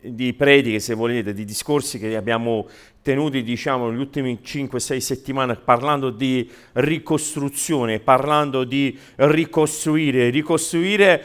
di 0.00 0.32
prediche, 0.32 0.80
se 0.80 0.94
volete, 0.94 1.32
di 1.32 1.44
discorsi 1.44 1.98
che 1.98 2.16
abbiamo 2.16 2.66
tenuti, 3.02 3.42
diciamo, 3.42 3.90
negli 3.90 4.00
ultimi 4.00 4.38
5-6 4.42 4.98
settimane 4.98 5.56
parlando 5.56 6.10
di 6.10 6.48
ricostruzione, 6.72 8.00
parlando 8.00 8.64
di 8.64 8.98
ricostruire, 9.16 10.30
ricostruire 10.30 11.24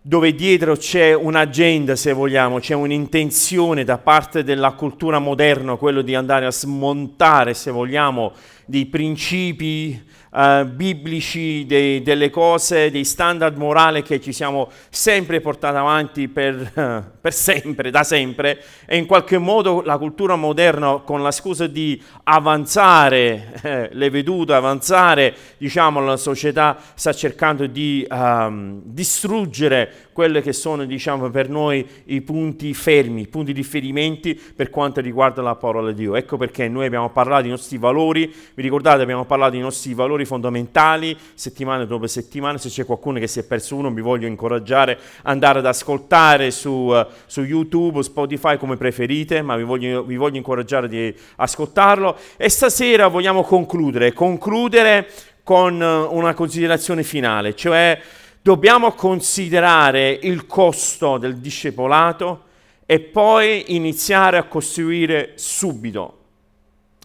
dove 0.00 0.36
dietro 0.36 0.76
c'è 0.76 1.14
un'agenda, 1.14 1.96
se 1.96 2.12
vogliamo, 2.12 2.60
c'è 2.60 2.74
un'intenzione 2.74 3.82
da 3.82 3.98
parte 3.98 4.44
della 4.44 4.70
cultura 4.72 5.18
moderna, 5.18 5.74
quello 5.74 6.00
di 6.00 6.14
andare 6.14 6.46
a 6.46 6.52
smontare, 6.52 7.54
se 7.54 7.72
vogliamo, 7.72 8.32
dei 8.66 8.86
principi 8.86 10.00
uh, 10.36 10.66
biblici, 10.66 11.64
dei, 11.66 12.02
delle 12.02 12.28
cose, 12.28 12.90
dei 12.90 13.04
standard 13.04 13.56
morali 13.56 14.02
che 14.02 14.20
ci 14.20 14.32
siamo 14.32 14.70
sempre 14.90 15.40
portati 15.40 15.76
avanti 15.76 16.28
per, 16.28 17.08
per 17.20 17.32
sempre, 17.32 17.90
da 17.90 18.04
sempre, 18.04 18.62
e 18.84 18.98
in 18.98 19.06
qualche 19.06 19.38
modo 19.38 19.82
la 19.82 19.96
cultura 19.96 20.36
moderna, 20.36 20.98
con 20.98 21.22
la 21.22 21.30
scusa 21.30 21.66
di 21.66 22.00
avanzare 22.24 23.54
eh, 23.62 23.88
le 23.92 24.10
vedute, 24.10 24.52
avanzare, 24.52 25.34
diciamo, 25.56 26.00
la 26.00 26.16
società 26.16 26.76
sta 26.94 27.12
cercando 27.12 27.66
di 27.66 28.06
um, 28.10 28.80
distruggere 28.84 30.05
quelli 30.16 30.40
che 30.40 30.54
sono, 30.54 30.86
diciamo, 30.86 31.28
per 31.28 31.50
noi 31.50 31.86
i 32.04 32.22
punti 32.22 32.72
fermi, 32.72 33.20
i 33.20 33.26
punti 33.26 33.52
di 33.52 33.60
riferimenti 33.60 34.34
per 34.34 34.70
quanto 34.70 35.02
riguarda 35.02 35.42
la 35.42 35.56
parola 35.56 35.90
di 35.90 35.96
Dio. 35.96 36.16
Ecco 36.16 36.38
perché 36.38 36.68
noi 36.68 36.86
abbiamo 36.86 37.10
parlato 37.10 37.42
dei 37.42 37.50
nostri 37.50 37.76
valori, 37.76 38.34
vi 38.54 38.62
ricordate, 38.62 39.02
abbiamo 39.02 39.26
parlato 39.26 39.50
dei 39.50 39.60
nostri 39.60 39.92
valori 39.92 40.24
fondamentali 40.24 41.14
settimana 41.34 41.84
dopo 41.84 42.06
settimana. 42.06 42.56
Se 42.56 42.70
c'è 42.70 42.86
qualcuno 42.86 43.18
che 43.18 43.26
si 43.26 43.40
è 43.40 43.44
perso 43.44 43.76
uno, 43.76 43.90
vi 43.90 44.00
voglio 44.00 44.26
incoraggiare 44.26 44.92
ad 44.92 45.32
andare 45.32 45.58
ad 45.58 45.66
ascoltare 45.66 46.50
su, 46.50 46.70
uh, 46.70 47.04
su 47.26 47.42
YouTube, 47.42 48.02
Spotify 48.02 48.56
come 48.56 48.78
preferite, 48.78 49.42
ma 49.42 49.54
vi 49.54 49.64
voglio, 49.64 50.02
vi 50.02 50.16
voglio 50.16 50.38
incoraggiare 50.38 50.88
di 50.88 51.14
ascoltarlo. 51.36 52.16
E 52.38 52.48
stasera 52.48 53.08
vogliamo 53.08 53.42
concludere, 53.42 54.14
concludere 54.14 55.10
con 55.42 55.78
uh, 55.78 56.16
una 56.16 56.32
considerazione 56.32 57.02
finale, 57.02 57.54
cioè 57.54 58.00
dobbiamo 58.46 58.92
considerare 58.92 60.08
il 60.22 60.46
costo 60.46 61.18
del 61.18 61.38
discepolato 61.38 62.44
e 62.86 63.00
poi 63.00 63.74
iniziare 63.74 64.36
a 64.36 64.44
costruire 64.44 65.32
subito. 65.34 66.18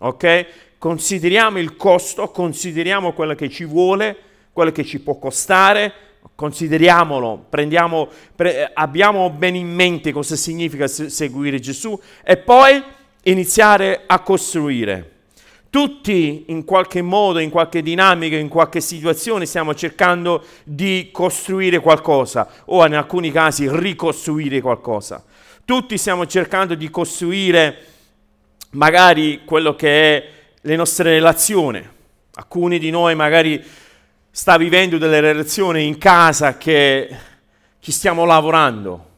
Ok? 0.02 0.46
consideriamo 0.78 1.60
il 1.60 1.76
costo, 1.76 2.30
consideriamo 2.30 3.14
quello 3.14 3.34
che 3.36 3.50
ci 3.50 3.66
vuole, 3.66 4.18
quello 4.52 4.72
che 4.72 4.84
ci 4.84 5.00
può 5.00 5.18
costare, 5.18 5.94
consideriamolo, 6.36 7.46
pre, 7.48 8.72
abbiamo 8.74 9.30
bene 9.30 9.60
in 9.60 9.72
mente 9.72 10.12
cosa 10.12 10.36
significa 10.36 10.88
seguire 10.88 11.60
Gesù 11.60 12.00
e 12.24 12.38
poi 12.38 12.84
iniziare 13.24 14.04
a 14.08 14.22
costruire. 14.22 15.21
Tutti 15.72 16.44
in 16.48 16.66
qualche 16.66 17.02
modo, 17.02 17.40
in 17.40 17.50
qualche 17.50 17.82
dinamica, 17.82 18.36
in 18.36 18.50
qualche 18.50 18.82
situazione 18.82 19.46
stiamo 19.46 19.74
cercando 19.74 20.44
di 20.66 21.12
costruire 21.14 21.80
qualcosa 21.80 22.46
o 22.66 22.86
in 22.86 22.94
alcuni 22.94 23.32
casi 23.32 23.70
ricostruire 23.72 24.60
qualcosa. 24.60 25.24
Tutti 25.64 25.98
stiamo 25.98 26.28
cercando 26.28 26.76
di 26.76 26.90
costruire 26.90 27.86
magari 28.72 29.46
quello 29.46 29.74
che 29.74 30.18
è 30.18 30.30
le 30.60 30.76
nostre 30.76 31.12
relazioni. 31.12 31.82
Alcuni 32.34 32.78
di 32.78 32.90
noi 32.90 33.16
magari 33.16 33.64
sta 34.30 34.58
vivendo 34.58 34.98
delle 34.98 35.22
relazioni 35.22 35.88
in 35.88 35.98
casa 35.98 36.58
che 36.58 37.16
ci 37.80 37.94
stiamo 37.94 38.26
lavorando. 38.26 39.11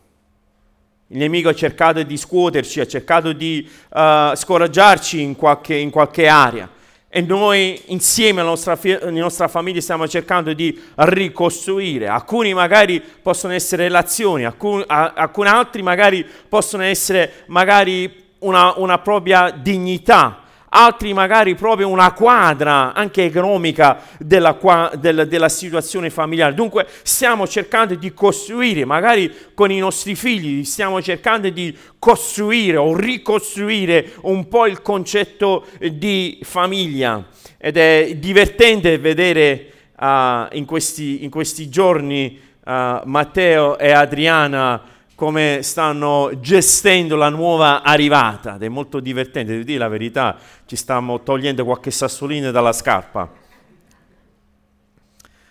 Il 1.07 1.17
nemico 1.17 1.49
ha 1.49 1.53
cercato 1.53 2.01
di 2.01 2.17
scuoterci, 2.17 2.79
ha 2.79 2.87
cercato 2.87 3.33
di 3.33 3.69
uh, 3.89 4.33
scoraggiarci 4.33 5.21
in 5.21 5.35
qualche, 5.35 5.75
in 5.75 5.89
qualche, 5.89 6.27
area. 6.27 6.69
E 7.09 7.21
noi 7.21 7.79
insieme 7.87 8.39
alla 8.39 8.49
nostra, 8.49 8.79
alla 8.81 9.11
nostra, 9.11 9.47
famiglia 9.47 9.81
stiamo 9.81 10.07
cercando 10.07 10.53
di 10.53 10.81
ricostruire. 10.95 12.07
Alcuni 12.07 12.53
magari 12.53 13.01
possono 13.21 13.53
essere 13.53 13.83
relazioni, 13.83 14.45
alcuni, 14.45 14.83
alcuni 14.87 15.49
altri 15.49 15.83
magari 15.83 16.25
possono 16.49 16.83
essere 16.83 17.43
magari 17.47 18.23
una, 18.39 18.73
una 18.77 18.97
propria 18.99 19.51
dignità, 19.51 20.42
altri 20.73 21.13
magari 21.13 21.55
proprio 21.55 21.87
una 21.87 22.11
quadra 22.13 22.93
anche 22.93 23.23
economica 23.23 23.99
della, 24.17 24.57
della, 24.95 25.23
della, 25.25 25.49
situazione 25.49 26.09
familiare. 26.09 26.53
Dunque 26.55 26.87
stiamo 27.03 27.47
cercando 27.47 27.93
di 27.95 28.13
costruire, 28.13 28.83
magari 28.83 29.31
con 29.53 29.71
i 29.71 29.77
nostri 29.77 30.15
figli, 30.15 30.63
stiamo 30.63 31.01
cercando 31.01 31.49
di 31.49 31.75
costruire 31.99 32.77
o 32.77 32.95
ricostruire 32.95 34.13
un 34.21 34.47
po' 34.47 34.65
il 34.65 34.81
concetto 34.81 35.67
di 35.79 36.39
famiglia. 36.41 37.23
Ed 37.57 37.77
è 37.77 38.15
divertente 38.15 38.97
vedere 38.97 39.71
uh, 39.99 40.47
in, 40.51 40.65
questi, 40.65 41.23
in, 41.23 41.29
questi, 41.29 41.69
giorni 41.69 42.39
uh, 42.65 42.71
Matteo 43.05 43.77
e 43.77 43.91
Adriana 43.91 44.92
come 45.15 45.59
stanno 45.61 46.31
gestendo 46.39 47.15
la 47.15 47.29
nuova 47.29 47.83
arrivata 47.83 48.55
ed 48.55 48.63
è 48.63 48.69
molto 48.69 48.99
divertente, 48.99 49.51
devo 49.51 49.63
dire 49.63 49.79
la 49.79 49.87
verità, 49.87 50.37
ci 50.65 50.75
stiamo 50.75 51.21
togliendo 51.21 51.63
qualche 51.63 51.91
sassolino 51.91 52.51
dalla 52.51 52.73
scarpa. 52.73 53.41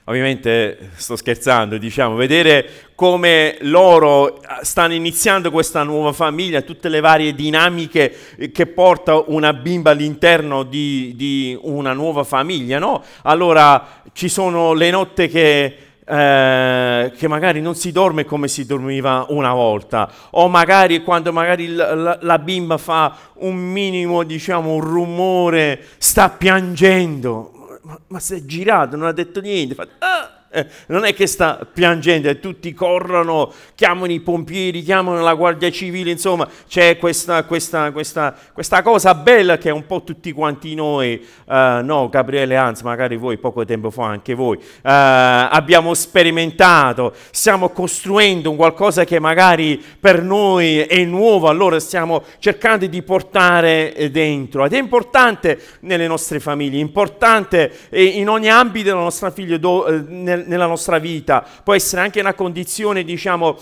Ovviamente 0.07 0.91
sto 0.97 1.15
scherzando, 1.15 1.79
diciamo, 1.79 2.17
vedere 2.17 2.91
come 2.97 3.57
loro 3.61 4.41
stanno 4.63 4.95
iniziando 4.95 5.53
questa 5.53 5.85
nuova 5.85 6.13
famiglia, 6.13 6.61
tutte 6.63 6.89
le 6.89 6.99
varie 6.99 7.37
dinamiche 7.37 8.51
che 8.53 8.67
porta 8.67 9.23
una 9.27 9.53
bimba 9.53 9.93
all'interno 9.93 10.65
di, 10.65 11.13
di 11.15 11.57
una 11.63 11.93
nuova 11.93 12.25
famiglia, 12.25 12.81
no? 12.81 13.01
Allora 13.23 14.03
ci 14.13 14.29
sono 14.29 14.73
le 14.73 14.91
notte 14.91 15.29
che 15.29 15.77
eh, 16.05 17.13
che 17.17 17.29
magari 17.29 17.61
non 17.61 17.75
si 17.75 17.93
dorme 17.93 18.25
come 18.25 18.49
si 18.49 18.67
dormiva 18.67 19.27
una 19.29 19.53
volta, 19.53 20.11
o 20.31 20.49
magari 20.49 21.03
quando 21.03 21.33
magari 21.33 21.69
la, 21.69 21.95
la, 21.95 22.19
la 22.21 22.39
bimba 22.39 22.79
fa 22.79 23.17
un 23.35 23.57
minimo, 23.57 24.23
diciamo, 24.23 24.73
un 24.73 24.81
rumore, 24.81 25.85
sta 25.99 26.29
piangendo, 26.31 27.79
ma, 27.83 27.99
ma 28.09 28.19
si 28.19 28.35
è 28.35 28.45
girato, 28.45 28.97
non 28.97 29.07
ha 29.07 29.13
detto 29.13 29.41
niente, 29.41 29.75
fa, 29.75 29.87
ah! 29.99 30.32
Eh, 30.55 30.67
non 30.89 31.05
è 31.05 31.15
che 31.15 31.27
sta 31.27 31.67
piangendo 31.71 32.29
e 32.29 32.39
tutti 32.39 32.75
corrono, 32.75 33.53
chiamano 33.75 34.13
i 34.13 34.21
pompieri, 34.21 34.83
chiamano 34.83 35.21
la 35.23 35.35
guardia 35.35 35.71
civile, 35.71 36.11
insomma 36.11 36.47
c'è 36.69 36.99
questa, 36.99 37.45
questa, 37.45 37.91
questa, 37.91 38.35
questa 38.53 38.83
cosa 38.83 39.15
bella 39.15 39.57
che 39.57 39.71
un 39.71 39.87
po' 39.87 40.03
tutti 40.03 40.31
quanti 40.33 40.75
noi, 40.75 41.25
uh, 41.47 41.83
no 41.83 42.09
Gabriele 42.11 42.57
anzi 42.57 42.85
magari 42.85 43.17
voi 43.17 43.39
poco 43.39 43.65
tempo 43.65 43.91
fa 43.91 44.07
anche 44.07 44.35
voi, 44.35 44.57
uh, 44.57 44.61
abbiamo 44.83 45.95
sperimentato, 45.95 47.15
stiamo 47.31 47.71
costruendo 47.71 48.51
un 48.51 48.57
qualcosa 48.57 49.05
che 49.05 49.19
magari 49.19 49.83
per 49.99 50.23
noi 50.23 50.81
è 50.81 51.03
nuovo, 51.05 51.49
allora 51.49 51.81
stiamo 51.81 52.23
cercando 52.39 52.87
di 52.87 53.03
portare 53.03 54.09
dentro. 54.11 54.65
Ed 54.65 54.75
è 54.75 54.79
importante 54.79 55.61
nelle 55.81 56.07
nostre 56.07 56.41
famiglie, 56.41 56.79
importante 56.79 57.73
in 57.91 58.29
ogni 58.29 58.51
ambito 58.51 58.89
della 58.89 59.01
nostra 59.01 59.31
figlia, 59.31 59.57
do, 59.57 59.87
nel, 60.09 60.42
nella 60.47 60.67
nostra 60.67 60.99
vita, 60.99 61.45
può 61.63 61.75
essere 61.75 62.03
anche 62.03 62.21
una 62.21 62.35
condizione, 62.35 63.05
diciamo, 63.05 63.57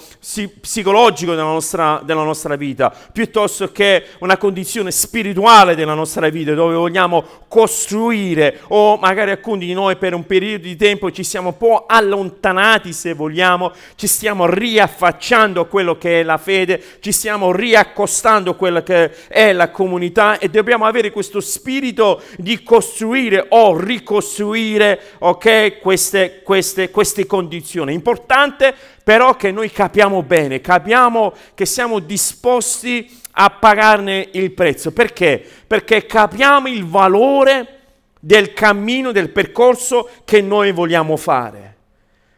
psicologica 0.61 1.33
della 1.33 1.43
nostra, 1.45 2.01
della 2.05 2.23
nostra 2.23 2.57
vita, 2.57 2.93
piuttosto 3.13 3.71
che 3.73 4.05
una 4.21 4.37
condizione 4.37 4.91
spirituale 4.91 5.75
della 5.75 5.95
nostra 5.95 6.29
vita, 6.29 6.55
dove 6.55 6.75
vogliamo 6.75 7.25
costruire, 7.49 8.61
o 8.69 8.97
magari 8.97 9.31
alcuni 9.31 9.67
di 9.67 9.73
noi 9.73 9.97
per 9.97 10.15
un 10.15 10.25
periodo 10.27 10.65
di 10.65 10.77
tempo 10.77 11.11
ci 11.11 11.25
siamo 11.25 11.49
un 11.49 11.57
po' 11.57 11.85
allontanati, 11.87 12.93
se 12.93 13.15
vogliamo, 13.15 13.73
ci 13.95 14.07
stiamo 14.07 14.47
riaffacciando 14.47 15.61
a 15.61 15.67
quello 15.67 15.97
che 15.99 16.21
è 16.21 16.23
la 16.23 16.39
fede, 16.39 16.83
ci 17.01 17.13
stiamo 17.13 17.53
riaccostando 17.53 18.53
a 18.53 18.55
quello 18.55 18.83
che 18.83 19.11
è 19.29 19.53
la 19.53 19.71
comunità 19.71 20.39
e 20.39 20.49
dobbiamo 20.49 20.85
avere 20.85 21.11
questo 21.11 21.41
spirito 21.41 22.23
di 22.37 22.63
costruire 22.63 23.47
o 23.51 23.77
ricostruire, 23.79 25.01
ok, 25.19 25.79
queste, 25.81 26.41
queste 26.43 26.70
queste, 26.71 26.91
queste 26.91 27.27
condizioni. 27.27 27.93
È 27.93 27.95
importante 27.95 28.75
però 29.03 29.35
che 29.35 29.51
noi 29.51 29.71
capiamo 29.71 30.23
bene, 30.23 30.61
capiamo 30.61 31.33
che 31.55 31.67
siamo 31.67 31.99
disposti 31.99 33.19
a 33.33 33.51
pagarne 33.51 34.29
il 34.33 34.53
prezzo. 34.53 34.93
Perché? 34.93 35.45
Perché 35.67 36.07
capiamo 36.07 36.69
il 36.69 36.87
valore 36.87 37.79
del 38.21 38.53
cammino, 38.53 39.11
del 39.13 39.31
percorso 39.31 40.09
che 40.25 40.41
noi 40.41 40.71
vogliamo 40.73 41.17
fare. 41.17 41.77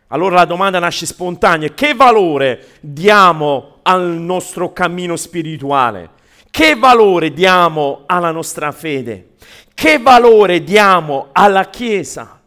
Allora 0.09 0.37
la 0.37 0.45
domanda 0.45 0.79
nasce 0.79 1.07
spontanea, 1.07 1.71
che 1.71 1.95
valore 1.95 2.67
diamo 2.81 3.79
al 3.83 4.03
nostro 4.03 4.73
cammino 4.73 5.17
spirituale? 5.17 6.11
Che 6.51 6.75
valore 6.77 7.33
diamo 7.33 8.03
alla 8.07 8.31
nostra 8.31 8.73
fede? 8.73 9.31
Che 9.75 9.99
valore 9.99 10.63
diamo 10.63 11.29
alla 11.33 11.71
Chiesa? 11.71 12.42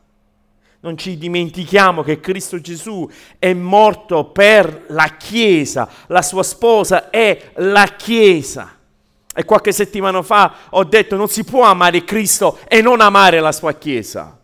Non 0.85 0.99
ci 0.99 1.17
dimentichiamo 1.17 2.03
che 2.03 2.19
Cristo 2.19 2.61
Gesù 2.61 3.09
è 3.39 3.51
morto 3.53 4.25
per 4.25 4.83
la 4.89 5.15
Chiesa, 5.17 5.89
la 6.09 6.21
sua 6.21 6.43
sposa 6.43 7.09
è 7.09 7.53
la 7.55 7.85
Chiesa. 7.97 8.77
E 9.33 9.45
qualche 9.45 9.71
settimana 9.71 10.21
fa 10.21 10.53
ho 10.69 10.83
detto 10.83 11.15
non 11.15 11.27
si 11.27 11.43
può 11.43 11.63
amare 11.63 12.03
Cristo 12.03 12.59
e 12.67 12.83
non 12.83 13.01
amare 13.01 13.39
la 13.39 13.51
sua 13.51 13.73
Chiesa. 13.73 14.37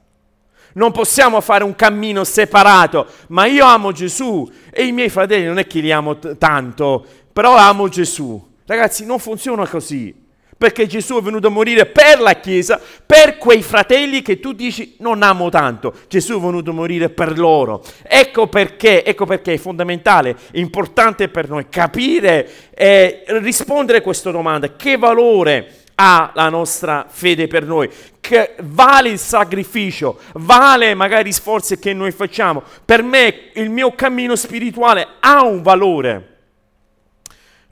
Non 0.73 0.91
possiamo 0.91 1.39
fare 1.41 1.63
un 1.63 1.75
cammino 1.75 2.23
separato, 2.23 3.05
ma 3.27 3.45
io 3.45 3.63
amo 3.63 3.91
Gesù 3.91 4.51
e 4.71 4.87
i 4.87 4.91
miei 4.91 5.09
fratelli 5.09 5.45
non 5.45 5.59
è 5.59 5.67
che 5.67 5.79
li 5.79 5.91
amo 5.91 6.17
t- 6.17 6.39
tanto, 6.39 7.05
però 7.31 7.55
amo 7.55 7.87
Gesù. 7.87 8.49
Ragazzi, 8.65 9.05
non 9.05 9.19
funziona 9.19 9.67
così 9.67 10.20
perché 10.61 10.85
Gesù 10.85 11.17
è 11.17 11.21
venuto 11.23 11.47
a 11.47 11.49
morire 11.49 11.87
per 11.87 12.19
la 12.19 12.35
Chiesa, 12.35 12.79
per 13.03 13.39
quei 13.39 13.63
fratelli 13.63 14.21
che 14.21 14.39
tu 14.39 14.53
dici 14.53 14.93
non 14.99 15.23
amo 15.23 15.49
tanto. 15.49 15.91
Gesù 16.07 16.37
è 16.37 16.39
venuto 16.39 16.69
a 16.69 16.73
morire 16.73 17.09
per 17.09 17.39
loro. 17.39 17.83
Ecco 18.03 18.45
perché, 18.45 19.03
ecco 19.03 19.25
perché 19.25 19.53
è 19.53 19.57
fondamentale, 19.57 20.37
importante 20.51 21.29
per 21.29 21.49
noi 21.49 21.65
capire 21.67 22.47
e 22.75 23.23
rispondere 23.25 23.97
a 23.97 24.01
questa 24.01 24.29
domanda. 24.29 24.75
Che 24.75 24.97
valore 24.97 25.77
ha 25.95 26.31
la 26.35 26.49
nostra 26.49 27.07
fede 27.09 27.47
per 27.47 27.65
noi? 27.65 27.89
Che 28.19 28.53
vale 28.59 29.09
il 29.09 29.17
sacrificio, 29.17 30.19
vale 30.33 30.93
magari 30.93 31.29
gli 31.29 31.33
sforzi 31.33 31.79
che 31.79 31.91
noi 31.91 32.11
facciamo. 32.11 32.61
Per 32.85 33.01
me 33.01 33.49
il 33.55 33.71
mio 33.71 33.95
cammino 33.95 34.35
spirituale 34.35 35.07
ha 35.21 35.41
un 35.41 35.63
valore. 35.63 36.30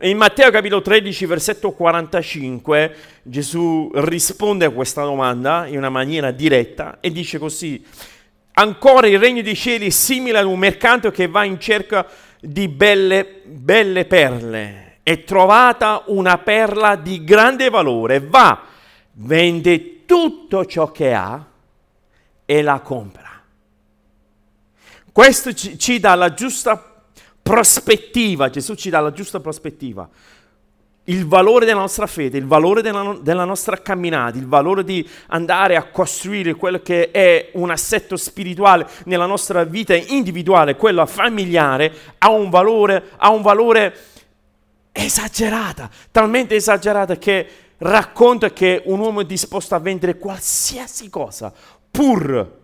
In 0.01 0.15
Matteo 0.15 0.49
capitolo 0.49 0.81
13, 0.81 1.25
versetto 1.25 1.71
45, 1.71 2.95
Gesù 3.21 3.91
risponde 3.95 4.63
a 4.63 4.69
questa 4.69 5.03
domanda 5.03 5.65
in 5.67 5.75
una 5.75 5.89
maniera 5.89 6.31
diretta 6.31 6.99
e 7.01 7.11
dice 7.11 7.37
così, 7.37 7.83
ancora 8.53 9.07
il 9.07 9.19
regno 9.19 9.41
dei 9.41 9.57
cieli 9.57 9.87
è 9.87 9.89
simile 9.89 10.37
ad 10.37 10.45
un 10.45 10.57
mercante 10.57 11.11
che 11.11 11.27
va 11.27 11.43
in 11.43 11.59
cerca 11.59 12.07
di 12.39 12.69
belle, 12.69 13.41
belle 13.43 14.05
perle. 14.05 14.99
È 15.03 15.25
trovata 15.25 16.03
una 16.05 16.37
perla 16.37 16.95
di 16.95 17.25
grande 17.25 17.69
valore, 17.69 18.21
va, 18.21 18.67
vende 19.11 20.05
tutto 20.05 20.65
ciò 20.65 20.93
che 20.93 21.13
ha 21.13 21.45
e 22.45 22.61
la 22.61 22.79
compra. 22.79 23.43
Questo 25.11 25.51
ci, 25.53 25.77
ci 25.77 25.99
dà 25.99 26.15
la 26.15 26.33
giusta 26.33 26.88
prospettiva, 27.49 28.51
Gesù 28.51 28.75
ci 28.75 28.91
dà 28.91 28.99
la 28.99 29.11
giusta 29.11 29.39
prospettiva, 29.39 30.07
il 31.05 31.25
valore 31.25 31.65
della 31.65 31.79
nostra 31.79 32.05
fede, 32.05 32.37
il 32.37 32.45
valore 32.45 32.83
della, 32.83 33.17
della, 33.19 33.43
nostra 33.43 33.81
camminata, 33.81 34.37
il 34.37 34.45
valore 34.45 34.83
di 34.83 35.07
andare 35.29 35.75
a 35.75 35.85
costruire 35.85 36.53
quello 36.53 36.79
che 36.83 37.09
è 37.09 37.49
un 37.53 37.71
assetto 37.71 38.17
spirituale 38.17 38.87
nella 39.05 39.25
nostra 39.25 39.63
vita 39.63 39.95
individuale, 39.95 40.75
quello 40.75 41.03
familiare, 41.07 41.91
ha 42.19 42.29
un 42.29 42.51
valore, 42.51 43.03
ha 43.17 43.31
un 43.31 43.41
valore 43.41 43.95
esagerata, 44.91 45.89
talmente 46.11 46.53
esagerata 46.53 47.17
che 47.17 47.47
racconta 47.77 48.51
che 48.51 48.83
un 48.85 48.99
uomo 48.99 49.21
è 49.21 49.25
disposto 49.25 49.73
a 49.73 49.79
vendere 49.79 50.19
qualsiasi 50.19 51.09
cosa 51.09 51.51
pur 51.89 52.57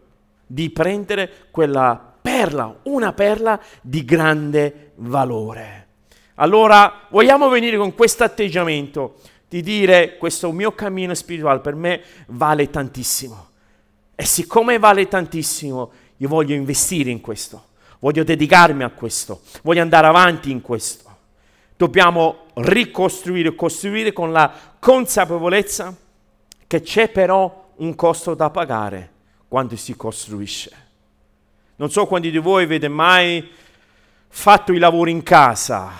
di 0.45 0.69
prendere 0.69 1.47
quella 1.49 2.14
perla, 2.25 2.79
una 2.85 3.13
perla 3.13 3.61
di 3.83 4.03
grande 4.03 4.93
valore. 4.95 5.87
Allora 6.35 7.01
vogliamo 7.09 7.49
venire 7.49 7.77
con 7.77 7.93
questo 7.93 8.23
atteggiamento 8.23 9.17
di 9.47 9.61
dire 9.61 10.17
questo 10.17 10.51
mio 10.51 10.71
cammino 10.71 11.13
spirituale 11.13 11.59
per 11.59 11.75
me 11.75 12.01
vale 12.29 12.71
tantissimo. 12.71 13.49
E 14.15 14.25
siccome 14.25 14.79
vale 14.79 15.07
tantissimo, 15.07 15.91
io 16.17 16.27
voglio 16.27 16.55
investire 16.55 17.11
in 17.11 17.21
questo, 17.21 17.67
voglio 17.99 18.23
dedicarmi 18.23 18.81
a 18.81 18.89
questo, 18.89 19.41
voglio 19.61 19.83
andare 19.83 20.07
avanti 20.07 20.49
in 20.49 20.61
questo. 20.61 21.03
Dobbiamo 21.77 22.45
ricostruire, 22.55 23.53
costruire 23.53 24.13
con 24.13 24.31
la 24.31 24.51
consapevolezza 24.79 25.95
che 26.65 26.81
c'è 26.81 27.07
però 27.09 27.73
un 27.75 27.93
costo 27.93 28.33
da 28.33 28.49
pagare 28.49 29.11
quando 29.47 29.75
si 29.75 29.95
costruisce. 29.95 30.84
Non 31.77 31.91
so 31.91 32.05
quanti 32.05 32.31
di 32.31 32.37
voi 32.37 32.63
avete 32.63 32.87
mai 32.87 33.49
fatto 34.27 34.71
i 34.71 34.77
lavori 34.77 35.11
in 35.11 35.23
casa. 35.23 35.91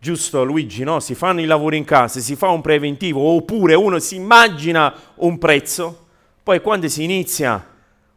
Giusto 0.00 0.44
Luigi, 0.44 0.84
no? 0.84 1.00
Si 1.00 1.16
fanno 1.16 1.40
i 1.40 1.44
lavori 1.44 1.76
in 1.76 1.84
casa, 1.84 2.20
si 2.20 2.36
fa 2.36 2.48
un 2.50 2.60
preventivo, 2.60 3.20
oppure 3.20 3.74
uno 3.74 3.98
si 3.98 4.14
immagina 4.14 4.94
un 5.16 5.38
prezzo, 5.38 6.06
poi 6.42 6.60
quando 6.60 6.88
si 6.88 7.02
inizia 7.02 7.66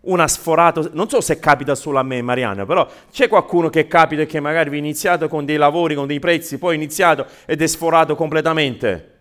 una 0.01 0.27
sforata, 0.27 0.89
non 0.93 1.09
so 1.09 1.21
se 1.21 1.39
capita 1.39 1.73
solo 1.73 1.97
a 1.97 2.03
me 2.03 2.21
Mariana, 2.21 2.65
però 2.65 2.87
c'è 3.11 3.27
qualcuno 3.27 3.69
che 3.69 3.87
capita 3.87 4.25
che 4.25 4.39
magari 4.39 4.69
vi 4.69 4.77
iniziato 4.77 5.27
con 5.27 5.43
dei 5.43 5.57
lavori, 5.57 5.95
con 5.95 6.05
dei 6.05 6.19
prezzi, 6.19 6.59
poi 6.59 6.75
iniziato 6.75 7.25
ed 7.45 7.61
è 7.61 7.67
sforato 7.67 8.15
completamente. 8.15 9.20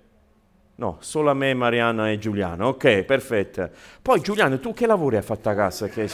No, 0.80 0.96
solo 1.00 1.28
a 1.28 1.34
me, 1.34 1.52
Mariana 1.52 2.10
e 2.10 2.16
Giuliano. 2.16 2.68
Ok, 2.68 3.02
perfetto. 3.02 3.68
Poi 4.00 4.22
Giuliano, 4.22 4.58
tu 4.60 4.72
che 4.72 4.86
lavori 4.86 5.16
hai 5.16 5.22
fatto 5.22 5.50
a 5.50 5.54
casa? 5.54 5.88
Che 5.88 6.00
hai? 6.00 6.10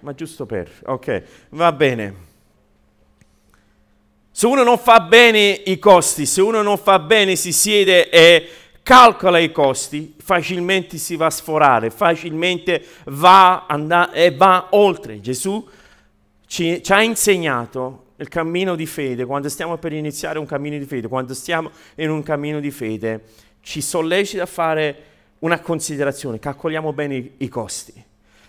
Ma 0.00 0.12
giusto 0.12 0.44
per... 0.44 0.68
Ok, 0.86 1.22
va 1.50 1.70
bene. 1.70 2.14
Se 4.32 4.44
uno 4.44 4.64
non 4.64 4.76
fa 4.76 4.98
bene 4.98 5.62
i 5.66 5.78
costi, 5.78 6.26
se 6.26 6.40
uno 6.40 6.62
non 6.62 6.78
fa 6.78 6.98
bene, 6.98 7.36
si 7.36 7.52
siede 7.52 8.10
e 8.10 8.48
calcola 8.82 9.38
i 9.38 9.52
costi, 9.52 10.16
facilmente 10.18 10.98
si 10.98 11.14
va 11.14 11.26
a 11.26 11.30
sforare, 11.30 11.90
facilmente 11.90 12.84
va, 13.04 13.66
and- 13.68 14.10
e 14.12 14.32
va 14.32 14.66
oltre. 14.70 15.20
Gesù 15.20 15.64
ci, 16.44 16.82
ci 16.82 16.92
ha 16.92 17.02
insegnato 17.04 18.06
il 18.16 18.28
cammino 18.28 18.74
di 18.74 18.86
fede, 18.86 19.24
quando 19.24 19.48
stiamo 19.48 19.76
per 19.76 19.92
iniziare 19.92 20.38
un 20.38 20.46
cammino 20.46 20.76
di 20.76 20.86
fede, 20.86 21.06
quando 21.06 21.34
stiamo 21.34 21.70
in 21.96 22.10
un 22.10 22.22
cammino 22.22 22.60
di 22.60 22.70
fede, 22.70 23.22
ci 23.66 23.80
sollecita 23.80 24.44
a 24.44 24.46
fare 24.46 25.02
una 25.40 25.58
considerazione, 25.58 26.38
calcoliamo 26.38 26.92
bene 26.92 27.16
i, 27.16 27.32
i 27.38 27.48
costi. 27.48 27.92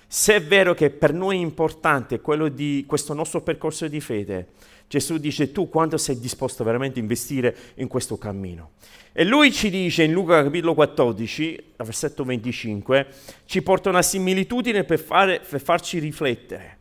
Se 0.06 0.36
è 0.36 0.44
vero 0.44 0.76
che 0.76 0.92
per 0.92 1.12
noi 1.12 1.38
è 1.38 1.42
importante 1.42 2.22
quello 2.22 2.50
di 2.50 2.86
questo 2.88 3.16
nostro 3.16 3.42
percorso 3.42 3.88
di 3.88 4.00
fede, 4.00 4.50
Gesù 4.88 5.18
dice 5.18 5.52
tu 5.52 5.70
quanto 5.70 5.98
sei 5.98 6.20
disposto 6.20 6.64
veramente 6.64 7.00
a 7.00 7.02
investire 7.02 7.56
in 7.76 7.88
questo 7.88 8.20
cammino. 8.20 8.74
E 9.12 9.24
lui 9.26 9.52
ci 9.52 9.72
dice 9.72 10.04
in 10.04 10.12
Luca 10.12 10.44
capitolo 10.44 10.76
14, 10.76 11.64
versetto 11.78 12.24
25, 12.24 13.08
ci 13.46 13.64
porta 13.64 13.90
una 13.90 14.04
similitudine 14.04 14.84
per, 14.84 15.00
fare, 15.00 15.40
per 15.40 15.60
farci 15.60 15.98
riflettere. 15.98 16.78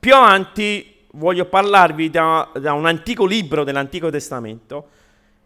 Più 0.00 0.12
avanti 0.12 0.92
voglio 1.12 1.44
parlarvi 1.44 2.10
da, 2.10 2.50
da 2.60 2.72
un 2.72 2.86
antico 2.86 3.24
libro 3.24 3.62
dell'Antico 3.62 4.10
Testamento 4.10 4.88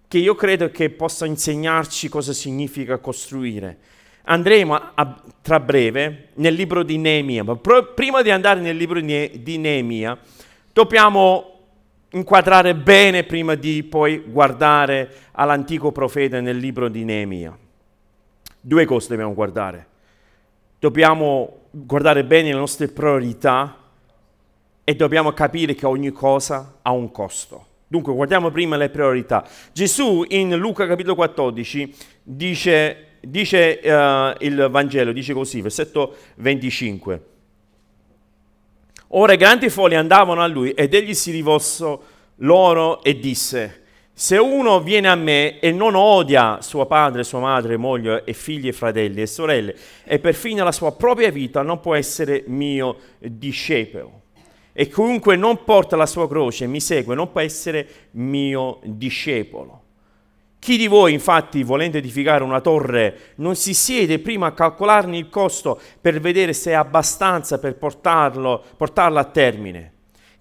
che 0.08 0.18
io 0.18 0.34
credo 0.34 0.70
che 0.70 0.88
possa 0.88 1.26
insegnarci 1.26 2.08
cosa 2.08 2.32
significa 2.32 2.96
costruire. 2.98 3.78
Andremo 4.24 4.74
a, 4.74 4.92
a, 4.94 5.22
tra 5.42 5.60
breve 5.60 6.28
nel 6.34 6.54
libro 6.54 6.82
di 6.82 6.96
Neemia, 6.96 7.44
ma 7.44 7.56
pro, 7.56 7.92
prima 7.92 8.22
di 8.22 8.30
andare 8.30 8.60
nel 8.60 8.76
libro 8.76 9.00
di, 9.00 9.42
di 9.42 9.58
Neemia 9.58 10.18
dobbiamo 10.72 11.52
inquadrare 12.10 12.74
bene 12.74 13.24
prima 13.24 13.54
di 13.54 13.82
poi 13.82 14.18
guardare 14.26 15.12
all'antico 15.32 15.92
profeta 15.92 16.40
nel 16.40 16.56
libro 16.56 16.88
di 16.88 17.04
Neemia. 17.04 17.56
Due 18.60 18.84
cose 18.86 19.08
dobbiamo 19.08 19.34
guardare. 19.34 19.86
Dobbiamo 20.78 21.66
guardare 21.70 22.24
bene 22.24 22.52
le 22.52 22.58
nostre 22.58 22.88
priorità 22.88 23.76
e 24.84 24.96
dobbiamo 24.96 25.32
capire 25.32 25.74
che 25.74 25.86
ogni 25.86 26.12
cosa 26.12 26.78
ha 26.80 26.92
un 26.92 27.10
costo. 27.10 27.67
Dunque, 27.90 28.12
guardiamo 28.12 28.50
prima 28.50 28.76
le 28.76 28.90
priorità. 28.90 29.48
Gesù 29.72 30.22
in 30.28 30.54
Luca 30.56 30.86
capitolo 30.86 31.14
14 31.14 31.94
dice, 32.22 33.16
dice 33.22 33.80
uh, 33.82 34.44
il 34.44 34.68
Vangelo, 34.70 35.10
dice 35.10 35.32
così, 35.32 35.62
versetto 35.62 36.14
25. 36.36 37.22
Ora 39.12 39.32
i 39.32 39.38
grandi 39.38 39.70
folli 39.70 39.94
andavano 39.94 40.42
a 40.42 40.46
lui 40.46 40.72
ed 40.72 40.92
egli 40.92 41.14
si 41.14 41.30
rivolse 41.30 41.98
loro 42.36 43.02
e 43.02 43.18
disse, 43.18 43.84
se 44.12 44.36
uno 44.36 44.82
viene 44.82 45.08
a 45.08 45.14
me 45.14 45.58
e 45.58 45.72
non 45.72 45.94
odia 45.94 46.60
suo 46.60 46.84
padre, 46.84 47.24
sua 47.24 47.40
madre, 47.40 47.78
moglie 47.78 48.22
e 48.24 48.34
figli 48.34 48.68
e 48.68 48.72
fratelli 48.74 49.22
e 49.22 49.26
sorelle 49.26 49.74
e 50.04 50.18
perfino 50.18 50.62
la 50.62 50.72
sua 50.72 50.92
propria 50.92 51.30
vita, 51.30 51.62
non 51.62 51.80
può 51.80 51.94
essere 51.94 52.44
mio 52.48 52.98
discepolo 53.18 54.17
e 54.80 54.86
chiunque 54.86 55.34
non 55.34 55.64
porta 55.64 55.96
la 55.96 56.06
sua 56.06 56.28
croce 56.28 56.62
e 56.62 56.68
mi 56.68 56.80
segue 56.80 57.16
non 57.16 57.32
può 57.32 57.40
essere 57.40 57.88
mio 58.12 58.78
discepolo. 58.84 59.82
Chi 60.60 60.76
di 60.76 60.86
voi, 60.86 61.12
infatti, 61.12 61.64
volendo 61.64 61.96
edificare 61.96 62.44
una 62.44 62.60
torre, 62.60 63.32
non 63.36 63.56
si 63.56 63.74
siede 63.74 64.20
prima 64.20 64.46
a 64.46 64.52
calcolarne 64.52 65.18
il 65.18 65.30
costo 65.30 65.80
per 66.00 66.20
vedere 66.20 66.52
se 66.52 66.70
è 66.70 66.74
abbastanza 66.74 67.58
per 67.58 67.74
portarlo, 67.74 68.62
portarla 68.76 69.18
a 69.18 69.24
termine? 69.24 69.92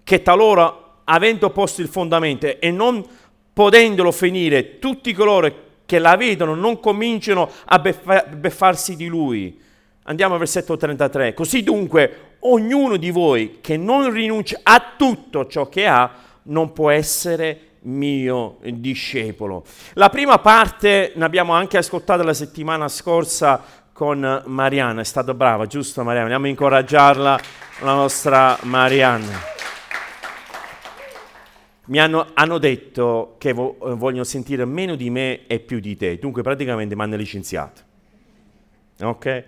Che 0.03 0.21
talora, 0.21 1.01
avendo 1.03 1.49
posto 1.49 1.81
il 1.81 1.87
fondamento 1.87 2.59
e 2.59 2.69
non 2.69 3.03
potendolo 3.51 4.11
finire, 4.11 4.77
tutti 4.77 5.13
coloro 5.13 5.51
che 5.83 5.97
la 5.97 6.15
vedono 6.15 6.53
non 6.53 6.79
cominciano 6.79 7.49
a 7.65 7.79
beffa- 7.79 8.25
beffarsi 8.25 8.95
di 8.95 9.07
lui. 9.07 9.59
Andiamo 10.03 10.33
al 10.33 10.39
versetto 10.39 10.77
33. 10.77 11.33
Così 11.33 11.63
dunque, 11.63 12.26
ognuno 12.39 12.97
di 12.97 13.11
voi 13.11 13.59
che 13.61 13.77
non 13.77 14.11
rinuncia 14.11 14.59
a 14.63 14.93
tutto 14.97 15.47
ciò 15.47 15.67
che 15.69 15.87
ha, 15.87 16.11
non 16.43 16.73
può 16.73 16.89
essere 16.89 17.61
mio 17.81 18.57
discepolo. 18.61 19.63
La 19.93 20.09
prima 20.09 20.39
parte 20.39 21.13
ne 21.15 21.25
abbiamo 21.25 21.53
anche 21.53 21.77
ascoltata 21.77 22.23
la 22.23 22.33
settimana 22.33 22.87
scorsa 22.87 23.63
con 23.93 24.43
Mariana, 24.45 25.01
è 25.01 25.05
stata 25.05 25.33
brava, 25.33 25.65
giusto 25.65 26.03
Mariana? 26.03 26.25
Andiamo 26.25 26.45
a 26.45 26.49
incoraggiarla, 26.49 27.39
la 27.81 27.93
nostra 27.93 28.57
Mariana. 28.63 29.55
Mi 31.85 31.99
hanno, 31.99 32.27
hanno 32.33 32.57
detto 32.57 33.35
che 33.37 33.53
vo- 33.53 33.77
vogliono 33.79 34.25
sentire 34.25 34.65
meno 34.65 34.95
di 34.95 35.09
me 35.09 35.47
e 35.47 35.59
più 35.59 35.79
di 35.79 35.95
te, 35.95 36.19
dunque 36.19 36.43
praticamente 36.43 36.95
mi 36.95 37.01
hanno 37.01 37.15
licenziato. 37.15 37.81
Ok? 39.01 39.43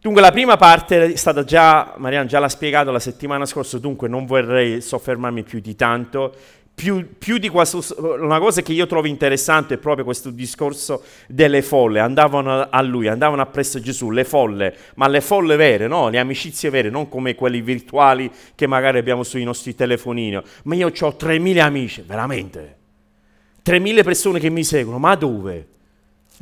Dunque 0.00 0.22
la 0.22 0.30
prima 0.30 0.56
parte 0.56 1.12
è 1.12 1.16
stata 1.16 1.44
già, 1.44 1.94
Mariana 1.98 2.26
già 2.26 2.38
l'ha 2.38 2.48
spiegato 2.48 2.90
la 2.90 2.98
settimana 2.98 3.44
scorsa, 3.44 3.78
dunque 3.78 4.08
non 4.08 4.24
vorrei 4.24 4.80
soffermarmi 4.80 5.42
più 5.42 5.60
di 5.60 5.76
tanto 5.76 6.34
più, 6.80 7.18
più, 7.18 7.36
di 7.36 7.50
questo, 7.50 7.84
una 8.18 8.38
cosa 8.38 8.62
che 8.62 8.72
io 8.72 8.86
trovo 8.86 9.06
interessante 9.06 9.74
è 9.74 9.76
proprio 9.76 10.02
questo 10.02 10.30
discorso 10.30 11.02
delle 11.28 11.60
folle. 11.60 12.00
Andavano 12.00 12.68
a 12.70 12.80
lui, 12.80 13.06
andavano 13.06 13.42
appresso 13.42 13.80
Gesù, 13.80 14.10
le 14.10 14.24
folle, 14.24 14.74
ma 14.94 15.06
le 15.06 15.20
folle 15.20 15.56
vere, 15.56 15.86
no? 15.86 16.08
Le 16.08 16.18
amicizie 16.18 16.70
vere, 16.70 16.88
non 16.88 17.10
come 17.10 17.34
quelle 17.34 17.60
virtuali 17.60 18.30
che 18.54 18.66
magari 18.66 18.96
abbiamo 18.96 19.24
sui 19.24 19.44
nostri 19.44 19.74
telefonini. 19.74 20.40
Ma 20.64 20.74
io 20.74 20.86
ho 20.86 20.90
3.000 20.90 21.58
amici, 21.58 22.02
veramente. 22.06 22.76
3.000 23.62 24.02
persone 24.02 24.40
che 24.40 24.48
mi 24.48 24.64
seguono, 24.64 24.98
ma 24.98 25.14
dove? 25.16 25.66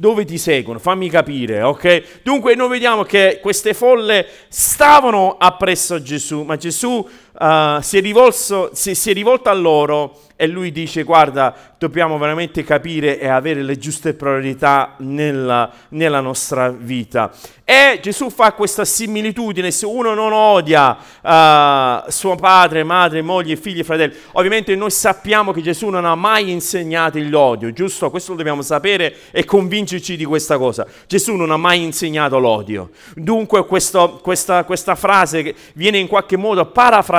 Dove 0.01 0.25
ti 0.25 0.39
seguono? 0.39 0.79
Fammi 0.79 1.11
capire, 1.11 1.61
ok? 1.61 2.21
Dunque 2.23 2.55
noi 2.55 2.69
vediamo 2.69 3.03
che 3.03 3.41
queste 3.43 3.75
folle 3.75 4.25
stavano 4.47 5.35
appresso 5.37 6.01
Gesù, 6.01 6.43
ma 6.43 6.55
Gesù 6.55 7.05
uh, 7.39 7.81
si, 7.81 7.99
è 7.99 8.01
rivolso, 8.01 8.71
si, 8.73 8.95
si 8.95 9.11
è 9.11 9.13
rivolto 9.13 9.49
a 9.49 9.55
loro 9.55 10.21
e 10.41 10.47
lui 10.47 10.71
dice 10.71 11.03
guarda 11.03 11.75
dobbiamo 11.79 12.19
veramente 12.19 12.63
capire 12.65 13.19
e 13.19 13.29
avere 13.29 13.63
le 13.63 13.77
giuste 13.77 14.15
priorità 14.15 14.95
nella, 14.99 15.71
nella 15.91 16.21
nostra 16.21 16.71
vita. 16.71 17.33
E 17.65 17.99
Gesù 18.01 18.31
fa 18.31 18.53
questa 18.53 18.85
similitudine, 18.85 19.71
se 19.71 19.85
uno 19.85 20.15
non 20.15 20.33
odia 20.33 20.97
uh, 20.97 22.11
suo 22.11 22.35
padre, 22.35 22.83
madre, 22.83 23.21
moglie, 23.21 23.57
figli 23.57 23.85
fratelli, 23.85 24.15
ovviamente 24.33 24.75
noi 24.75 24.91
sappiamo 24.91 25.53
che 25.53 25.61
Gesù 25.61 25.89
non 25.89 26.05
ha 26.07 26.15
mai 26.15 26.51
insegnato 26.51 27.19
l'odio, 27.21 27.73
giusto? 27.73 28.11
Questo 28.11 28.31
lo 28.31 28.39
dobbiamo 28.39 28.63
sapere 28.63 29.15
e 29.31 29.45
convincerci 29.45 30.17
di 30.17 30.25
questa 30.25 30.57
cosa. 30.57 30.87
Gesù 31.07 31.35
non 31.35 31.51
ha 31.51 31.57
mai 31.57 31.83
insegnato 31.83 32.39
l'odio. 32.39 32.91
Dunque 33.15 33.67
questo, 33.67 34.19
questa, 34.23 34.65
questa 34.65 34.95
frase 34.95 35.55
viene 35.75 35.99
in 35.99 36.07
qualche 36.07 36.37
modo 36.37 36.65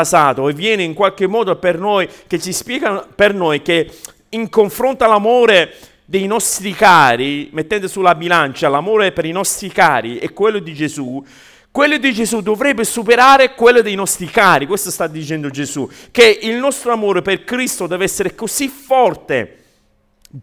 parafrasato 0.10 0.50
e 0.50 0.54
viene 0.54 0.84
in 0.84 0.94
qualche 0.94 1.28
modo 1.28 1.56
per 1.58 1.78
noi 1.78 2.10
che 2.28 2.40
ci 2.40 2.52
spiega 2.52 3.08
per 3.14 3.34
noi 3.34 3.62
che 3.62 3.90
in 4.30 4.50
confronto 4.50 5.04
all'amore 5.04 5.74
dei 6.06 6.26
nostri 6.26 6.74
cari, 6.74 7.50
mettendo 7.52 7.88
sulla 7.88 8.16
bilancia 8.16 8.68
l'amore 8.68 9.12
per 9.12 9.26
i 9.26 9.32
nostri 9.32 9.70
cari 9.70 10.18
e 10.18 10.34
quello 10.34 10.58
di 10.58 10.74
Gesù, 10.74 11.24
quello 11.72 11.98
di 11.98 12.12
Gesù 12.14 12.42
dovrebbe 12.42 12.84
superare 12.84 13.54
quello 13.54 13.82
dei 13.82 13.94
nostri 13.94 14.26
cari, 14.26 14.66
questo 14.66 14.90
sta 14.90 15.06
dicendo 15.06 15.52
Gesù, 15.52 15.88
che 16.12 16.40
il 16.42 16.56
nostro 16.56 16.92
amore 16.92 17.22
per 17.22 17.44
Cristo 17.44 17.86
deve 17.86 18.06
essere 18.06 18.34
così 18.34 18.68
forte, 18.68 19.59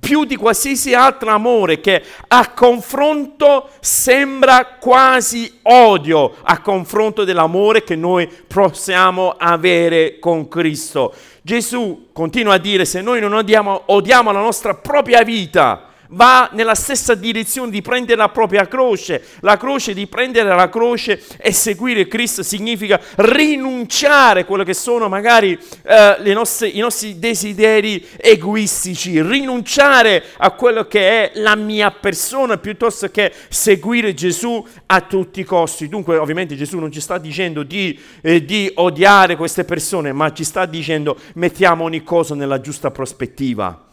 più 0.00 0.24
di 0.24 0.34
qualsiasi 0.34 0.94
altro 0.94 1.30
amore, 1.30 1.80
che 1.80 2.02
a 2.28 2.50
confronto 2.50 3.70
sembra 3.80 4.76
quasi 4.80 5.60
odio, 5.62 6.34
a 6.42 6.60
confronto 6.60 7.24
dell'amore 7.24 7.84
che 7.84 7.94
noi 7.94 8.26
possiamo 8.26 9.34
avere 9.38 10.18
con 10.18 10.48
Cristo. 10.48 11.14
Gesù 11.42 12.08
continua 12.12 12.54
a 12.54 12.58
dire 12.58 12.84
se 12.84 13.00
noi 13.00 13.20
non 13.20 13.32
odiamo, 13.32 13.82
odiamo 13.86 14.32
la 14.32 14.40
nostra 14.40 14.74
propria 14.74 15.22
vita, 15.22 15.85
va 16.10 16.50
nella 16.52 16.74
stessa 16.74 17.14
direzione 17.14 17.70
di 17.70 17.82
prendere 17.82 18.18
la 18.18 18.28
propria 18.28 18.66
croce. 18.66 19.22
La 19.40 19.56
croce, 19.56 19.94
di 19.94 20.06
prendere 20.06 20.48
la 20.48 20.68
croce 20.68 21.22
e 21.38 21.52
seguire 21.52 22.06
Cristo 22.06 22.42
significa 22.42 23.00
rinunciare 23.16 24.40
a 24.40 24.44
quello 24.44 24.64
che 24.64 24.74
sono 24.74 25.08
magari 25.08 25.58
eh, 25.82 26.32
nostre, 26.32 26.68
i 26.68 26.78
nostri 26.78 27.18
desideri 27.18 28.06
egoistici, 28.16 29.20
rinunciare 29.22 30.24
a 30.36 30.50
quello 30.52 30.86
che 30.86 31.30
è 31.30 31.38
la 31.40 31.56
mia 31.56 31.90
persona 31.90 32.58
piuttosto 32.58 33.10
che 33.10 33.32
seguire 33.48 34.14
Gesù 34.14 34.64
a 34.86 35.00
tutti 35.00 35.40
i 35.40 35.44
costi. 35.44 35.88
Dunque 35.88 36.16
ovviamente 36.16 36.56
Gesù 36.56 36.78
non 36.78 36.92
ci 36.92 37.00
sta 37.00 37.18
dicendo 37.18 37.62
di, 37.62 37.98
eh, 38.20 38.44
di 38.44 38.70
odiare 38.74 39.36
queste 39.36 39.64
persone, 39.64 40.12
ma 40.12 40.32
ci 40.32 40.44
sta 40.44 40.66
dicendo 40.66 41.18
mettiamo 41.34 41.84
ogni 41.84 42.02
cosa 42.02 42.34
nella 42.34 42.60
giusta 42.60 42.90
prospettiva. 42.90 43.85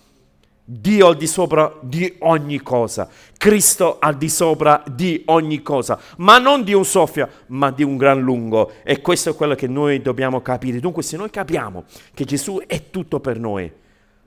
Dio 0.66 1.08
al 1.08 1.18
di 1.18 1.28
sopra 1.28 1.78
di 1.82 2.16
ogni 2.20 2.62
cosa, 2.62 3.10
Cristo 3.38 3.98
al 4.00 4.16
di 4.16 4.30
sopra 4.30 4.82
di 4.90 5.22
ogni 5.26 5.62
cosa, 5.62 6.00
ma 6.18 6.38
non 6.38 6.64
di 6.64 6.72
un 6.72 6.86
soffio, 6.86 7.28
ma 7.48 7.70
di 7.70 7.84
un 7.84 7.98
gran 7.98 8.22
lungo. 8.22 8.72
E 8.84 9.02
questo 9.02 9.32
è 9.32 9.36
quello 9.36 9.56
che 9.56 9.68
noi 9.68 10.02
dobbiamo 10.02 10.42
capire. 10.42 10.80
Dunque, 10.80 11.04
se 11.04 11.18
noi 11.18 11.30
capiamo 11.30 11.84
che 12.14 12.24
Gesù 12.24 12.62
è 12.66 12.90
tutto 12.90 13.20
per 13.20 13.40
noi, 13.40 13.70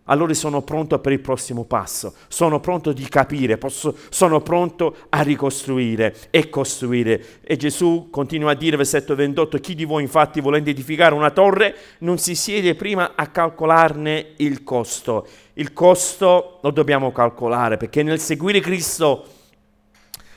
allora 0.08 0.34
sono 0.34 0.62
pronto 0.62 0.98
per 0.98 1.12
il 1.12 1.20
prossimo 1.20 1.64
passo, 1.64 2.14
sono 2.28 2.60
pronto 2.60 2.92
di 2.92 3.08
capire, 3.08 3.56
posso, 3.56 3.96
sono 4.10 4.40
pronto 4.40 4.96
a 5.08 5.22
ricostruire 5.22 6.14
e 6.30 6.50
costruire. 6.50 7.40
E 7.40 7.56
Gesù 7.56 8.08
continua 8.10 8.52
a 8.52 8.54
dire, 8.54 8.76
versetto 8.76 9.14
28, 9.14 9.58
chi 9.58 9.74
di 9.74 9.84
voi 9.84 10.02
infatti 10.02 10.40
volendo 10.40 10.70
edificare 10.70 11.14
una 11.14 11.30
torre 11.30 11.74
non 12.00 12.18
si 12.18 12.34
siede 12.34 12.74
prima 12.74 13.12
a 13.14 13.26
calcolarne 13.28 14.34
il 14.36 14.62
costo. 14.62 15.26
Il 15.58 15.72
costo 15.72 16.58
lo 16.60 16.70
dobbiamo 16.70 17.12
calcolare 17.12 17.78
perché 17.78 18.02
nel 18.02 18.20
seguire 18.20 18.60
Cristo 18.60 19.26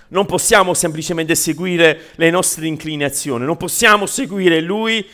non 0.10 0.26
possiamo 0.26 0.74
semplicemente 0.74 1.36
seguire 1.36 2.12
le 2.16 2.30
nostre 2.30 2.68
inclinazioni, 2.68 3.44
non 3.44 3.58
possiamo 3.58 4.06
seguire 4.06 4.62
Lui 4.62 5.06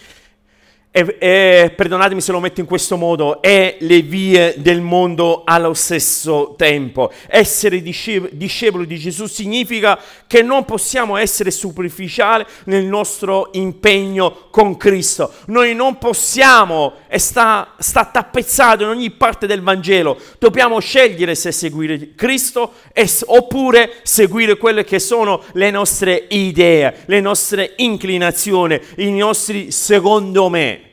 e, 0.98 1.18
e, 1.20 1.74
perdonatemi 1.76 2.22
se 2.22 2.32
lo 2.32 2.40
metto 2.40 2.62
in 2.62 2.66
questo 2.66 2.96
modo, 2.96 3.42
è 3.42 3.76
le 3.82 4.02
vie 4.02 4.54
del 4.56 4.80
mondo 4.80 5.42
allo 5.44 5.74
stesso 5.74 6.54
tempo. 6.58 7.12
Essere 7.28 7.82
discepoli 7.82 8.88
di 8.88 8.98
Gesù 8.98 9.26
significa 9.26 10.00
che 10.26 10.42
non 10.42 10.64
possiamo 10.64 11.18
essere 11.18 11.52
superficiali 11.52 12.46
nel 12.66 12.86
nostro 12.86 13.50
impegno 13.56 14.48
con 14.50 14.78
Cristo. 14.78 15.34
Noi 15.48 15.76
non 15.76 15.98
possiamo, 15.98 16.94
e 17.10 17.20
sta, 17.20 17.74
sta 17.78 18.06
tappezzato 18.06 18.84
in 18.84 18.90
ogni 18.90 19.12
parte 19.12 19.48
del 19.48 19.62
Vangelo, 19.62 20.18
dobbiamo 20.40 20.80
scegliere 20.80 21.36
se 21.36 21.52
seguire 21.52 22.16
Cristo 22.16 22.72
e, 22.94 23.06
oppure 23.26 23.96
seguire 24.04 24.56
quelle 24.56 24.86
che 24.86 25.00
sono 25.00 25.44
le 25.52 25.72
nostre 25.72 26.28
idee, 26.30 27.04
le 27.08 27.20
nostre 27.20 27.74
inclinazioni, 27.76 28.80
i 29.00 29.12
nostri 29.12 29.72
secondo 29.72 30.48
me. 30.48 30.85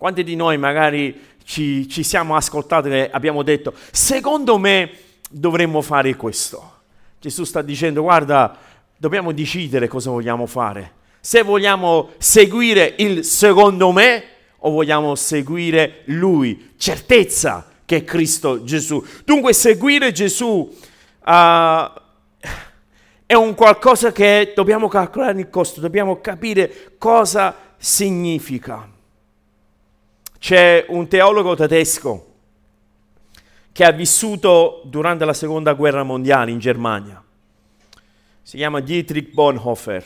Quanti 0.00 0.24
di 0.24 0.34
noi 0.34 0.56
magari 0.56 1.14
ci, 1.44 1.86
ci 1.86 2.02
siamo 2.04 2.34
ascoltati 2.34 2.88
e 2.88 3.10
abbiamo 3.12 3.42
detto, 3.42 3.74
secondo 3.90 4.56
me 4.56 4.92
dovremmo 5.28 5.82
fare 5.82 6.16
questo. 6.16 6.78
Gesù 7.20 7.44
sta 7.44 7.60
dicendo, 7.60 8.00
guarda, 8.00 8.56
dobbiamo 8.96 9.30
decidere 9.32 9.88
cosa 9.88 10.08
vogliamo 10.08 10.46
fare. 10.46 10.92
Se 11.20 11.42
vogliamo 11.42 12.12
seguire 12.16 12.94
il 12.96 13.24
secondo 13.24 13.92
me 13.92 14.24
o 14.60 14.70
vogliamo 14.70 15.14
seguire 15.16 16.00
Lui, 16.06 16.72
certezza 16.78 17.66
che 17.84 17.96
è 17.96 18.04
Cristo 18.04 18.64
Gesù. 18.64 19.04
Dunque 19.26 19.52
seguire 19.52 20.12
Gesù 20.12 20.46
uh, 21.26 21.30
è 23.26 23.34
un 23.34 23.54
qualcosa 23.54 24.12
che 24.12 24.54
dobbiamo 24.56 24.88
calcolare 24.88 25.38
il 25.38 25.50
costo, 25.50 25.78
dobbiamo 25.78 26.22
capire 26.22 26.94
cosa 26.96 27.74
significa. 27.76 28.96
C'è 30.40 30.86
un 30.88 31.06
teologo 31.06 31.54
tedesco 31.54 32.26
che 33.72 33.84
ha 33.84 33.90
vissuto 33.92 34.80
durante 34.86 35.26
la 35.26 35.34
seconda 35.34 35.74
guerra 35.74 36.02
mondiale 36.02 36.50
in 36.50 36.58
Germania. 36.58 37.22
Si 38.40 38.56
chiama 38.56 38.80
Dietrich 38.80 39.32
Bonhoeffer. 39.34 40.02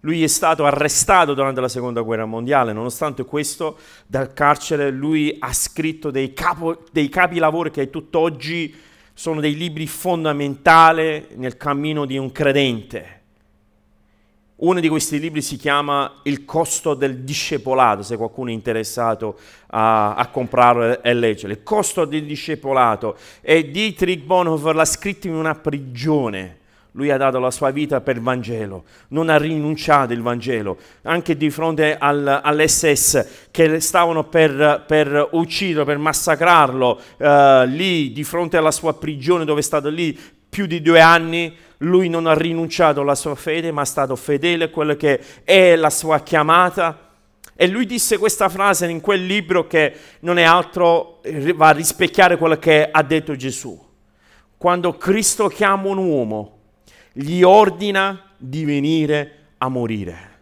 Lui 0.00 0.24
è 0.24 0.26
stato 0.26 0.66
arrestato 0.66 1.34
durante 1.34 1.60
la 1.60 1.68
seconda 1.68 2.00
guerra 2.00 2.26
mondiale, 2.26 2.72
nonostante 2.72 3.24
questo 3.24 3.78
dal 4.08 4.32
carcere 4.32 4.90
lui 4.90 5.36
ha 5.38 5.52
scritto 5.52 6.10
dei, 6.10 6.32
capo, 6.32 6.82
dei 6.90 7.08
capilavori 7.08 7.70
che 7.70 7.88
tutt'oggi 7.90 8.74
sono 9.14 9.38
dei 9.38 9.54
libri 9.54 9.86
fondamentali 9.86 11.28
nel 11.36 11.56
cammino 11.56 12.06
di 12.06 12.18
un 12.18 12.32
credente. 12.32 13.15
Uno 14.58 14.80
di 14.80 14.88
questi 14.88 15.20
libri 15.20 15.42
si 15.42 15.56
chiama 15.56 16.20
Il 16.22 16.46
costo 16.46 16.94
del 16.94 17.18
discepolato, 17.18 18.02
se 18.02 18.16
qualcuno 18.16 18.48
è 18.48 18.54
interessato 18.54 19.38
a, 19.66 20.14
a 20.14 20.28
comprarlo 20.28 21.02
e 21.02 21.12
leggere. 21.12 21.52
Il 21.52 21.62
costo 21.62 22.06
del 22.06 22.24
discepolato. 22.24 23.18
E 23.42 23.70
Dietrich 23.70 24.24
Bonhoeffer 24.24 24.74
l'ha 24.74 24.86
scritto 24.86 25.26
in 25.26 25.34
una 25.34 25.54
prigione 25.54 26.60
lui 26.96 27.10
ha 27.10 27.18
dato 27.18 27.38
la 27.38 27.50
sua 27.50 27.70
vita 27.72 28.00
per 28.00 28.16
il 28.16 28.22
Vangelo, 28.22 28.84
non 29.08 29.28
ha 29.28 29.36
rinunciato 29.36 30.14
il 30.14 30.22
Vangelo, 30.22 30.78
anche 31.02 31.36
di 31.36 31.50
fronte 31.50 31.94
al, 31.98 32.40
all'SS 32.42 33.48
che 33.50 33.80
stavano 33.80 34.24
per, 34.24 34.84
per 34.86 35.28
ucciderlo, 35.32 35.84
per 35.84 35.98
massacrarlo, 35.98 36.98
eh, 37.18 37.64
lì 37.66 38.12
di 38.12 38.24
fronte 38.24 38.56
alla 38.56 38.70
sua 38.70 38.94
prigione 38.94 39.44
dove 39.44 39.60
è 39.60 39.62
stato 39.62 39.90
lì 39.90 40.18
più 40.48 40.64
di 40.64 40.80
due 40.80 41.02
anni, 41.02 41.54
lui 41.78 42.08
non 42.08 42.26
ha 42.26 42.34
rinunciato 42.34 43.00
alla 43.00 43.14
sua 43.14 43.34
fede, 43.34 43.70
ma 43.70 43.82
è 43.82 43.86
stato 43.86 44.16
fedele 44.16 44.64
a 44.64 44.68
quello 44.68 44.94
che 44.96 45.20
è 45.44 45.76
la 45.76 45.90
sua 45.90 46.20
chiamata. 46.20 47.10
E 47.54 47.66
lui 47.66 47.86
disse 47.86 48.18
questa 48.18 48.48
frase 48.48 48.86
in 48.86 49.00
quel 49.00 49.24
libro 49.24 49.66
che 49.66 49.94
non 50.20 50.38
è 50.38 50.42
altro, 50.42 51.20
va 51.54 51.68
a 51.68 51.72
rispecchiare 51.72 52.36
quello 52.36 52.58
che 52.58 52.88
ha 52.90 53.02
detto 53.02 53.34
Gesù. 53.34 53.82
Quando 54.56 54.96
Cristo 54.96 55.48
chiama 55.48 55.88
un 55.88 55.98
uomo, 55.98 56.58
gli 57.12 57.42
ordina 57.42 58.30
di 58.36 58.64
venire 58.64 59.32
a 59.58 59.68
morire. 59.68 60.34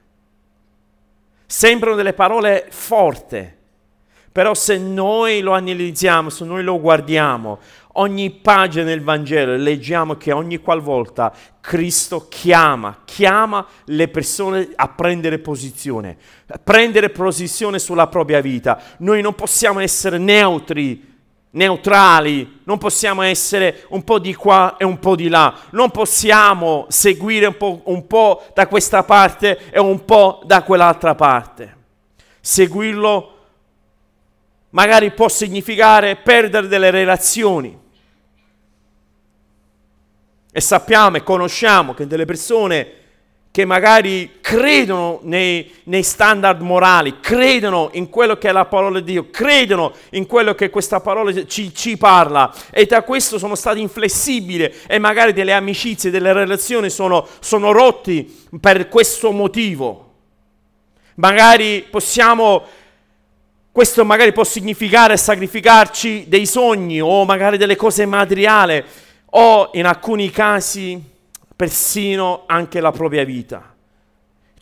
Sembrano 1.47 1.95
delle 1.95 2.15
parole 2.15 2.67
forti, 2.71 3.49
però 4.33 4.55
se 4.55 4.77
noi 4.79 5.41
lo 5.41 5.53
analizziamo, 5.53 6.31
se 6.31 6.45
noi 6.45 6.65
lo 6.65 6.81
guardiamo, 6.81 7.61
ogni 7.95 8.31
pagina 8.31 8.85
del 8.85 9.03
Vangelo 9.03 9.57
leggiamo 9.57 10.17
che 10.17 10.33
ogni 10.33 10.59
qualvolta 10.59 11.33
Cristo 11.61 12.27
chiama, 12.29 13.03
chiama 13.05 13.67
le 13.87 14.09
persone 14.09 14.71
a 14.75 14.89
prendere 14.89 15.39
posizione, 15.39 16.17
a 16.49 16.59
prendere 16.59 17.11
posizione 17.11 17.79
sulla 17.79 18.07
propria 18.07 18.41
vita. 18.41 18.81
Noi 18.99 19.21
non 19.23 19.35
possiamo 19.35 19.81
essere 19.81 20.19
neutri 20.19 21.13
neutrali, 21.51 22.61
non 22.65 22.79
possiamo 22.79 23.23
essere 23.23 23.85
un 23.91 24.03
po' 24.03 24.19
di 24.19 24.35
qua 24.35 24.77
e 24.77 24.85
un 24.85 24.99
po' 24.99 25.15
di 25.15 25.29
là, 25.29 25.55
non 25.71 25.91
possiamo 25.91 26.87
seguire 26.89 27.47
un 27.47 27.57
po', 27.57 27.81
un 27.85 28.07
po', 28.07 28.43
da 28.55 28.67
questa 28.67 29.05
parte 29.05 29.71
e 29.71 29.79
un 29.79 30.05
po' 30.05 30.43
da 30.45 30.63
quell'altra 30.63 31.15
parte. 31.15 31.77
Seguirlo 32.41 33.31
magari 34.71 35.13
può 35.13 35.29
significare 35.29 36.17
perdere 36.17 36.67
delle 36.67 36.91
relazioni. 36.91 37.83
E 40.57 40.61
sappiamo 40.61 41.17
e 41.17 41.25
conosciamo 41.25 41.95
che 41.95 42.07
delle 42.07 42.27
persone 42.27 42.93
che 43.51 43.65
magari 43.65 44.39
credono 44.41 45.19
nei, 45.23 45.69
nei, 45.85 46.05
standard 46.05 46.61
morali, 46.61 47.19
credono 47.19 47.89
in 47.95 48.09
quello 48.09 48.39
che 48.39 48.51
è 48.51 48.53
la 48.53 48.65
parola 48.65 49.01
di 49.01 49.11
Dio, 49.11 49.31
credono 49.31 49.93
in 50.11 50.27
quello 50.27 50.55
che 50.55 50.71
questa 50.71 51.01
parola 51.01 51.33
ci, 51.47 51.75
ci 51.75 51.97
parla 51.97 52.55
e 52.71 52.87
da 52.87 53.03
questo 53.03 53.37
sono 53.37 53.57
stati 53.57 53.81
inflessibili 53.81 54.73
e 54.87 54.99
magari 55.01 55.33
delle 55.33 55.53
amicizie, 55.53 56.13
delle 56.13 56.33
relazioni 56.33 56.89
sono, 56.89 57.27
sono 57.41 57.73
rotti 57.73 58.47
per 58.61 58.89
questo 58.89 59.33
motivo. 59.33 60.13
Magari 61.17 61.85
possiamo 61.91 62.63
questo 63.73 64.05
magari 64.05 64.33
può 64.33 64.45
significare 64.45 65.17
sacrificarci 65.17 66.27
dei 66.29 66.47
sogni 66.47 67.01
o 67.01 67.25
magari 67.25 67.57
delle 67.57 67.75
cose 67.75 68.07
materiali 68.07 68.85
o 69.37 69.71
in 69.75 69.87
alcuni 69.87 70.31
casi 70.31 71.03
persino 71.55 72.45
anche 72.47 72.81
la 72.81 72.91
propria 72.91 73.25
vita. 73.25 73.73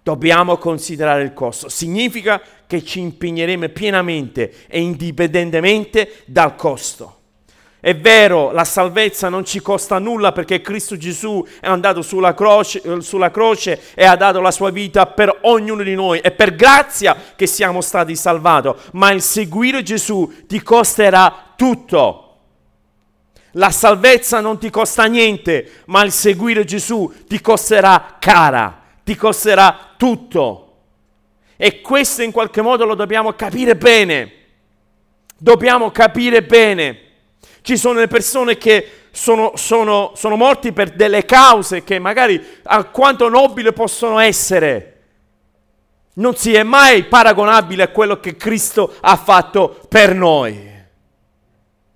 Dobbiamo 0.02 0.56
considerare 0.56 1.22
il 1.22 1.32
costo. 1.32 1.68
Significa 1.68 2.40
che 2.66 2.84
ci 2.84 3.00
impegneremo 3.00 3.68
pienamente 3.68 4.52
e 4.66 4.80
indipendentemente 4.80 6.22
dal 6.26 6.56
costo. 6.56 7.18
È 7.78 7.96
vero, 7.96 8.52
la 8.52 8.64
salvezza 8.64 9.28
non 9.28 9.44
ci 9.44 9.60
costa 9.60 9.98
nulla 9.98 10.32
perché 10.32 10.60
Cristo 10.60 10.96
Gesù 10.96 11.44
è 11.60 11.66
andato 11.66 12.00
sulla 12.00 12.32
croce, 12.32 12.80
sulla 13.00 13.30
croce, 13.30 13.80
e 13.94 14.04
ha 14.04 14.14
dato 14.16 14.40
la 14.40 14.52
sua 14.52 14.70
vita 14.70 15.06
per 15.06 15.36
ognuno 15.42 15.82
di 15.82 15.94
noi. 15.94 16.20
È 16.20 16.30
per 16.30 16.54
grazia 16.54 17.16
che 17.34 17.46
siamo 17.46 17.80
stati 17.80 18.14
salvati, 18.14 18.70
ma 18.92 19.10
il 19.10 19.20
seguire 19.20 19.82
Gesù 19.82 20.32
ti 20.46 20.62
costerà 20.62 21.54
tutto. 21.56 22.31
La 23.52 23.70
salvezza 23.70 24.40
non 24.40 24.58
ti 24.58 24.70
costa 24.70 25.04
niente, 25.04 25.82
ma 25.86 26.02
il 26.02 26.12
seguire 26.12 26.64
Gesù 26.64 27.12
ti 27.26 27.40
costerà 27.40 28.16
cara, 28.18 28.80
ti 29.04 29.14
costerà 29.14 29.94
tutto. 29.96 30.68
E 31.56 31.80
questo 31.80 32.22
in 32.22 32.32
qualche 32.32 32.62
modo 32.62 32.84
lo 32.86 32.94
dobbiamo 32.94 33.34
capire 33.34 33.76
bene. 33.76 34.32
Dobbiamo 35.36 35.90
capire 35.90 36.42
bene. 36.42 37.00
Ci 37.60 37.76
sono 37.76 38.00
le 38.00 38.08
persone 38.08 38.56
che 38.56 39.06
sono, 39.10 39.52
sono, 39.56 40.12
sono 40.16 40.36
morti 40.36 40.72
per 40.72 40.90
delle 40.90 41.24
cause 41.24 41.84
che 41.84 41.98
magari 41.98 42.42
alquanto 42.64 43.28
nobili 43.28 43.72
possono 43.72 44.18
essere. 44.18 44.88
Non 46.14 46.34
si 46.36 46.54
è 46.54 46.62
mai 46.62 47.04
paragonabile 47.04 47.84
a 47.84 47.88
quello 47.88 48.18
che 48.18 48.36
Cristo 48.36 48.94
ha 49.00 49.16
fatto 49.16 49.78
per 49.88 50.14
noi. 50.14 50.70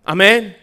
Amen? 0.04 0.54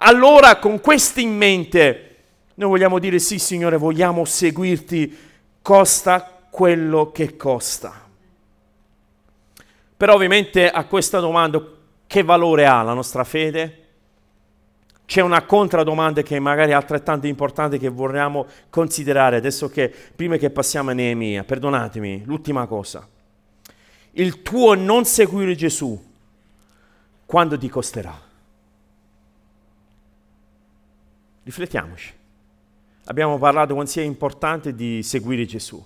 Allora 0.00 0.58
con 0.58 0.80
questo 0.80 1.20
in 1.20 1.36
mente 1.36 2.16
noi 2.54 2.68
vogliamo 2.68 2.98
dire 2.98 3.18
sì 3.18 3.38
Signore, 3.38 3.76
vogliamo 3.76 4.24
seguirti, 4.24 5.16
costa 5.62 6.40
quello 6.50 7.12
che 7.12 7.36
costa. 7.36 8.06
Però 9.96 10.14
ovviamente 10.14 10.68
a 10.68 10.84
questa 10.84 11.20
domanda 11.20 11.62
che 12.06 12.22
valore 12.22 12.66
ha 12.66 12.82
la 12.82 12.94
nostra 12.94 13.22
fede? 13.24 13.84
C'è 15.04 15.20
una 15.20 15.42
contradomanda 15.42 16.22
che 16.22 16.38
magari 16.38 16.72
è 16.72 16.74
altrettanto 16.74 17.26
importante 17.26 17.78
che 17.78 17.88
vorremmo 17.88 18.46
considerare 18.70 19.36
adesso 19.36 19.68
che 19.68 19.92
prima 20.14 20.36
che 20.36 20.50
passiamo 20.50 20.90
a 20.90 20.94
Neemia, 20.94 21.44
perdonatemi, 21.44 22.24
l'ultima 22.26 22.66
cosa. 22.66 23.08
Il 24.12 24.42
tuo 24.42 24.74
non 24.74 25.04
seguire 25.04 25.54
Gesù, 25.54 25.98
quando 27.24 27.56
ti 27.56 27.68
costerà? 27.68 28.27
Riflettiamoci. 31.48 32.12
Abbiamo 33.04 33.38
parlato 33.38 33.72
quanto 33.72 33.90
sia 33.90 34.02
importante 34.02 34.74
di 34.74 35.02
seguire 35.02 35.46
Gesù. 35.46 35.82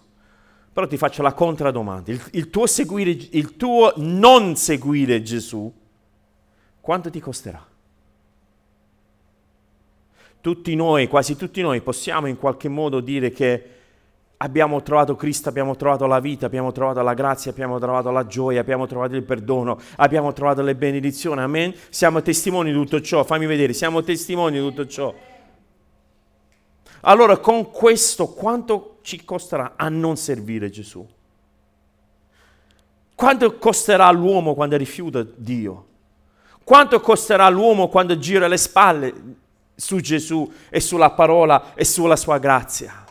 Però 0.72 0.88
ti 0.88 0.96
faccio 0.96 1.22
la 1.22 1.35
contradomanda. 1.35 2.11
Il, 2.11 2.20
il, 2.33 2.51
tuo 2.51 2.66
seguire, 2.66 3.11
il 3.31 3.55
tuo 3.55 3.92
non 3.98 4.57
seguire 4.57 5.22
Gesù, 5.22 5.72
quanto 6.81 7.11
ti 7.11 7.20
costerà? 7.20 7.64
Tutti 10.40 10.75
noi, 10.75 11.07
quasi 11.07 11.37
tutti 11.37 11.61
noi, 11.61 11.81
possiamo 11.81 12.27
in 12.27 12.38
qualche 12.38 12.68
modo 12.68 12.98
dire 12.98 13.31
che 13.31 13.66
abbiamo 14.38 14.83
trovato 14.83 15.14
Cristo, 15.14 15.48
abbiamo 15.48 15.77
trovato 15.77 16.07
la 16.07 16.18
vita, 16.18 16.46
abbiamo 16.46 16.72
trovato 16.72 17.03
la 17.03 17.14
grazia, 17.14 17.53
abbiamo 17.53 17.79
trovato 17.79 18.11
la 18.11 18.27
gioia, 18.27 18.61
abbiamo 18.61 18.88
trovato 18.88 19.14
il 19.14 19.22
perdono, 19.22 19.79
abbiamo 19.98 20.33
trovato 20.33 20.61
le 20.62 20.75
benedizioni. 20.75 21.40
Amen? 21.40 21.72
Siamo 21.88 22.20
testimoni 22.20 22.72
di 22.72 22.77
tutto 22.77 23.01
ciò. 23.01 23.22
Fammi 23.22 23.46
vedere, 23.46 23.72
siamo 23.72 24.03
testimoni 24.03 24.59
di 24.59 24.66
tutto 24.66 24.88
ciò. 24.88 25.31
Allora 27.04 27.38
con 27.38 27.70
questo 27.70 28.28
quanto 28.28 28.98
ci 29.02 29.24
costerà 29.24 29.74
a 29.76 29.88
non 29.88 30.16
servire 30.16 30.70
Gesù? 30.70 31.06
Quanto 33.14 33.56
costerà 33.58 34.10
l'uomo 34.10 34.54
quando 34.54 34.76
rifiuta 34.76 35.24
Dio? 35.34 35.86
Quanto 36.64 37.00
costerà 37.00 37.48
l'uomo 37.48 37.88
quando 37.88 38.18
gira 38.18 38.46
le 38.46 38.56
spalle 38.56 39.14
su 39.74 40.00
Gesù 40.00 40.50
e 40.68 40.80
sulla 40.80 41.10
parola 41.10 41.74
e 41.74 41.84
sulla 41.84 42.16
sua 42.16 42.38
grazia? 42.38 43.04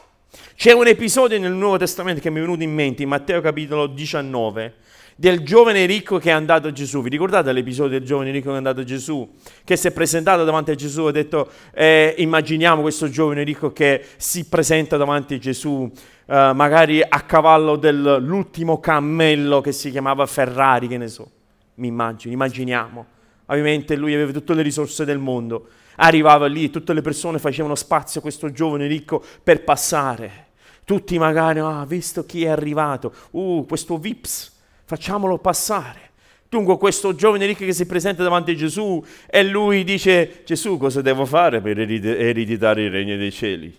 C'è 0.55 0.71
un 0.71 0.87
episodio 0.87 1.39
nel 1.39 1.51
Nuovo 1.51 1.77
Testamento 1.77 2.21
che 2.21 2.29
mi 2.29 2.37
è 2.37 2.41
venuto 2.41 2.63
in 2.63 2.73
mente, 2.73 3.03
in 3.03 3.09
Matteo 3.09 3.41
capitolo 3.41 3.87
19, 3.87 4.75
del 5.21 5.43
giovane 5.43 5.85
ricco 5.85 6.17
che 6.17 6.31
è 6.31 6.33
andato 6.33 6.69
a 6.69 6.71
Gesù. 6.71 7.03
Vi 7.03 7.09
ricordate 7.09 7.53
l'episodio 7.53 7.99
del 7.99 8.07
giovane 8.07 8.31
ricco 8.31 8.47
che 8.47 8.55
è 8.55 8.57
andato 8.57 8.79
a 8.79 8.83
Gesù? 8.83 9.35
Che 9.63 9.77
si 9.77 9.87
è 9.87 9.91
presentato 9.91 10.43
davanti 10.43 10.71
a 10.71 10.75
Gesù 10.75 11.05
e 11.05 11.09
ha 11.09 11.11
detto, 11.11 11.47
eh, 11.75 12.15
immaginiamo 12.17 12.81
questo 12.81 13.07
giovane 13.07 13.43
ricco 13.43 13.71
che 13.71 14.03
si 14.17 14.49
presenta 14.49 14.97
davanti 14.97 15.35
a 15.35 15.37
Gesù, 15.37 15.87
eh, 16.25 16.51
magari 16.55 17.03
a 17.07 17.21
cavallo 17.21 17.75
dell'ultimo 17.75 18.79
cammello 18.79 19.61
che 19.61 19.71
si 19.71 19.91
chiamava 19.91 20.25
Ferrari, 20.25 20.87
che 20.87 20.97
ne 20.97 21.07
so, 21.07 21.29
mi 21.75 21.85
immagino, 21.85 22.33
immaginiamo. 22.33 23.05
Ovviamente 23.45 23.95
lui 23.95 24.15
aveva 24.15 24.31
tutte 24.31 24.55
le 24.55 24.63
risorse 24.63 25.05
del 25.05 25.19
mondo, 25.19 25.67
arrivava 25.97 26.47
lì 26.47 26.71
tutte 26.71 26.93
le 26.93 27.01
persone 27.01 27.37
facevano 27.37 27.75
spazio 27.75 28.21
a 28.21 28.23
questo 28.23 28.51
giovane 28.51 28.87
ricco 28.87 29.23
per 29.43 29.63
passare. 29.63 30.47
Tutti 30.83 31.19
magari, 31.19 31.59
ah, 31.59 31.85
visto 31.85 32.25
chi 32.25 32.43
è 32.45 32.49
arrivato, 32.49 33.13
uh, 33.29 33.67
questo 33.67 33.99
Vips, 33.99 34.57
facciamolo 34.91 35.37
passare. 35.37 36.09
Dunque 36.49 36.77
questo 36.77 37.15
giovane 37.15 37.45
ricco 37.45 37.63
che 37.63 37.71
si 37.71 37.85
presenta 37.85 38.23
davanti 38.23 38.51
a 38.51 38.55
Gesù 38.55 39.01
e 39.25 39.41
lui 39.41 39.85
dice, 39.85 40.41
Gesù 40.43 40.77
cosa 40.77 41.01
devo 41.01 41.25
fare 41.25 41.61
per 41.61 41.79
ereditare 41.79 42.83
il 42.83 42.91
regno 42.91 43.15
dei 43.15 43.31
cieli? 43.31 43.73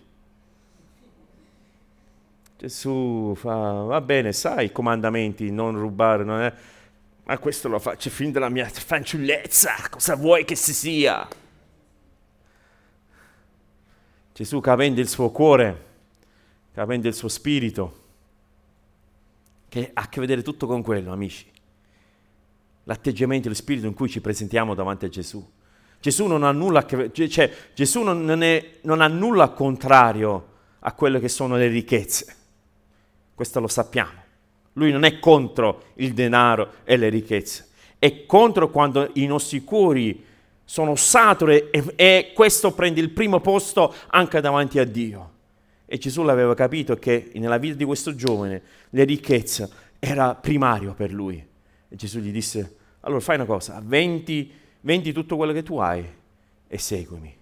Gesù 2.56 3.34
fa, 3.36 3.82
va 3.82 4.00
bene, 4.00 4.32
sai 4.32 4.66
i 4.66 4.72
comandamenti, 4.72 5.50
non 5.50 5.78
rubare, 5.78 6.24
non 6.24 6.40
è... 6.40 6.52
ma 7.24 7.36
questo 7.36 7.68
lo 7.68 7.78
faccio 7.78 8.08
fin 8.08 8.32
dalla 8.32 8.48
mia 8.48 8.66
fanciullezza, 8.66 9.74
cosa 9.90 10.16
vuoi 10.16 10.46
che 10.46 10.54
si 10.54 10.72
sia? 10.72 11.28
Gesù 14.32 14.60
capendo 14.60 14.98
il 14.98 15.08
suo 15.08 15.30
cuore, 15.30 15.84
capendo 16.72 17.06
il 17.06 17.14
suo 17.14 17.28
spirito, 17.28 18.01
che 19.72 19.90
ha 19.94 20.02
a 20.02 20.08
che 20.08 20.20
vedere 20.20 20.42
tutto 20.42 20.66
con 20.66 20.82
quello, 20.82 21.12
amici 21.12 21.50
l'atteggiamento 22.84 23.48
lo 23.48 23.54
spirito 23.54 23.86
in 23.86 23.94
cui 23.94 24.08
ci 24.08 24.20
presentiamo 24.20 24.74
davanti 24.74 25.04
a 25.04 25.08
Gesù. 25.08 25.44
Gesù 26.00 26.26
non 26.26 26.42
ha 26.42 26.50
nulla 26.50 26.80
a 26.80 26.84
che 26.84 26.96
vedere, 26.96 27.28
cioè 27.28 27.52
Gesù 27.74 28.02
non, 28.02 28.24
non, 28.24 28.42
è, 28.42 28.78
non 28.82 29.00
ha 29.00 29.06
nulla 29.06 29.50
contrario 29.50 30.48
a 30.80 30.92
quelle 30.94 31.20
che 31.20 31.28
sono 31.28 31.56
le 31.56 31.68
ricchezze. 31.68 32.36
Questo 33.34 33.60
lo 33.60 33.68
sappiamo. 33.68 34.20
Lui 34.74 34.90
non 34.90 35.04
è 35.04 35.20
contro 35.20 35.84
il 35.96 36.12
denaro 36.12 36.72
e 36.84 36.96
le 36.96 37.08
ricchezze, 37.08 37.68
è 37.98 38.24
contro 38.26 38.70
quando 38.70 39.10
i 39.14 39.26
nostri 39.26 39.62
cuori 39.62 40.24
sono 40.64 40.96
saturi 40.96 41.68
e, 41.70 41.92
e 41.94 42.32
questo 42.34 42.72
prende 42.72 43.00
il 43.00 43.10
primo 43.10 43.40
posto 43.40 43.94
anche 44.08 44.40
davanti 44.40 44.78
a 44.78 44.84
Dio. 44.84 45.31
E 45.92 45.98
Gesù 45.98 46.22
l'aveva 46.22 46.54
capito 46.54 46.96
che 46.96 47.32
nella 47.34 47.58
vita 47.58 47.74
di 47.74 47.84
questo 47.84 48.14
giovane 48.14 48.62
le 48.88 49.04
ricchezze 49.04 49.70
era 49.98 50.34
primario 50.34 50.94
per 50.94 51.12
lui. 51.12 51.36
E 51.36 51.96
Gesù 51.96 52.18
gli 52.18 52.32
disse, 52.32 52.76
allora 53.00 53.20
fai 53.20 53.34
una 53.34 53.44
cosa, 53.44 53.78
vendi, 53.84 54.50
vendi 54.80 55.12
tutto 55.12 55.36
quello 55.36 55.52
che 55.52 55.62
tu 55.62 55.76
hai 55.76 56.02
e 56.66 56.78
seguimi. 56.78 57.36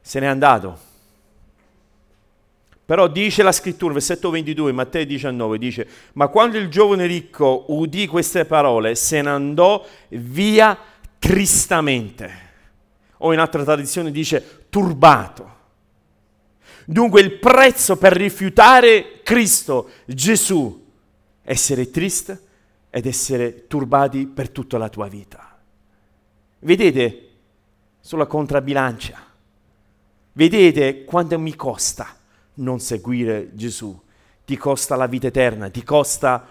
Se 0.00 0.20
n'è 0.20 0.26
andato. 0.26 0.78
Però 2.84 3.08
dice 3.08 3.42
la 3.42 3.50
scrittura, 3.50 3.94
versetto 3.94 4.30
22, 4.30 4.70
Matteo 4.70 5.04
19, 5.04 5.58
dice, 5.58 5.88
ma 6.12 6.28
quando 6.28 6.56
il 6.56 6.68
giovane 6.68 7.06
ricco 7.06 7.64
udì 7.70 8.06
queste 8.06 8.44
parole, 8.44 8.94
se 8.94 9.20
ne 9.22 9.28
andò 9.28 9.84
via 10.10 10.87
tristamente. 11.18 12.46
O 13.18 13.32
in 13.32 13.38
altra 13.38 13.64
tradizione 13.64 14.10
dice 14.10 14.66
turbato. 14.68 15.56
Dunque 16.84 17.20
il 17.20 17.38
prezzo 17.38 17.96
per 17.96 18.12
rifiutare 18.12 19.20
Cristo, 19.22 19.90
Gesù, 20.06 20.86
essere 21.42 21.90
triste 21.90 22.46
ed 22.90 23.06
essere 23.06 23.66
turbati 23.66 24.26
per 24.26 24.50
tutta 24.50 24.78
la 24.78 24.88
tua 24.88 25.06
vita. 25.08 25.58
Vedete 26.60 27.28
sulla 28.00 28.26
contrabilancia, 28.26 29.22
vedete 30.32 31.04
quanto 31.04 31.38
mi 31.38 31.54
costa 31.54 32.16
non 32.54 32.80
seguire 32.80 33.50
Gesù, 33.54 34.00
ti 34.44 34.56
costa 34.56 34.96
la 34.96 35.06
vita 35.06 35.26
eterna, 35.26 35.68
ti 35.68 35.82
costa 35.82 36.46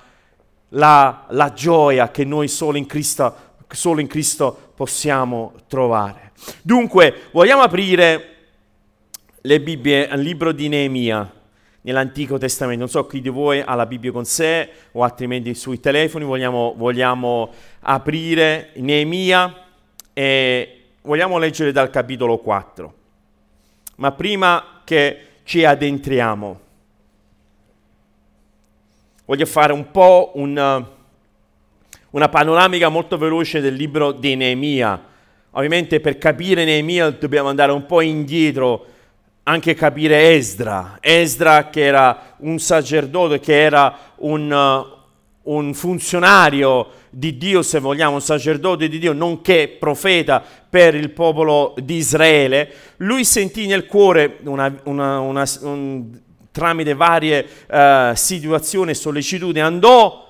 la, 0.69 1.25
la 1.29 1.53
gioia 1.53 2.11
che 2.11 2.23
noi 2.23 2.47
solo 2.47 2.77
in, 2.77 2.85
Cristo, 2.85 3.46
solo 3.69 3.99
in 3.99 4.07
Cristo 4.07 4.71
possiamo 4.75 5.53
trovare. 5.67 6.31
Dunque, 6.61 7.29
vogliamo 7.31 7.61
aprire 7.61 8.35
le 9.41 9.61
Bibbie 9.61 10.07
al 10.07 10.19
libro 10.19 10.51
di 10.51 10.67
Neemia 10.67 11.33
nell'Antico 11.81 12.37
Testamento. 12.37 12.79
Non 12.79 12.89
so 12.89 13.07
chi 13.07 13.21
di 13.21 13.29
voi 13.29 13.61
ha 13.61 13.73
la 13.75 13.85
Bibbia 13.85 14.11
con 14.11 14.25
sé 14.25 14.69
o 14.91 15.03
altrimenti 15.03 15.53
sui 15.55 15.79
telefoni. 15.79 16.25
Vogliamo, 16.25 16.73
vogliamo 16.75 17.51
aprire 17.81 18.71
Neemia 18.75 19.63
e 20.13 20.81
vogliamo 21.01 21.37
leggere 21.37 21.71
dal 21.71 21.89
capitolo 21.89 22.37
4. 22.37 22.93
Ma 23.95 24.11
prima 24.11 24.81
che 24.83 25.21
ci 25.43 25.63
addentriamo, 25.63 26.59
voglio 29.25 29.45
fare 29.45 29.73
un 29.73 29.89
po' 29.91 30.31
una, 30.35 30.96
una 32.11 32.29
panoramica 32.29 32.89
molto 32.89 33.17
veloce 33.17 33.59
del 33.59 33.73
libro 33.73 34.11
di 34.11 34.35
Neemia. 34.35 35.01
Ovviamente 35.51 35.99
per 35.99 36.17
capire 36.17 36.65
Neemia 36.65 37.09
dobbiamo 37.09 37.49
andare 37.49 37.71
un 37.71 37.85
po' 37.85 38.01
indietro 38.01 38.85
anche 39.43 39.73
capire 39.73 40.35
Esdra, 40.35 40.97
Esdra 40.99 41.69
che 41.69 41.85
era 41.85 42.35
un 42.39 42.59
sacerdote, 42.59 43.39
che 43.39 43.61
era 43.61 43.97
un, 44.17 44.51
uh, 44.51 45.53
un 45.53 45.73
funzionario 45.73 46.89
di 47.09 47.37
Dio, 47.37 47.61
se 47.61 47.79
vogliamo, 47.79 48.15
un 48.15 48.21
sacerdote 48.21 48.89
di 48.89 48.99
Dio, 48.99 49.13
nonché 49.13 49.69
profeta 49.79 50.43
per 50.69 50.95
il 50.95 51.11
popolo 51.11 51.73
di 51.77 51.95
Israele, 51.95 52.71
lui 52.97 53.23
sentì 53.23 53.67
nel 53.67 53.85
cuore, 53.85 54.39
una, 54.43 54.79
una, 54.83 55.19
una, 55.19 55.43
un, 55.61 56.19
tramite 56.51 56.93
varie 56.93 57.47
uh, 57.69 58.13
situazioni 58.15 58.91
e 58.91 58.95
sollecitudini, 58.95 59.61
andò, 59.65 60.26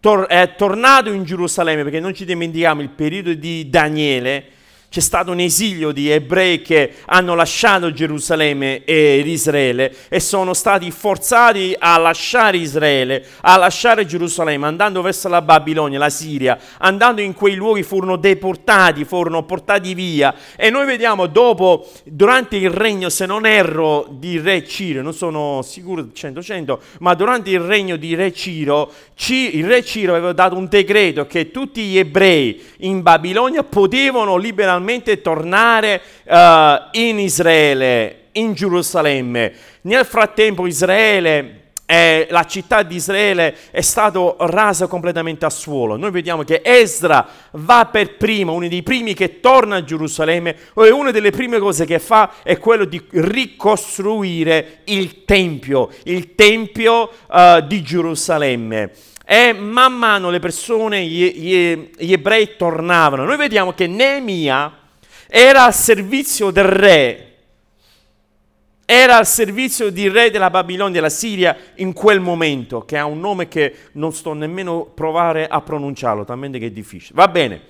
tor- 0.00 0.26
è 0.26 0.54
tornato 0.56 1.10
in 1.12 1.24
Gerusalemme, 1.24 1.82
perché 1.82 2.00
non 2.00 2.14
ci 2.14 2.24
dimentichiamo 2.24 2.80
il 2.80 2.90
periodo 2.90 3.32
di 3.34 3.68
Daniele, 3.68 4.44
c'è 4.90 5.00
stato 5.00 5.32
un 5.32 5.40
esilio 5.40 5.92
di 5.92 6.10
ebrei 6.10 6.62
che 6.62 6.94
hanno 7.04 7.34
lasciato 7.34 7.92
Gerusalemme 7.92 8.84
e 8.84 9.18
Israele 9.18 9.94
e 10.08 10.18
sono 10.18 10.54
stati 10.54 10.90
forzati 10.90 11.76
a 11.78 11.98
lasciare 11.98 12.56
Israele, 12.56 13.22
a 13.42 13.58
lasciare 13.58 14.06
Gerusalemme, 14.06 14.66
andando 14.66 15.02
verso 15.02 15.28
la 15.28 15.42
Babilonia, 15.42 15.98
la 15.98 16.08
Siria, 16.08 16.58
andando 16.78 17.20
in 17.20 17.34
quei 17.34 17.54
luoghi 17.54 17.82
furono 17.82 18.16
deportati, 18.16 19.04
furono 19.04 19.42
portati 19.42 19.92
via. 19.92 20.34
E 20.56 20.70
noi 20.70 20.86
vediamo 20.86 21.26
dopo, 21.26 21.86
durante 22.04 22.56
il 22.56 22.70
regno, 22.70 23.10
se 23.10 23.26
non 23.26 23.44
erro, 23.44 24.06
di 24.08 24.38
re 24.38 24.66
Ciro, 24.66 25.02
non 25.02 25.12
sono 25.12 25.60
sicuro 25.62 26.08
100-100, 26.14 26.78
ma 27.00 27.12
durante 27.12 27.50
il 27.50 27.60
regno 27.60 27.96
di 27.96 28.14
re 28.14 28.32
Ciro, 28.32 28.90
il 29.26 29.66
re 29.66 29.84
Ciro 29.84 30.12
aveva 30.14 30.32
dato 30.32 30.56
un 30.56 30.66
decreto 30.66 31.26
che 31.26 31.50
tutti 31.50 31.82
gli 31.82 31.98
ebrei 31.98 32.64
in 32.78 33.02
Babilonia 33.02 33.62
potevano 33.64 34.36
liberamente 34.38 34.76
finalmente 34.78 35.20
tornare 35.20 36.00
uh, 36.24 36.98
in 36.98 37.18
Israele, 37.18 38.28
in 38.32 38.54
Gerusalemme. 38.54 39.52
Nel 39.82 40.04
frattempo 40.04 40.66
Israele 40.66 41.54
eh, 41.84 42.26
la 42.30 42.44
città 42.44 42.82
di 42.82 42.94
Israele 42.96 43.56
è 43.70 43.80
stata 43.80 44.20
rasa 44.40 44.86
completamente 44.86 45.46
a 45.46 45.50
suolo. 45.50 45.96
Noi 45.96 46.12
vediamo 46.12 46.44
che 46.44 46.60
Esdra 46.62 47.26
va 47.52 47.88
per 47.90 48.16
primo, 48.16 48.52
uno 48.52 48.68
dei 48.68 48.82
primi 48.82 49.14
che 49.14 49.40
torna 49.40 49.76
a 49.76 49.84
Gerusalemme, 49.84 50.54
e 50.76 50.90
una 50.90 51.10
delle 51.10 51.30
prime 51.30 51.58
cose 51.58 51.84
che 51.84 51.98
fa 51.98 52.34
è 52.44 52.58
quello 52.58 52.84
di 52.84 53.02
ricostruire 53.10 54.82
il 54.84 55.24
Tempio, 55.24 55.88
il 56.04 56.34
Tempio 56.36 57.10
uh, 57.26 57.66
di 57.66 57.82
Gerusalemme. 57.82 58.92
E 59.30 59.52
man 59.52 59.92
mano 59.92 60.30
le 60.30 60.38
persone, 60.38 61.04
gli, 61.04 61.30
gli, 61.34 61.90
gli 61.98 62.12
ebrei 62.14 62.56
tornavano. 62.56 63.26
Noi 63.26 63.36
vediamo 63.36 63.74
che 63.74 63.86
Neemia 63.86 64.72
era 65.26 65.64
al 65.64 65.74
servizio 65.74 66.50
del 66.50 66.64
re, 66.64 67.36
era 68.86 69.18
al 69.18 69.26
servizio 69.26 69.92
del 69.92 70.10
re 70.10 70.30
della 70.30 70.48
Babilonia, 70.48 70.94
della 70.94 71.10
Siria 71.10 71.54
in 71.74 71.92
quel 71.92 72.20
momento, 72.20 72.86
che 72.86 72.96
ha 72.96 73.04
un 73.04 73.20
nome 73.20 73.48
che 73.48 73.74
non 73.92 74.14
sto 74.14 74.32
nemmeno 74.32 74.86
provare 74.86 75.46
a 75.46 75.60
pronunciarlo, 75.60 76.24
talmente 76.24 76.58
che 76.58 76.68
è 76.68 76.70
difficile. 76.70 77.12
Va 77.14 77.28
bene, 77.28 77.60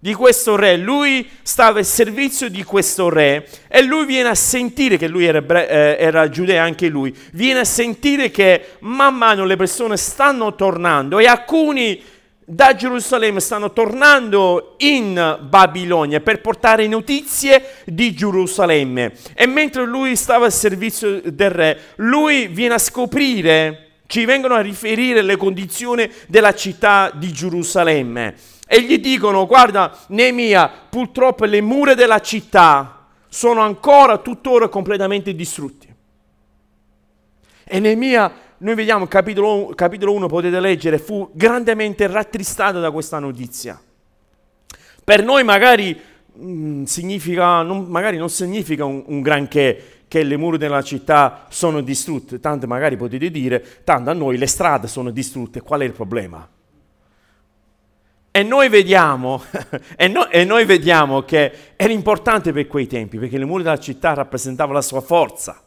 di 0.00 0.14
questo 0.14 0.54
re, 0.54 0.76
lui 0.76 1.28
stava 1.42 1.80
al 1.80 1.84
servizio 1.84 2.48
di 2.48 2.62
questo 2.62 3.08
re 3.08 3.48
e 3.66 3.82
lui 3.82 4.06
viene 4.06 4.28
a 4.28 4.34
sentire 4.34 4.96
che 4.96 5.08
lui 5.08 5.24
era, 5.24 5.42
eh, 5.66 5.96
era 5.98 6.28
giudeo 6.28 6.62
anche 6.62 6.88
lui, 6.88 7.14
viene 7.32 7.60
a 7.60 7.64
sentire 7.64 8.30
che 8.30 8.76
man 8.80 9.16
mano 9.16 9.44
le 9.44 9.56
persone 9.56 9.96
stanno 9.96 10.54
tornando 10.54 11.18
e 11.18 11.26
alcuni 11.26 12.00
da 12.50 12.74
Gerusalemme 12.74 13.40
stanno 13.40 13.72
tornando 13.72 14.76
in 14.78 15.38
Babilonia 15.42 16.20
per 16.20 16.40
portare 16.40 16.86
notizie 16.86 17.82
di 17.84 18.14
Gerusalemme. 18.14 19.12
E 19.34 19.46
mentre 19.46 19.84
lui 19.84 20.16
stava 20.16 20.46
al 20.46 20.52
servizio 20.52 21.20
del 21.20 21.50
re, 21.50 21.78
lui 21.96 22.46
viene 22.46 22.74
a 22.74 22.78
scoprire, 22.78 23.88
ci 24.06 24.24
vengono 24.24 24.54
a 24.54 24.62
riferire 24.62 25.20
le 25.20 25.36
condizioni 25.36 26.10
della 26.26 26.54
città 26.54 27.12
di 27.14 27.30
Gerusalemme. 27.30 28.34
E 28.70 28.82
gli 28.82 28.98
dicono, 28.98 29.46
guarda, 29.46 29.96
Nemia, 30.08 30.70
purtroppo 30.90 31.46
le 31.46 31.62
mura 31.62 31.94
della 31.94 32.20
città 32.20 33.06
sono 33.26 33.62
ancora 33.62 34.18
tuttora 34.18 34.68
completamente 34.68 35.34
distrutte. 35.34 35.96
E 37.64 37.80
Nemia 37.80 38.30
noi 38.58 38.74
vediamo 38.74 39.06
capitolo, 39.06 39.72
capitolo 39.74 40.12
1, 40.12 40.26
potete 40.26 40.60
leggere, 40.60 40.98
fu 40.98 41.30
grandemente 41.32 42.06
rattristato 42.08 42.78
da 42.78 42.90
questa 42.90 43.18
notizia. 43.18 43.80
Per 45.02 45.24
noi 45.24 45.44
magari, 45.44 45.98
mh, 46.34 46.50
mm, 46.50 46.82
significa, 46.82 47.62
non, 47.62 47.86
magari 47.86 48.18
non 48.18 48.28
significa 48.28 48.84
un, 48.84 49.02
un, 49.06 49.22
granché 49.22 50.02
che 50.08 50.22
le 50.24 50.36
mura 50.36 50.58
della 50.58 50.82
città 50.82 51.46
sono 51.48 51.80
distrutte, 51.80 52.38
tanto 52.38 52.66
magari 52.66 52.98
potete 52.98 53.30
dire, 53.30 53.64
tanto 53.84 54.10
a 54.10 54.12
noi 54.12 54.36
le 54.36 54.46
strade 54.46 54.88
sono 54.88 55.10
distrutte, 55.10 55.62
qual 55.62 55.80
è 55.80 55.84
il 55.84 55.92
problema? 55.92 56.46
E 58.38 58.44
noi 58.44 58.68
vediamo, 58.68 59.42
e, 59.98 60.06
no, 60.06 60.28
e 60.28 60.44
noi 60.44 60.64
vediamo 60.64 61.22
che 61.22 61.52
era 61.74 61.92
importante 61.92 62.52
per 62.52 62.68
quei 62.68 62.86
tempi, 62.86 63.18
perché 63.18 63.36
le 63.36 63.44
mura 63.44 63.64
della 63.64 63.80
città 63.80 64.14
rappresentavano 64.14 64.74
la 64.74 64.82
sua 64.82 65.00
forza 65.00 65.60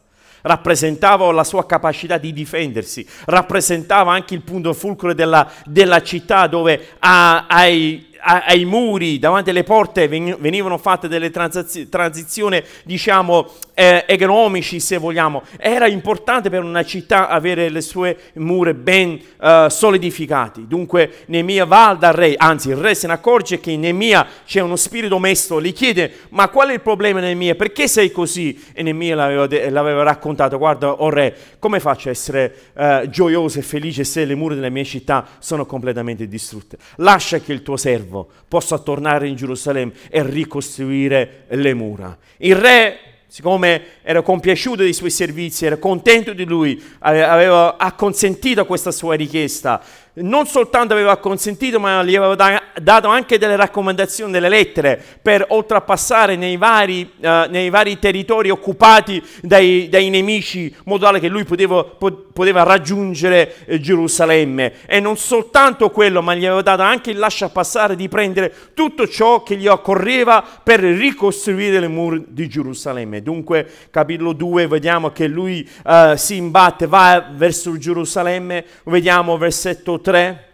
rappresentava 0.44 1.30
la 1.30 1.44
sua 1.44 1.66
capacità 1.66 2.18
di 2.18 2.32
difendersi, 2.32 3.06
rappresentava 3.26 4.12
anche 4.12 4.34
il 4.34 4.40
punto 4.40 4.72
fulcro 4.72 5.14
della, 5.14 5.48
della 5.66 6.02
città 6.02 6.48
dove 6.48 6.94
ai, 6.98 8.11
ai 8.22 8.64
muri, 8.64 9.18
davanti 9.18 9.50
alle 9.50 9.64
porte 9.64 10.06
venivano 10.06 10.78
fatte 10.78 11.08
delle 11.08 11.30
transizioni, 11.30 12.62
diciamo, 12.84 13.50
eh, 13.74 14.04
economici, 14.06 14.78
se 14.78 14.96
vogliamo. 14.96 15.42
Era 15.56 15.86
importante 15.86 16.48
per 16.48 16.62
una 16.62 16.84
città 16.84 17.28
avere 17.28 17.68
le 17.68 17.80
sue 17.80 18.16
mura 18.34 18.72
ben 18.74 19.20
eh, 19.40 19.66
solidificate. 19.68 20.66
Dunque 20.66 21.24
Nemia 21.26 21.64
va 21.64 21.96
dal 21.98 22.12
re, 22.12 22.34
anzi 22.36 22.68
il 22.68 22.76
re 22.76 22.94
se 22.94 23.08
ne 23.08 23.14
accorge 23.14 23.58
che 23.58 23.72
in 23.72 23.80
Nemia 23.80 24.26
c'è 24.44 24.60
uno 24.60 24.76
spirito 24.76 25.18
mesto, 25.18 25.60
gli 25.60 25.72
chiede, 25.72 26.12
ma 26.30 26.48
qual 26.48 26.68
è 26.68 26.74
il 26.74 26.80
problema 26.80 27.18
Nemia? 27.20 27.56
Perché 27.56 27.88
sei 27.88 28.12
così? 28.12 28.62
E 28.72 28.82
Nemia 28.82 29.16
l'aveva, 29.16 29.46
de- 29.46 29.68
l'aveva 29.70 30.02
raccontato, 30.02 30.58
guarda, 30.58 30.92
oh 30.92 31.10
re, 31.10 31.36
come 31.58 31.80
faccio 31.80 32.08
a 32.08 32.12
essere 32.12 32.54
eh, 32.74 33.06
gioioso 33.10 33.58
e 33.58 33.62
felice 33.62 34.04
se 34.04 34.24
le 34.24 34.34
mura 34.34 34.54
della 34.54 34.68
mia 34.68 34.84
città 34.84 35.26
sono 35.38 35.66
completamente 35.66 36.28
distrutte? 36.28 36.76
Lascia 36.96 37.40
che 37.40 37.52
il 37.52 37.62
tuo 37.62 37.76
servo 37.76 38.11
servo 38.12 38.28
possa 38.46 38.78
tornare 38.78 39.26
in 39.26 39.34
Gerusalemme 39.34 39.92
e 40.10 40.22
ricostruire 40.22 41.44
le 41.48 41.74
mura. 41.74 42.16
Il 42.38 42.54
re, 42.56 42.98
siccome 43.26 43.82
era 44.02 44.20
compiaciuto 44.20 44.82
dei 44.82 44.92
suoi 44.92 45.10
servizi, 45.10 45.64
era 45.64 45.78
contento 45.78 46.34
di 46.34 46.44
lui, 46.44 46.80
aveva 46.98 47.78
acconsentito 47.78 48.60
a 48.60 48.66
questa 48.66 48.90
sua 48.90 49.14
richiesta, 49.14 49.82
non 50.14 50.46
soltanto 50.46 50.92
aveva 50.92 51.16
consentito, 51.16 51.80
ma 51.80 52.02
gli 52.02 52.14
aveva 52.14 52.34
da, 52.34 52.62
dato 52.82 53.08
anche 53.08 53.38
delle 53.38 53.56
raccomandazioni, 53.56 54.30
delle 54.30 54.50
lettere 54.50 55.02
per 55.22 55.46
oltrepassare 55.48 56.36
nei 56.36 56.58
vari, 56.58 57.10
uh, 57.16 57.48
nei 57.48 57.70
vari 57.70 57.98
territori 57.98 58.50
occupati 58.50 59.22
dai, 59.40 59.88
dai, 59.88 60.10
nemici, 60.10 60.64
in 60.64 60.82
modo 60.84 61.06
tale 61.06 61.18
che 61.18 61.28
lui 61.28 61.44
poteva, 61.44 61.82
poteva 61.82 62.62
raggiungere 62.62 63.64
eh, 63.64 63.80
Gerusalemme. 63.80 64.74
E 64.84 65.00
non 65.00 65.16
soltanto 65.16 65.90
quello, 65.90 66.20
ma 66.20 66.34
gli 66.34 66.44
aveva 66.44 66.60
dato 66.60 66.82
anche 66.82 67.10
il 67.10 67.18
lascia 67.18 67.48
passare 67.48 67.96
di 67.96 68.08
prendere 68.08 68.52
tutto 68.74 69.08
ciò 69.08 69.42
che 69.42 69.56
gli 69.56 69.66
occorreva 69.66 70.44
per 70.62 70.80
ricostruire 70.80 71.80
le 71.80 71.88
mura 71.88 72.20
di 72.26 72.48
Gerusalemme. 72.48 73.22
Dunque, 73.22 73.66
capitolo 73.90 74.34
2, 74.34 74.66
vediamo 74.66 75.10
che 75.10 75.26
lui 75.26 75.66
uh, 75.84 76.16
si 76.16 76.36
imbatte, 76.36 76.86
va 76.86 77.30
verso 77.32 77.78
Gerusalemme, 77.78 78.62
vediamo 78.84 79.38
versetto 79.38 80.00
3. 80.02 80.48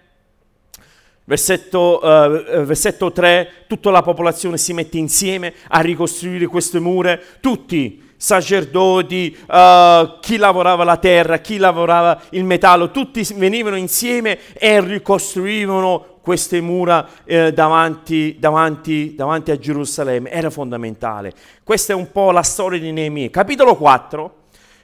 Versetto, 1.24 2.00
uh, 2.02 2.64
versetto 2.64 3.12
3, 3.12 3.64
tutta 3.66 3.90
la 3.90 4.02
popolazione 4.02 4.56
si 4.56 4.72
mette 4.72 4.96
insieme 4.96 5.52
a 5.68 5.80
ricostruire 5.80 6.46
queste 6.46 6.78
mura, 6.78 7.18
tutti, 7.40 8.02
sacerdoti, 8.16 9.36
uh, 9.46 10.20
chi 10.20 10.36
lavorava 10.36 10.84
la 10.84 10.96
terra, 10.96 11.38
chi 11.38 11.58
lavorava 11.58 12.22
il 12.30 12.44
metallo, 12.44 12.90
tutti 12.92 13.26
venivano 13.34 13.76
insieme 13.76 14.38
e 14.54 14.80
ricostruivano 14.80 16.20
queste 16.22 16.60
mura 16.60 17.08
eh, 17.24 17.54
davanti, 17.54 18.36
davanti, 18.38 19.14
davanti 19.14 19.50
a 19.50 19.58
Gerusalemme. 19.58 20.30
Era 20.30 20.50
fondamentale. 20.50 21.32
Questa 21.64 21.94
è 21.94 21.96
un 21.96 22.12
po' 22.12 22.30
la 22.32 22.42
storia 22.42 22.78
di 22.78 22.92
Neemia. 22.92 23.30
Capitolo 23.30 23.76
4 23.76 24.37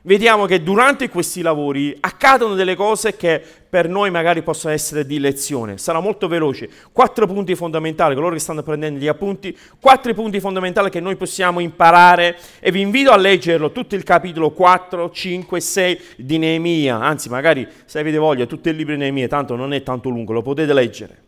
vediamo 0.05 0.47
che 0.47 0.63
durante 0.63 1.09
questi 1.09 1.43
lavori 1.43 1.97
accadono 2.01 2.55
delle 2.55 2.75
cose 2.75 3.17
che 3.17 3.43
per 3.69 3.89
noi 3.89 4.11
magari 4.11 4.43
possono 4.43 4.73
essere 4.73 5.05
di 5.05 5.19
lezione. 5.19 5.79
Sarà 5.79 6.01
molto 6.01 6.29
veloce. 6.29 6.69
Quattro 6.93 7.27
punti 7.27 7.55
fondamentali, 7.55 8.15
coloro 8.15 8.35
che 8.35 8.41
stanno 8.41 8.63
prendendo 8.63 9.01
gli 9.01 9.09
appunti, 9.09 9.57
quattro 9.81 10.15
punti 10.15 10.41
fondamentali 10.41 10.91
che 10.91 11.01
noi 11.01 11.17
possiamo 11.17 11.61
imparare 11.61 12.37
e 12.61 12.71
vi 12.71 12.81
invito 12.81 13.11
a 13.11 13.17
leggerlo 13.17 13.73
tutto 13.73 13.97
il 13.97 14.05
capitolo 14.05 14.53
4, 14.53 15.11
5, 15.11 15.61
6 15.61 16.01
di 16.19 16.39
Neemia. 16.39 17.01
Anzi, 17.01 17.29
magari 17.29 17.67
se 17.85 17.99
avete 17.99 18.19
voglia, 18.19 18.47
tutto 18.47 18.69
il 18.69 18.77
libro 18.77 18.95
di 18.95 19.01
Neemia, 19.01 19.27
tanto 19.27 19.57
non 19.57 19.73
è 19.73 19.83
tanto 19.83 20.09
lungo, 20.09 20.33
lo 20.33 20.43
potete 20.43 20.73
leggere. 20.73 21.24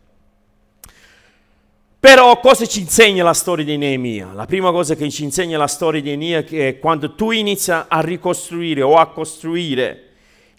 Però 1.99 2.39
cosa 2.39 2.67
ci 2.67 2.81
insegna 2.81 3.23
la 3.23 3.33
storia 3.33 3.65
di 3.65 3.75
Neemia? 3.75 4.31
La 4.31 4.45
prima 4.45 4.71
cosa 4.71 4.93
che 4.93 5.09
ci 5.09 5.23
insegna 5.23 5.57
la 5.57 5.65
storia 5.65 5.99
di 5.99 6.09
Neemia 6.09 6.39
è 6.39 6.43
che 6.43 6.77
quando 6.79 7.15
tu 7.15 7.31
inizi 7.31 7.71
a 7.71 7.87
ricostruire 8.01 8.83
o 8.83 8.97
a 8.97 9.07
costruire, 9.07 10.03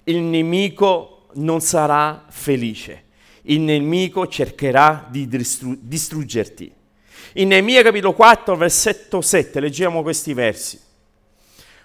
il 0.05 0.19
nemico 0.19 1.27
non 1.35 1.61
sarà 1.61 2.25
felice. 2.29 3.05
Il 3.43 3.61
nemico 3.61 4.27
cercherà 4.27 5.07
di 5.09 5.29
distru- 5.29 5.79
distruggerti. 5.81 6.73
In 7.35 7.49
Neemia 7.49 7.83
capitolo 7.83 8.15
4, 8.15 8.57
versetto 8.57 9.21
7, 9.21 9.61
leggiamo 9.61 10.03
questi 10.03 10.35
versi. 10.35 10.81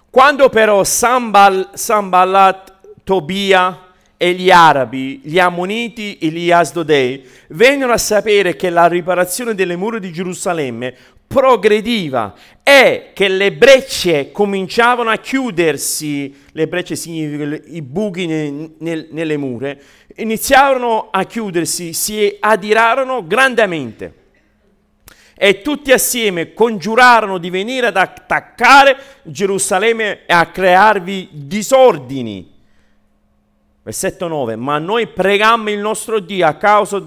Quando 0.09 0.49
però 0.49 0.83
Sambal, 0.83 1.69
Sambalat, 1.73 2.73
Tobia, 3.03 3.82
e 4.23 4.31
gli 4.31 4.49
arabi, 4.49 5.19
gli 5.21 5.38
ammoniti 5.38 6.17
e 6.17 6.27
gli 6.27 6.49
asdodei 6.49 7.27
vennero 7.49 7.91
a 7.91 7.97
sapere 7.97 8.55
che 8.55 8.69
la 8.69 8.88
riparazione 8.88 9.53
delle 9.53 9.75
mura 9.75 9.99
di 9.99 10.13
Gerusalemme 10.13 10.95
progrediva 11.27 12.33
e 12.63 13.09
che 13.13 13.27
le 13.27 13.51
brecce 13.51 14.31
cominciavano 14.31 15.09
a 15.09 15.17
chiudersi, 15.17 16.33
le 16.53 16.67
brecce 16.69 16.95
significano 16.95 17.59
i 17.65 17.81
buchi 17.81 18.25
ne, 18.25 18.69
ne, 18.77 19.07
nelle 19.12 19.36
mura, 19.36 19.75
iniziarono 20.15 21.09
a 21.12 21.25
chiudersi, 21.25 21.91
si 21.91 22.38
adirarono 22.39 23.27
grandemente 23.27 24.13
e 25.36 25.62
tutti 25.62 25.91
assieme 25.91 26.53
congiurarono 26.53 27.39
di 27.39 27.49
venire 27.49 27.88
ad 27.88 27.97
attaccare 27.97 28.95
Gerusalemme 29.23 30.25
e 30.25 30.31
a 30.31 30.45
crearvi 30.45 31.27
disordini 31.33 32.52
Versetto 33.83 34.29
9, 34.29 34.55
ma 34.55 34.79
noi 34.79 35.07
pregammo 35.07 35.69
il 35.69 35.79
nostro 35.79 36.19
Dio 36.19 36.47
a 36.47 36.53
causa 36.53 37.03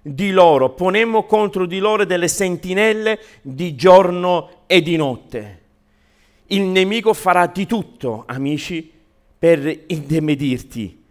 di 0.00 0.30
loro, 0.30 0.70
ponemmo 0.70 1.24
contro 1.24 1.66
di 1.66 1.78
loro 1.78 2.06
delle 2.06 2.28
sentinelle 2.28 3.18
di 3.42 3.74
giorno 3.74 4.64
e 4.66 4.80
di 4.80 4.96
notte. 4.96 5.60
Il 6.46 6.62
nemico 6.62 7.12
farà 7.12 7.46
di 7.46 7.66
tutto, 7.66 8.24
amici, 8.26 8.90
per 9.38 9.84
indemedirti, 9.86 11.04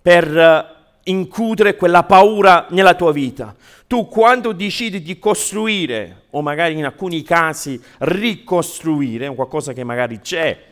per 0.00 0.36
uh, 0.36 1.10
incudere 1.10 1.76
quella 1.76 2.04
paura 2.04 2.66
nella 2.70 2.94
tua 2.94 3.12
vita. 3.12 3.56
Tu 3.86 4.08
quando 4.08 4.52
decidi 4.52 5.00
di 5.00 5.18
costruire, 5.18 6.24
o 6.30 6.42
magari 6.42 6.74
in 6.74 6.84
alcuni 6.84 7.22
casi 7.22 7.80
ricostruire, 8.00 9.34
qualcosa 9.34 9.72
che 9.72 9.84
magari 9.84 10.20
c'è, 10.20 10.64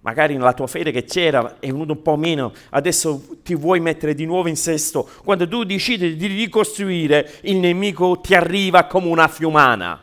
magari 0.00 0.36
nella 0.36 0.52
tua 0.52 0.66
fede 0.66 0.90
che 0.90 1.04
c'era 1.04 1.56
è 1.58 1.66
venuto 1.66 1.92
un 1.92 2.02
po' 2.02 2.16
meno, 2.16 2.52
adesso 2.70 3.38
ti 3.42 3.54
vuoi 3.54 3.80
mettere 3.80 4.14
di 4.14 4.24
nuovo 4.24 4.48
in 4.48 4.56
sesto. 4.56 5.08
Quando 5.24 5.48
tu 5.48 5.64
decidi 5.64 6.16
di 6.16 6.26
ricostruire, 6.26 7.38
il 7.42 7.56
nemico 7.56 8.20
ti 8.20 8.34
arriva 8.34 8.84
come 8.84 9.08
una 9.08 9.28
fiumana. 9.28 10.02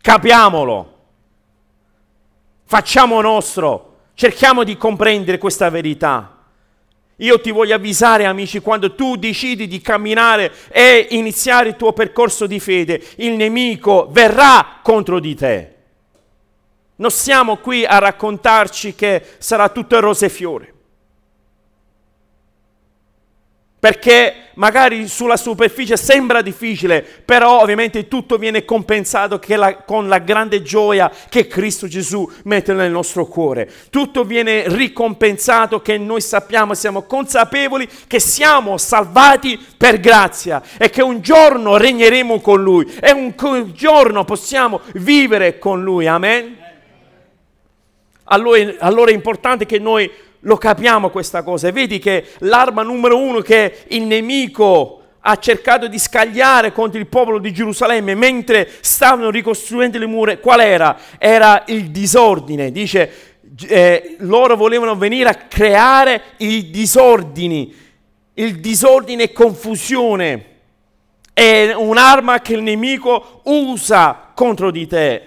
Capiamolo. 0.00 0.98
Facciamo 2.64 3.20
nostro. 3.20 3.86
Cerchiamo 4.14 4.64
di 4.64 4.76
comprendere 4.76 5.38
questa 5.38 5.68
verità. 5.70 6.36
Io 7.16 7.40
ti 7.40 7.50
voglio 7.50 7.74
avvisare, 7.74 8.24
amici, 8.24 8.60
quando 8.60 8.94
tu 8.94 9.16
decidi 9.16 9.66
di 9.66 9.80
camminare 9.80 10.52
e 10.68 11.08
iniziare 11.10 11.68
il 11.68 11.76
tuo 11.76 11.92
percorso 11.92 12.46
di 12.46 12.58
fede, 12.60 13.02
il 13.16 13.32
nemico 13.32 14.08
verrà 14.10 14.78
contro 14.82 15.20
di 15.20 15.34
te. 15.34 15.79
Non 17.00 17.10
siamo 17.10 17.56
qui 17.56 17.86
a 17.86 17.98
raccontarci 17.98 18.94
che 18.94 19.24
sarà 19.38 19.70
tutto 19.70 19.98
rose 20.00 20.26
e 20.26 20.28
fiori. 20.28 20.70
Perché 23.80 24.50
magari 24.56 25.08
sulla 25.08 25.38
superficie 25.38 25.96
sembra 25.96 26.42
difficile, 26.42 27.00
però 27.00 27.62
ovviamente 27.62 28.06
tutto 28.06 28.36
viene 28.36 28.66
compensato 28.66 29.40
la, 29.46 29.76
con 29.76 30.08
la 30.08 30.18
grande 30.18 30.60
gioia 30.60 31.10
che 31.30 31.46
Cristo 31.46 31.88
Gesù 31.88 32.30
mette 32.44 32.74
nel 32.74 32.90
nostro 32.90 33.24
cuore. 33.24 33.72
Tutto 33.88 34.24
viene 34.24 34.64
ricompensato 34.66 35.80
che 35.80 35.96
noi 35.96 36.20
sappiamo, 36.20 36.74
siamo 36.74 37.04
consapevoli 37.04 37.88
che 38.06 38.20
siamo 38.20 38.76
salvati 38.76 39.58
per 39.78 40.00
grazia 40.00 40.62
e 40.76 40.90
che 40.90 41.00
un 41.00 41.22
giorno 41.22 41.78
regneremo 41.78 42.40
con 42.40 42.62
Lui 42.62 42.84
e 43.00 43.12
un 43.12 43.34
giorno 43.72 44.26
possiamo 44.26 44.82
vivere 44.92 45.58
con 45.58 45.82
Lui. 45.82 46.06
Amen 46.06 46.59
allora, 48.32 48.74
allora 48.78 49.10
è 49.10 49.14
importante 49.14 49.66
che 49.66 49.78
noi 49.78 50.10
lo 50.40 50.56
capiamo 50.56 51.10
questa 51.10 51.42
cosa. 51.42 51.68
E 51.68 51.72
vedi 51.72 51.98
che 51.98 52.24
l'arma 52.38 52.82
numero 52.82 53.18
uno 53.18 53.40
che 53.40 53.84
il 53.88 54.02
nemico 54.02 54.96
ha 55.20 55.36
cercato 55.36 55.86
di 55.86 55.98
scagliare 55.98 56.72
contro 56.72 56.98
il 56.98 57.06
popolo 57.06 57.38
di 57.38 57.52
Gerusalemme 57.52 58.14
mentre 58.14 58.70
stavano 58.80 59.30
ricostruendo 59.30 59.98
le 59.98 60.06
mura, 60.06 60.38
qual 60.38 60.60
era? 60.60 60.96
Era 61.18 61.64
il 61.66 61.90
disordine. 61.90 62.72
Dice, 62.72 63.12
eh, 63.68 64.16
loro 64.20 64.56
volevano 64.56 64.96
venire 64.96 65.28
a 65.28 65.34
creare 65.34 66.22
i 66.38 66.70
disordini. 66.70 67.74
Il 68.34 68.60
disordine 68.60 69.24
e 69.24 69.32
confusione 69.32 70.44
è 71.34 71.72
un'arma 71.74 72.40
che 72.40 72.54
il 72.54 72.62
nemico 72.62 73.40
usa 73.44 74.30
contro 74.34 74.70
di 74.70 74.86
te. 74.86 75.22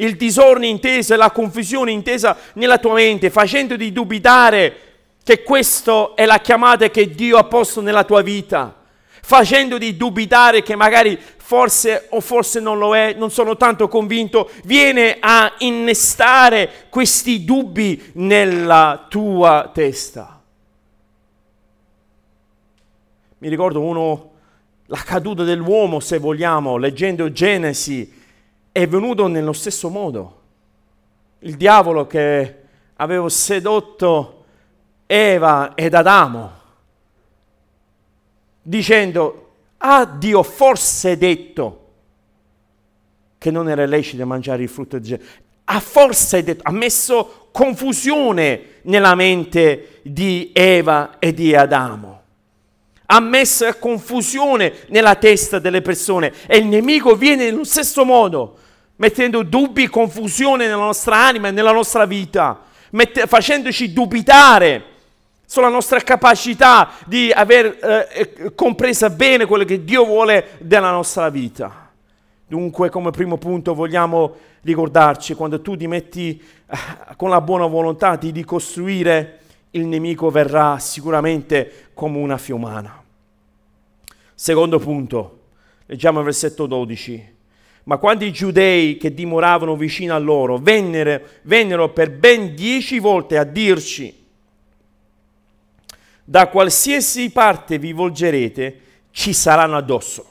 Il 0.00 0.16
disordine 0.16 0.66
inteso 0.66 1.14
e 1.14 1.16
la 1.16 1.30
confusione 1.30 1.90
intesa 1.90 2.36
nella 2.54 2.78
tua 2.78 2.94
mente, 2.94 3.30
facendoti 3.30 3.92
dubitare 3.92 4.76
che 5.22 5.42
questa 5.42 6.12
è 6.14 6.24
la 6.26 6.40
chiamata 6.40 6.88
che 6.88 7.10
Dio 7.14 7.36
ha 7.36 7.44
posto 7.44 7.80
nella 7.80 8.04
tua 8.04 8.22
vita 8.22 8.74
facendoti 9.22 9.96
dubitare 9.96 10.62
che 10.62 10.74
magari 10.74 11.16
forse 11.36 12.06
o 12.10 12.20
forse 12.20 12.58
non 12.58 12.78
lo 12.78 12.96
è, 12.96 13.14
non 13.14 13.30
sono 13.30 13.56
tanto 13.56 13.86
convinto, 13.86 14.50
viene 14.64 15.18
a 15.20 15.52
innestare 15.58 16.86
questi 16.88 17.44
dubbi 17.44 18.10
nella 18.14 19.06
tua 19.08 19.70
testa. 19.72 20.42
Mi 23.38 23.48
ricordo 23.48 23.80
uno, 23.80 24.30
la 24.86 25.02
caduta 25.04 25.44
dell'uomo, 25.44 26.00
se 26.00 26.18
vogliamo, 26.18 26.76
leggendo 26.76 27.32
Genesi, 27.32 28.12
è 28.72 28.86
venuto 28.86 29.26
nello 29.26 29.52
stesso 29.52 29.88
modo. 29.88 30.38
Il 31.40 31.56
diavolo 31.56 32.06
che 32.06 32.56
aveva 32.96 33.28
sedotto 33.28 34.44
Eva 35.06 35.74
ed 35.74 35.94
Adamo 35.94 36.58
dicendo, 38.62 39.52
ah 39.78 40.04
Dio 40.04 40.42
forse 40.42 41.16
detto 41.16 41.76
che 43.38 43.50
non 43.50 43.68
era 43.68 43.86
lecito 43.86 44.24
mangiare 44.26 44.62
il 44.62 44.68
frutto 44.68 44.98
del 44.98 45.06
genere. 45.06 45.28
Ha 45.64 45.80
forse 45.80 46.42
detto, 46.42 46.62
ha 46.64 46.72
messo 46.72 47.48
confusione 47.52 48.80
nella 48.82 49.14
mente 49.14 50.00
di 50.02 50.50
Eva 50.52 51.18
e 51.18 51.32
di 51.32 51.54
Adamo. 51.54 52.19
Ha 53.12 53.18
messo 53.18 53.66
confusione 53.80 54.72
nella 54.88 55.16
testa 55.16 55.58
delle 55.58 55.82
persone 55.82 56.32
e 56.46 56.58
il 56.58 56.66
nemico 56.66 57.16
viene 57.16 57.46
nello 57.46 57.64
stesso 57.64 58.04
modo, 58.04 58.56
mettendo 58.96 59.42
dubbi, 59.42 59.88
confusione 59.88 60.66
nella 60.66 60.76
nostra 60.76 61.16
anima 61.16 61.48
e 61.48 61.50
nella 61.50 61.72
nostra 61.72 62.04
vita, 62.04 62.60
mette, 62.90 63.26
facendoci 63.26 63.92
dubitare 63.92 64.84
sulla 65.44 65.68
nostra 65.68 65.98
capacità 65.98 66.90
di 67.06 67.32
aver 67.32 67.78
eh, 67.82 68.08
eh, 68.12 68.54
compresa 68.54 69.10
bene 69.10 69.46
quello 69.46 69.64
che 69.64 69.82
Dio 69.82 70.04
vuole 70.04 70.50
della 70.60 70.92
nostra 70.92 71.28
vita. 71.30 71.90
Dunque, 72.46 72.90
come 72.90 73.10
primo 73.10 73.38
punto, 73.38 73.74
vogliamo 73.74 74.36
ricordarci, 74.60 75.34
quando 75.34 75.60
tu 75.60 75.76
ti 75.76 75.88
metti 75.88 76.40
eh, 76.40 76.76
con 77.16 77.28
la 77.30 77.40
buona 77.40 77.66
volontà 77.66 78.14
di 78.14 78.30
ricostruire, 78.30 79.38
il 79.72 79.86
nemico 79.86 80.30
verrà 80.30 80.78
sicuramente 80.78 81.88
come 81.94 82.18
una 82.18 82.38
fiumana. 82.38 82.99
Secondo 84.42 84.78
punto, 84.78 85.40
leggiamo 85.84 86.20
il 86.20 86.24
versetto 86.24 86.64
12. 86.64 87.34
Ma 87.84 87.98
quando 87.98 88.24
i 88.24 88.32
giudei 88.32 88.96
che 88.96 89.12
dimoravano 89.12 89.76
vicino 89.76 90.14
a 90.14 90.18
loro 90.18 90.56
vennero, 90.56 91.20
vennero 91.42 91.92
per 91.92 92.10
ben 92.10 92.54
dieci 92.54 93.00
volte 93.00 93.36
a 93.36 93.44
dirci, 93.44 94.24
da 96.24 96.48
qualsiasi 96.48 97.30
parte 97.32 97.78
vi 97.78 97.92
volgerete, 97.92 98.80
ci 99.10 99.34
saranno 99.34 99.76
addosso. 99.76 100.24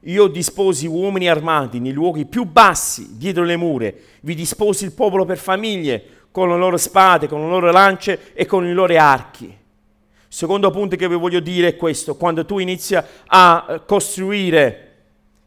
Io 0.00 0.26
disposi 0.26 0.88
uomini 0.88 1.28
armati 1.28 1.78
nei 1.78 1.92
luoghi 1.92 2.24
più 2.24 2.42
bassi, 2.42 3.18
dietro 3.18 3.44
le 3.44 3.56
mura, 3.56 3.88
vi 4.22 4.34
disposi 4.34 4.84
il 4.84 4.94
popolo 4.94 5.24
per 5.24 5.38
famiglie, 5.38 6.04
con 6.32 6.48
le 6.48 6.56
loro 6.56 6.76
spade, 6.76 7.28
con 7.28 7.40
le 7.40 7.48
loro 7.48 7.70
lance 7.70 8.32
e 8.34 8.46
con 8.46 8.66
i 8.66 8.72
loro 8.72 8.98
archi. 8.98 9.66
Secondo 10.28 10.70
punto 10.70 10.96
che 10.96 11.08
vi 11.08 11.16
voglio 11.16 11.40
dire 11.40 11.68
è 11.68 11.76
questo, 11.76 12.16
quando 12.16 12.44
tu 12.44 12.58
inizi 12.58 12.96
a 13.26 13.82
costruire, 13.86 14.96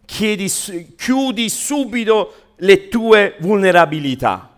chiedi, 0.06 0.52
chiudi 0.98 1.50
subito 1.50 2.34
le 2.58 2.88
tue 2.90 3.36
vulnerabilità 3.40 4.52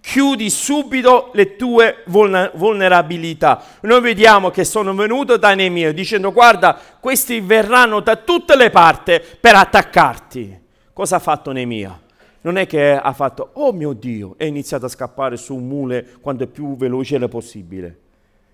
chiudi 0.00 0.48
subito 0.50 1.30
le 1.34 1.56
tue 1.56 2.02
vulnerabilità. 2.06 3.62
Noi 3.82 4.00
vediamo 4.00 4.50
che 4.50 4.64
sono 4.64 4.94
venuto 4.94 5.36
da 5.36 5.54
Nemia 5.54 5.92
dicendo 5.92 6.32
guarda, 6.32 6.78
questi 6.98 7.40
verranno 7.40 8.00
da 8.00 8.16
tutte 8.16 8.56
le 8.56 8.70
parti 8.70 9.20
per 9.40 9.54
attaccarti. 9.54 10.58
Cosa 10.92 11.16
ha 11.16 11.20
fatto 11.20 11.52
Nemia? 11.52 11.98
Non 12.42 12.56
è 12.56 12.66
che 12.66 12.92
ha 12.92 13.12
fatto, 13.12 13.50
oh 13.54 13.72
mio 13.72 13.92
Dio, 13.92 14.34
è 14.38 14.44
iniziato 14.44 14.86
a 14.86 14.88
scappare 14.88 15.36
su 15.36 15.54
un 15.54 15.66
mule 15.66 16.16
quanto 16.20 16.46
più 16.46 16.76
veloce 16.76 17.18
possibile. 17.28 17.98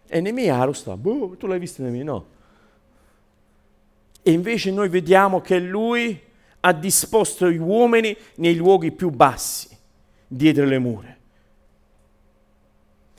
E 0.09 0.21
Nemia 0.21 0.59
arrosta, 0.59 0.97
boh, 0.97 1.37
tu 1.37 1.47
l'hai 1.47 1.59
visto 1.59 1.83
Nemia? 1.83 2.05
No. 2.05 2.27
E 4.23 4.33
invece 4.33 4.71
noi 4.71 4.89
vediamo 4.89 5.41
che 5.41 5.59
lui 5.59 6.21
ha 6.61 6.73
disposto 6.73 7.51
gli 7.51 7.59
uomini 7.59 8.17
nei 8.37 8.57
luoghi 8.57 8.91
più 8.91 9.11
bassi, 9.11 9.69
dietro 10.27 10.65
le 10.65 10.79
mura. 10.79 11.17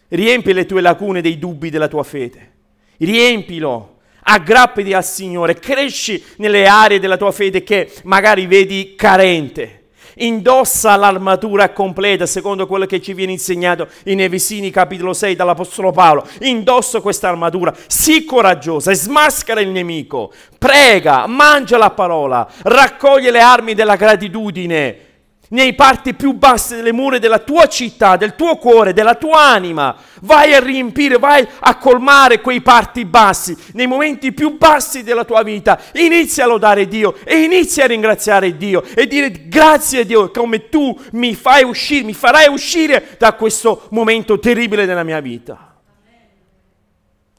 Riempi 0.09 0.53
le 0.53 0.65
tue 0.65 0.81
lacune 0.81 1.21
dei 1.21 1.37
dubbi 1.37 1.69
della 1.69 1.87
tua 1.87 2.03
fede. 2.03 2.53
Riempilo. 2.97 3.99
Aggrappiti 4.21 4.93
al 4.93 5.05
Signore. 5.05 5.55
Cresci 5.55 6.21
nelle 6.37 6.65
aree 6.67 6.99
della 6.99 7.17
tua 7.17 7.31
fede 7.31 7.63
che 7.63 7.91
magari 8.03 8.45
vedi 8.45 8.95
carente. 8.95 9.76
Indossa 10.17 10.95
l'armatura 10.95 11.69
completa 11.71 12.25
secondo 12.25 12.67
quello 12.67 12.85
che 12.85 13.01
ci 13.01 13.13
viene 13.13 13.33
insegnato 13.33 13.87
in 14.05 14.21
Efesini 14.21 14.69
capitolo 14.71 15.13
6 15.13 15.35
dall'Apostolo 15.35 15.91
Paolo. 15.91 16.27
Indossa 16.41 17.01
questa 17.01 17.29
armatura, 17.29 17.73
sii 17.87 18.25
coraggiosa, 18.25 18.93
smaschera 18.93 19.61
il 19.61 19.69
nemico, 19.69 20.31
prega, 20.57 21.27
mangia 21.27 21.77
la 21.77 21.91
parola, 21.91 22.47
raccoglie 22.63 23.31
le 23.31 23.41
armi 23.41 23.73
della 23.73 23.95
gratitudine 23.95 25.06
nei 25.49 25.75
parti 25.75 26.13
più 26.13 26.33
basse 26.33 26.75
delle 26.75 26.91
mura 26.91 27.19
della 27.19 27.39
tua 27.39 27.67
città, 27.67 28.17
del 28.17 28.35
tuo 28.35 28.57
cuore, 28.57 28.93
della 28.93 29.15
tua 29.15 29.41
anima. 29.41 29.95
Vai 30.21 30.53
a 30.53 30.59
riempire, 30.59 31.17
vai 31.17 31.47
a 31.59 31.77
colmare 31.77 32.41
quei 32.41 32.61
parti 32.61 33.05
bassi, 33.05 33.55
nei 33.73 33.87
momenti 33.87 34.33
più 34.33 34.57
bassi 34.57 35.03
della 35.03 35.23
tua 35.23 35.43
vita. 35.43 35.79
Inizia 35.93 36.45
a 36.45 36.47
lodare 36.47 36.87
Dio 36.87 37.15
e 37.23 37.43
inizia 37.43 37.85
a 37.85 37.87
ringraziare 37.87 38.57
Dio 38.57 38.83
e 38.95 39.07
dire 39.07 39.47
grazie 39.47 40.01
a 40.01 40.03
Dio 40.03 40.31
come 40.31 40.69
tu 40.69 40.97
mi 41.11 41.35
fai 41.35 41.63
uscire, 41.63 42.03
mi 42.03 42.13
farai 42.13 42.47
uscire 42.47 43.15
da 43.17 43.33
questo 43.33 43.87
momento 43.91 44.39
terribile 44.39 44.85
della 44.85 45.03
mia 45.03 45.19
vita. 45.19 45.75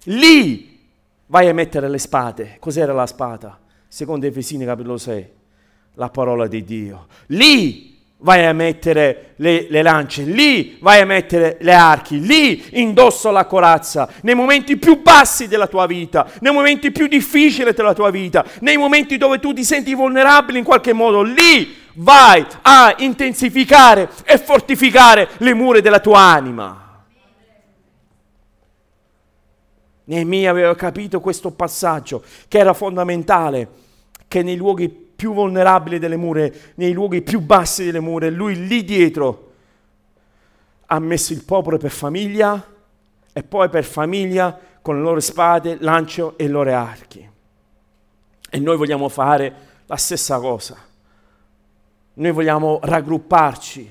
Lì 0.04 0.78
vai 1.26 1.48
a 1.48 1.54
mettere 1.54 1.88
le 1.88 1.98
spade. 1.98 2.56
Cos'era 2.58 2.92
la 2.92 3.06
spada? 3.06 3.58
Secondo 3.86 4.26
Efesini 4.26 4.64
capitolo 4.64 4.96
6, 4.96 5.30
la 5.94 6.08
parola 6.08 6.46
di 6.46 6.64
Dio. 6.64 7.06
Lì 7.28 7.87
vai 8.20 8.44
a 8.44 8.52
mettere 8.52 9.34
le, 9.36 9.66
le, 9.68 9.82
lance, 9.82 10.22
lì 10.22 10.78
vai 10.80 11.00
a 11.00 11.04
mettere 11.04 11.56
le 11.60 11.72
archi, 11.72 12.20
lì 12.20 12.80
indosso 12.80 13.30
la 13.30 13.44
corazza, 13.44 14.08
nei 14.22 14.34
momenti 14.34 14.76
più 14.76 15.00
bassi 15.02 15.46
della 15.46 15.68
tua 15.68 15.86
vita, 15.86 16.28
nei 16.40 16.52
momenti 16.52 16.90
più 16.90 17.06
difficili 17.06 17.72
della 17.72 17.94
tua 17.94 18.10
vita, 18.10 18.44
nei 18.60 18.76
momenti 18.76 19.16
dove 19.16 19.38
tu 19.38 19.52
ti 19.52 19.64
senti 19.64 19.94
vulnerabile 19.94 20.58
in 20.58 20.64
qualche 20.64 20.92
modo, 20.92 21.22
lì 21.22 21.76
vai 21.94 22.44
a 22.62 22.94
intensificare 22.98 24.08
e 24.24 24.38
fortificare 24.38 25.28
le 25.38 25.54
mura 25.54 25.80
della 25.80 26.00
tua 26.00 26.20
anima. 26.20 26.86
Nehemia 30.04 30.50
aveva 30.50 30.74
capito 30.74 31.20
questo 31.20 31.50
passaggio 31.50 32.22
che 32.48 32.58
era 32.58 32.72
fondamentale, 32.72 33.68
che 34.26 34.42
nei 34.42 34.56
luoghi 34.56 35.07
più 35.18 35.34
vulnerabili 35.34 35.98
delle 35.98 36.16
mura, 36.16 36.48
nei 36.76 36.92
luoghi 36.92 37.22
più 37.22 37.40
bassi 37.40 37.84
delle 37.84 37.98
mura, 37.98 38.30
lui 38.30 38.68
lì 38.68 38.84
dietro 38.84 39.52
ha 40.86 41.00
messo 41.00 41.32
il 41.32 41.42
popolo 41.42 41.76
per 41.76 41.90
famiglia 41.90 42.64
e 43.32 43.42
poi 43.42 43.68
per 43.68 43.82
famiglia 43.82 44.56
con 44.80 44.94
le 44.94 45.02
loro 45.02 45.18
spade, 45.18 45.78
lancio 45.80 46.38
e 46.38 46.44
i 46.44 46.48
loro 46.48 46.72
archi. 46.72 47.28
E 48.48 48.58
noi 48.60 48.76
vogliamo 48.76 49.08
fare 49.08 49.54
la 49.86 49.96
stessa 49.96 50.38
cosa. 50.38 50.76
Noi 52.14 52.30
vogliamo 52.30 52.78
raggrupparci. 52.80 53.90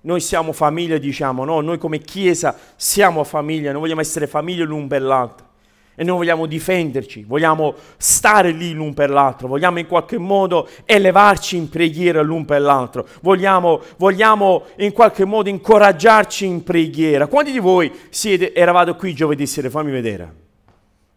Noi 0.00 0.18
siamo 0.18 0.50
famiglia, 0.50 0.98
diciamo, 0.98 1.44
no? 1.44 1.60
Noi 1.60 1.78
come 1.78 2.00
Chiesa 2.00 2.58
siamo 2.74 3.22
famiglia, 3.22 3.70
noi 3.70 3.82
vogliamo 3.82 4.00
essere 4.00 4.26
famiglia 4.26 4.64
l'un 4.64 4.88
per 4.88 5.02
l'altro 5.02 5.52
e 5.94 6.04
noi 6.04 6.16
vogliamo 6.16 6.46
difenderci, 6.46 7.24
vogliamo 7.24 7.74
stare 7.96 8.50
lì 8.50 8.72
l'un 8.72 8.94
per 8.94 9.10
l'altro, 9.10 9.48
vogliamo 9.48 9.78
in 9.78 9.86
qualche 9.86 10.18
modo 10.18 10.68
elevarci 10.84 11.56
in 11.56 11.68
preghiera 11.68 12.20
l'un 12.22 12.44
per 12.44 12.60
l'altro, 12.60 13.06
vogliamo, 13.22 13.80
vogliamo 13.96 14.64
in 14.78 14.92
qualche 14.92 15.24
modo 15.24 15.48
incoraggiarci 15.48 16.46
in 16.46 16.62
preghiera. 16.64 17.26
Quanti 17.26 17.52
di 17.52 17.58
voi 17.58 17.92
siete, 18.10 18.54
eravate 18.54 18.94
qui 18.96 19.14
giovedì 19.14 19.46
sera? 19.46 19.70
Fammi 19.70 19.90
vedere. 19.90 20.42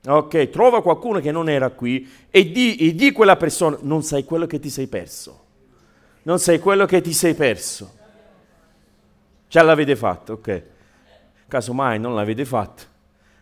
Ok, 0.06 0.50
trova 0.50 0.82
qualcuno 0.82 1.20
che 1.20 1.32
non 1.32 1.50
era 1.50 1.70
qui 1.70 2.08
e 2.30 2.52
di, 2.52 2.78
e 2.78 2.96
di 2.96 3.12
quella 3.12 3.36
persona, 3.36 3.78
non 3.82 4.04
sai 4.04 4.24
quello 4.24 4.46
che 4.46 4.60
ti 4.60 4.70
sei 4.70 4.88
perso. 4.88 5.46
Non 6.24 6.40
sai 6.40 6.60
quello 6.60 6.86
che 6.86 7.02
ti 7.02 7.14
sei 7.14 7.34
perso. 7.34 7.94
Ce 9.48 9.62
l'avete 9.62 9.96
fatto, 9.96 10.34
ok. 10.34 10.64
Casomai 11.48 12.00
non 12.00 12.16
l'avete 12.16 12.46
fatto, 12.46 12.84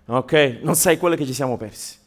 ok? 0.05 0.59
Non 0.61 0.75
sai 0.75 0.97
quello 0.97 1.15
che 1.15 1.25
ci 1.25 1.33
siamo 1.33 1.57
persi. 1.57 1.97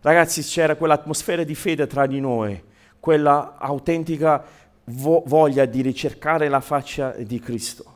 Ragazzi, 0.00 0.42
c'era 0.42 0.76
quell'atmosfera 0.76 1.42
di 1.42 1.54
fede 1.54 1.86
tra 1.86 2.06
di 2.06 2.20
noi, 2.20 2.62
quella 3.00 3.56
autentica 3.58 4.44
vo- 4.84 5.22
voglia 5.26 5.64
di 5.64 5.80
ricercare 5.80 6.48
la 6.48 6.60
faccia 6.60 7.10
di 7.10 7.40
Cristo. 7.40 7.94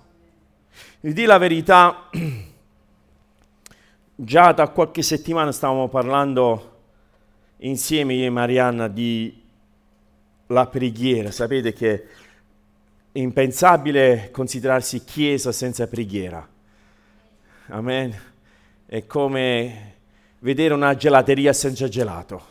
Vi 1.00 1.12
dico 1.12 1.28
la 1.28 1.38
verità, 1.38 2.08
già 4.14 4.52
da 4.52 4.68
qualche 4.68 5.02
settimana 5.02 5.52
stavamo 5.52 5.88
parlando 5.88 6.78
insieme 7.58 8.14
io 8.14 8.26
e 8.26 8.30
Marianna 8.30 8.88
di 8.88 9.38
la 10.46 10.66
preghiera. 10.66 11.30
Sapete 11.30 11.72
che 11.72 11.94
è 11.94 12.02
impensabile 13.12 14.30
considerarsi 14.30 15.04
chiesa 15.04 15.52
senza 15.52 15.86
preghiera. 15.86 16.46
Amen. 17.68 18.29
È 18.90 19.06
come 19.06 19.94
vedere 20.40 20.74
una 20.74 20.96
gelateria 20.96 21.52
senza 21.52 21.86
gelato. 21.86 22.42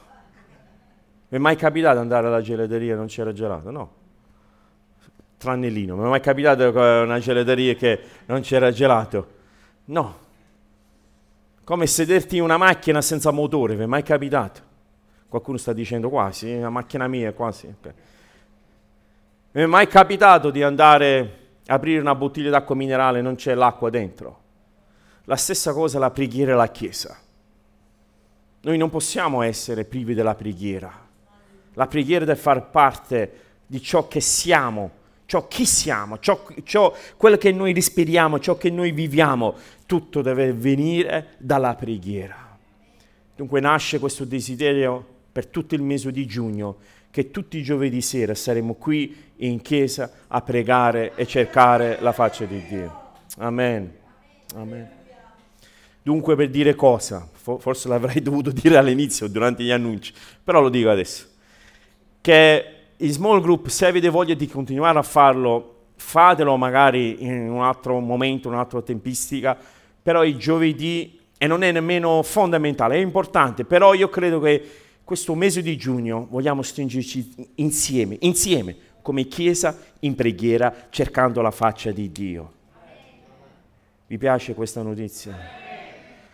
Mi 1.27 1.37
è 1.37 1.41
mai 1.41 1.57
capitato 1.57 1.99
andare 1.99 2.27
alla 2.27 2.39
gelateria 2.41 2.93
e 2.93 2.95
non 2.95 3.07
c'era 3.07 3.33
gelato? 3.33 3.69
No. 3.71 3.93
Tranne 5.37 5.67
Lino. 5.67 5.97
Mi 5.97 6.05
è 6.05 6.07
mai 6.07 6.21
capitato 6.21 6.69
una 6.69 7.19
gelateria 7.19 7.73
che 7.73 7.99
non 8.27 8.39
c'era 8.39 8.71
gelato? 8.71 9.27
No 9.85 10.27
come 11.69 11.85
sederti 11.85 12.37
in 12.37 12.41
una 12.41 12.57
macchina 12.57 12.99
senza 12.99 13.29
motore, 13.29 13.75
vi 13.75 13.83
è 13.83 13.85
mai 13.85 14.01
capitato? 14.01 14.59
Qualcuno 15.27 15.57
sta 15.57 15.71
dicendo 15.71 16.09
quasi, 16.09 16.59
la 16.59 16.71
macchina 16.71 17.07
mia 17.07 17.31
quasi. 17.31 17.67
Mi 19.51 19.61
è 19.61 19.65
mai 19.67 19.85
capitato 19.87 20.49
di 20.49 20.63
andare 20.63 21.37
a 21.67 21.75
aprire 21.75 21.99
una 21.99 22.15
bottiglia 22.15 22.49
d'acqua 22.49 22.73
minerale 22.73 23.19
e 23.19 23.21
non 23.21 23.35
c'è 23.35 23.53
l'acqua 23.53 23.91
dentro? 23.91 24.39
La 25.29 25.35
stessa 25.35 25.73
cosa 25.73 25.99
la 25.99 26.09
preghiera 26.09 26.53
e 26.53 26.55
la 26.55 26.71
Chiesa. 26.71 27.15
Noi 28.61 28.77
non 28.79 28.89
possiamo 28.89 29.43
essere 29.43 29.85
privi 29.85 30.15
della 30.15 30.33
preghiera. 30.33 30.91
La 31.73 31.85
preghiera 31.85 32.25
deve 32.25 32.39
far 32.39 32.71
parte 32.71 33.31
di 33.67 33.79
ciò 33.79 34.07
che 34.07 34.21
siamo 34.21 34.97
ciò 35.29 35.47
chi 35.47 35.63
siamo, 35.63 36.17
ciò, 36.17 36.43
ciò, 36.63 36.91
quello 37.15 37.37
che 37.37 37.51
noi 37.51 37.71
respiriamo, 37.71 38.39
ciò 38.39 38.57
che 38.57 38.71
noi 38.71 38.91
viviamo, 38.91 39.53
tutto 39.85 40.23
deve 40.23 40.53
venire 40.53 41.35
dalla 41.37 41.75
preghiera. 41.75 42.57
Dunque 43.35 43.59
nasce 43.59 43.99
questo 43.99 44.25
desiderio 44.25 45.05
per 45.31 45.45
tutto 45.45 45.75
il 45.75 45.83
mese 45.83 46.11
di 46.11 46.25
giugno 46.25 46.77
che 47.11 47.29
tutti 47.29 47.59
i 47.59 47.63
giovedì 47.63 48.01
sera 48.01 48.33
saremo 48.33 48.73
qui 48.73 49.15
in 49.37 49.61
chiesa 49.61 50.11
a 50.25 50.41
pregare 50.41 51.13
e 51.13 51.27
cercare 51.27 51.99
la 52.01 52.11
faccia 52.11 52.45
di 52.45 52.65
Dio. 52.65 53.11
Amen. 53.37 53.93
Amen. 54.55 54.98
Dunque 56.09 56.35
per 56.35 56.49
dire 56.49 56.73
cosa? 56.73 57.29
Forse 57.31 57.87
l'avrei 57.87 58.19
dovuto 58.23 58.49
dire 58.49 58.77
all'inizio, 58.77 59.27
durante 59.27 59.61
gli 59.61 59.69
annunci, 59.69 60.11
però 60.43 60.59
lo 60.59 60.69
dico 60.69 60.89
adesso. 60.89 61.27
Che 62.19 62.65
in 62.97 63.11
small 63.11 63.39
group, 63.39 63.67
se 63.67 63.85
avete 63.85 64.09
voglia 64.09 64.33
di 64.33 64.47
continuare 64.47 64.97
a 64.97 65.03
farlo, 65.03 65.75
fatelo 65.97 66.57
magari 66.57 67.23
in 67.23 67.51
un 67.51 67.61
altro 67.61 67.99
momento, 67.99 68.47
un'altra 68.47 68.81
tempistica, 68.81 69.55
però 70.01 70.25
il 70.25 70.37
giovedì, 70.37 71.19
e 71.37 71.45
non 71.45 71.61
è 71.61 71.71
nemmeno 71.71 72.23
fondamentale, 72.23 72.95
è 72.95 72.99
importante, 72.99 73.63
però 73.63 73.93
io 73.93 74.09
credo 74.09 74.39
che 74.39 74.67
questo 75.03 75.35
mese 75.35 75.61
di 75.61 75.77
giugno 75.77 76.25
vogliamo 76.31 76.63
stringerci 76.63 77.51
insieme, 77.57 78.17
insieme, 78.21 78.75
come 79.03 79.27
Chiesa, 79.27 79.77
in 79.99 80.15
preghiera, 80.15 80.87
cercando 80.89 81.41
la 81.41 81.51
faccia 81.51 81.91
di 81.91 82.11
Dio. 82.11 82.53
Vi 84.07 84.17
piace 84.17 84.55
questa 84.55 84.81
notizia? 84.81 85.67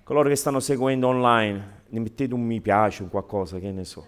Coloro 0.05 0.29
che 0.29 0.35
stanno 0.35 0.59
seguendo 0.59 1.07
online, 1.07 1.81
ne 1.89 1.99
mettete 1.99 2.31
un 2.31 2.41
mi 2.41 2.61
piace, 2.61 3.01
un 3.01 3.09
qualcosa, 3.09 3.57
che 3.57 3.71
ne 3.71 3.83
so. 3.85 4.05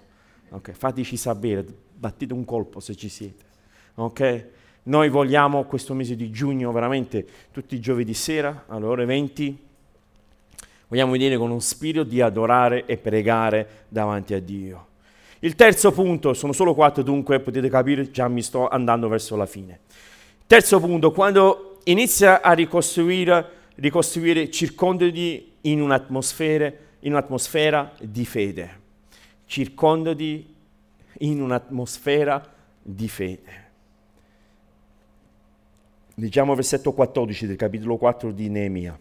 Okay, 0.52 0.76
fateci 0.76 1.18
sapere, 1.18 1.66
battete 1.92 2.34
un 2.34 2.46
colpo 2.46 2.80
se 2.80 2.96
ci 2.96 3.10
siete. 3.10 3.44
Ok? 3.96 4.46
Noi 4.84 5.10
vogliamo 5.10 5.64
questo 5.64 5.96
mese 5.96 6.16
di 6.16 6.30
giugno, 6.30 6.72
veramente 6.72 7.26
tutti 7.52 7.74
i 7.74 7.80
giovedì 7.80 8.14
sera 8.14 8.66
alle 8.68 8.86
ore 8.86 9.06
20, 9.06 9.58
vogliamo 10.90 11.14
venire 11.14 11.36
con 11.36 11.50
uno 11.50 11.60
spirito 11.60 12.04
di 12.04 12.22
adorare 12.22 12.86
e 12.86 12.98
pregare 12.98 13.86
davanti 13.88 14.36
a 14.36 14.40
Dio. 14.40 14.86
Il 15.40 15.56
terzo 15.56 15.92
punto, 15.92 16.36
sono 16.36 16.54
solo 16.54 16.76
quattro, 16.76 17.02
dunque 17.02 17.40
potete 17.40 17.70
capire, 17.70 18.12
già 18.12 18.28
mi 18.28 18.44
sto 18.44 18.68
andando 18.68 19.08
verso 19.08 19.36
la 19.36 19.48
fine. 19.48 19.80
Terzo 20.46 20.80
punto, 20.80 21.12
quando 21.12 21.80
inizia 21.86 22.44
a 22.44 22.52
ricostruire, 22.52 23.50
ricostruire 23.78 24.52
circondati 24.52 25.56
in 25.72 25.82
un'atmosfera, 25.82 26.72
in 27.02 27.12
un'atmosfera 27.14 27.94
di 28.02 28.26
fede. 28.26 28.86
Circondati 29.46 30.56
in 31.20 31.42
un'atmosfera 31.42 32.54
di 32.82 33.08
fede. 33.08 33.66
Leggiamo 36.16 36.56
versetto 36.56 36.94
14 36.94 37.46
del 37.46 37.56
capitolo 37.56 37.98
4 37.98 38.32
di 38.32 38.50
Neemia. 38.50 38.98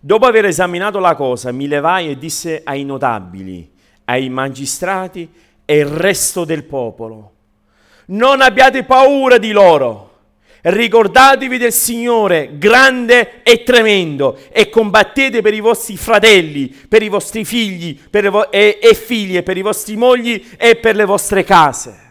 Dopo 0.00 0.26
aver 0.26 0.46
esaminato 0.46 0.98
la 0.98 1.14
cosa, 1.14 1.52
mi 1.52 1.66
levai 1.66 2.10
e 2.10 2.18
disse 2.18 2.62
ai 2.64 2.84
notabili, 2.84 3.72
ai 4.04 4.28
magistrati 4.28 5.30
e 5.64 5.78
il 5.78 5.86
resto 5.86 6.44
del 6.44 6.64
popolo, 6.64 7.32
non 8.06 8.40
abbiate 8.40 8.84
paura 8.84 9.38
di 9.38 9.50
loro 9.52 10.15
ricordatevi 10.68 11.58
del 11.58 11.72
Signore 11.72 12.58
grande 12.58 13.42
e 13.44 13.62
tremendo 13.62 14.36
e 14.50 14.68
combattete 14.68 15.40
per 15.40 15.54
i 15.54 15.60
vostri 15.60 15.96
fratelli, 15.96 16.74
per 16.88 17.02
i 17.02 17.08
vostri 17.08 17.44
figli 17.44 18.00
vo- 18.10 18.50
e, 18.50 18.78
e 18.82 18.94
figlie, 18.94 19.44
per 19.44 19.56
i 19.56 19.62
vostri 19.62 19.96
mogli 19.96 20.44
e 20.56 20.76
per 20.76 20.96
le 20.96 21.04
vostre 21.04 21.44
case. 21.44 22.04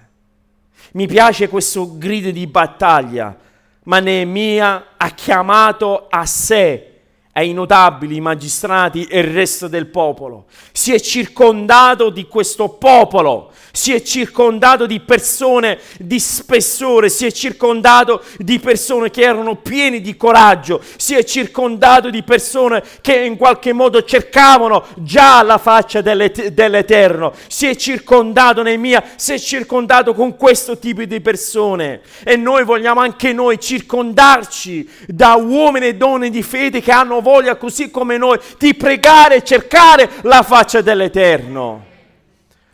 Mi 0.93 1.08
piace 1.08 1.49
questo 1.49 1.97
grido 1.97 2.32
di 2.32 2.47
battaglia, 2.47 3.38
ma 3.84 3.99
Neemia 3.99 4.93
ha 4.95 5.10
chiamato 5.10 6.08
a 6.10 6.26
sé 6.26 6.95
ai 7.38 7.52
notabili, 7.52 8.16
i 8.16 8.22
magistrati 8.22 9.06
e 9.06 9.20
il 9.20 9.34
resto 9.34 9.68
del 9.68 9.88
popolo. 9.88 10.46
Si 10.72 10.94
è 10.94 11.00
circondato 11.00 12.10
di 12.10 12.28
questo 12.28 12.70
popolo. 12.70 13.52
Si 13.76 13.94
è 13.94 14.02
circondato 14.02 14.86
di 14.86 15.02
persone 15.02 15.80
di 16.00 16.18
spessore, 16.18 17.10
si 17.10 17.26
è 17.26 17.32
circondato 17.32 18.24
di 18.38 18.58
persone 18.58 19.10
che 19.10 19.24
erano 19.24 19.58
pieni 19.58 20.00
di 20.00 20.16
coraggio, 20.16 20.82
si 20.96 21.14
è 21.14 21.26
circondato 21.26 22.10
di 22.10 22.24
persone 22.24 22.82
che 23.02 23.18
in 23.20 23.36
qualche 23.36 23.74
modo 23.74 24.02
cercavano 24.06 24.86
già 24.96 25.44
la 25.44 25.58
faccia 25.58 26.00
dell'Eterno, 26.00 27.34
si 27.48 27.68
è 27.68 27.76
circondato 27.76 28.62
nei 28.62 28.78
mia, 28.78 29.04
si 29.18 29.34
è 29.34 29.40
circondato 29.40 30.14
con 30.14 30.38
questo 30.38 30.78
tipo 30.78 31.04
di 31.04 31.20
persone. 31.20 32.00
E 32.24 32.38
noi 32.38 32.64
vogliamo 32.64 33.02
anche 33.02 33.34
noi 33.34 33.60
circondarci 33.60 34.90
da 35.08 35.34
uomini 35.34 35.88
e 35.88 35.96
donne 35.96 36.30
di 36.30 36.44
fede 36.44 36.80
che 36.80 36.94
hanno 36.94 37.20
voglia 37.26 37.55
così 37.55 37.89
come 37.89 38.17
noi 38.17 38.39
di 38.59 38.76
pregare 38.76 39.38
e 39.38 39.43
cercare 39.43 40.07
la 40.21 40.43
faccia 40.43 40.82
dell'Eterno 40.82 41.93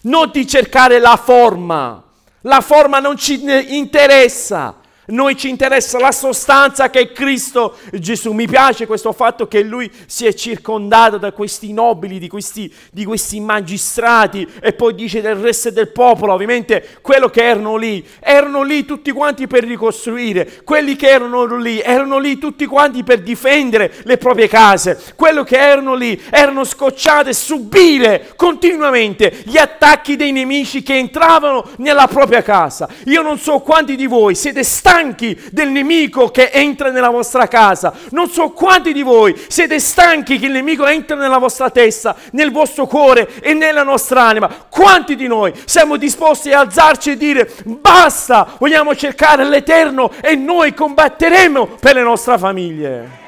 non 0.01 0.31
di 0.31 0.47
cercare 0.47 0.99
la 0.99 1.15
forma. 1.17 2.03
La 2.41 2.61
forma 2.61 2.99
non 2.99 3.17
ci 3.17 3.43
interessa. 3.75 4.79
Noi 5.11 5.35
ci 5.35 5.49
interessa 5.49 5.99
la 5.99 6.13
sostanza 6.13 6.89
che 6.89 6.99
è 7.01 7.11
Cristo 7.11 7.75
Gesù. 7.91 8.31
Mi 8.31 8.47
piace 8.47 8.85
questo 8.85 9.11
fatto 9.11 9.45
che 9.45 9.61
lui 9.61 9.91
si 10.05 10.25
è 10.25 10.33
circondato 10.33 11.17
da 11.17 11.33
questi 11.33 11.73
nobili, 11.73 12.17
di 12.17 12.29
questi, 12.29 12.73
di 12.91 13.03
questi 13.03 13.41
magistrati 13.41 14.47
e 14.61 14.71
poi 14.71 14.95
dice 14.95 15.19
del 15.21 15.35
resto 15.35 15.69
del 15.69 15.89
popolo, 15.89 16.31
ovviamente 16.31 16.99
quello 17.01 17.27
che 17.27 17.43
erano 17.43 17.75
lì, 17.75 18.05
erano 18.21 18.63
lì 18.63 18.85
tutti 18.85 19.11
quanti 19.11 19.47
per 19.47 19.65
ricostruire, 19.65 20.61
quelli 20.63 20.95
che 20.95 21.09
erano 21.09 21.57
lì, 21.57 21.81
erano 21.81 22.17
lì 22.17 22.37
tutti 22.37 22.65
quanti 22.65 23.03
per 23.03 23.21
difendere 23.21 23.93
le 24.03 24.17
proprie 24.17 24.47
case, 24.47 24.97
quello 25.15 25.43
che 25.43 25.57
erano 25.57 25.93
lì, 25.93 26.19
erano 26.29 26.63
scocciati 26.63 27.29
a 27.29 27.33
subire 27.33 28.31
continuamente 28.37 29.41
gli 29.43 29.57
attacchi 29.57 30.15
dei 30.15 30.31
nemici 30.31 30.83
che 30.83 30.97
entravano 30.97 31.67
nella 31.77 32.07
propria 32.07 32.41
casa. 32.41 32.87
Io 33.05 33.21
non 33.21 33.37
so 33.37 33.59
quanti 33.59 33.97
di 33.97 34.07
voi 34.07 34.35
siete 34.35 34.63
stanchi 34.63 34.99
stanchi 35.01 35.39
del 35.51 35.69
nemico 35.69 36.29
che 36.29 36.51
entra 36.51 36.91
nella 36.91 37.09
vostra 37.09 37.47
casa. 37.47 37.93
Non 38.11 38.29
so 38.29 38.51
quanti 38.51 38.93
di 38.93 39.01
voi 39.01 39.39
siete 39.47 39.79
stanchi 39.79 40.37
che 40.37 40.45
il 40.45 40.51
nemico 40.51 40.85
entra 40.85 41.15
nella 41.15 41.39
vostra 41.39 41.71
testa, 41.71 42.15
nel 42.31 42.51
vostro 42.51 42.85
cuore 42.85 43.27
e 43.41 43.53
nella 43.53 43.83
nostra 43.83 44.23
anima. 44.23 44.47
Quanti 44.69 45.15
di 45.15 45.25
noi 45.25 45.53
siamo 45.65 45.97
disposti 45.97 46.51
a 46.51 46.59
alzarci 46.59 47.11
e 47.11 47.17
dire 47.17 47.51
basta, 47.65 48.55
vogliamo 48.59 48.95
cercare 48.95 49.43
l'Eterno 49.43 50.11
e 50.21 50.35
noi 50.35 50.73
combatteremo 50.75 51.65
per 51.79 51.95
le 51.95 52.03
nostre 52.03 52.37
famiglie. 52.37 53.19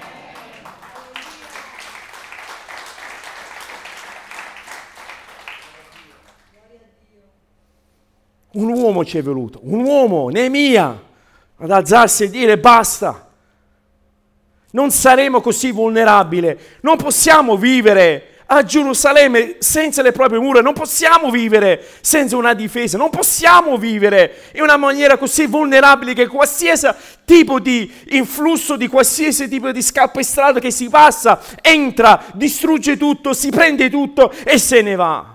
Un 8.51 8.69
uomo 8.71 9.03
ci 9.03 9.17
è 9.17 9.24
voluto, 9.24 9.59
un 9.63 9.84
uomo, 9.84 10.30
Nemia 10.30 11.11
ad 11.58 11.72
alzarsi 11.72 12.24
e 12.24 12.30
dire 12.30 12.58
basta. 12.58 13.30
Non 14.72 14.91
saremo 14.91 15.41
così 15.41 15.72
vulnerabili, 15.72 16.58
non 16.82 16.97
possiamo 16.97 17.58
vivere 17.58 18.34
a 18.47 18.64
Gerusalemme 18.64 19.56
senza 19.60 20.01
le 20.01 20.12
proprie 20.12 20.39
mura, 20.39 20.62
non 20.62 20.74
possiamo 20.74 21.32
vivere 21.32 21.84
senza 22.01 22.36
una 22.38 22.54
difesa, 22.54 22.97
non 22.97 23.10
possiamo 23.10 23.78
vivere 23.78 24.49
in 24.54 24.62
una 24.62 24.78
maniera 24.78 25.18
così 25.18 25.47
vulnerabile 25.47 26.14
che 26.14 26.28
qualsiasi 26.28 26.88
tipo 27.26 27.60
di 27.60 27.91
influsso, 28.10 28.76
di 28.76 28.88
qualsiasi 28.88 29.47
tipo 29.47 29.72
di 29.72 29.82
scappestrato 29.82 30.60
che 30.60 30.72
si 30.72 30.89
passa, 30.89 31.39
entra, 31.62 32.24
distrugge 32.34 32.97
tutto, 32.97 33.34
si 33.34 33.49
prende 33.49 33.89
tutto 33.89 34.32
e 34.43 34.58
se 34.58 34.82
ne 34.82 34.95
va. 34.95 35.33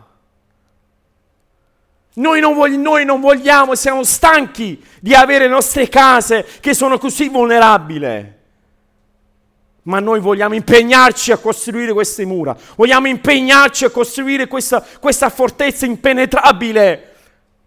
Noi 2.19 2.41
non, 2.41 2.55
vogliamo, 2.55 2.83
noi 2.83 3.05
non 3.05 3.21
vogliamo, 3.21 3.75
siamo 3.75 4.03
stanchi 4.03 4.83
di 5.01 5.15
avere 5.15 5.45
le 5.45 5.51
nostre 5.51 5.89
case 5.89 6.45
che 6.61 6.75
sono 6.75 6.99
così 6.99 7.29
vulnerabili 7.29 8.37
ma 9.83 10.01
noi 10.01 10.21
vogliamo 10.21 10.55
impegnarci 10.55 11.33
a 11.33 11.39
costruire 11.39 11.95
queste 11.95 12.27
mura, 12.27 12.55
vogliamo 12.77 13.07
impegnarci 13.07 13.87
a 13.87 13.91
costruire 13.91 14.47
questa, 14.47 14.85
questa 15.01 15.31
fortezza 15.31 15.87
impenetrabile 15.87 17.15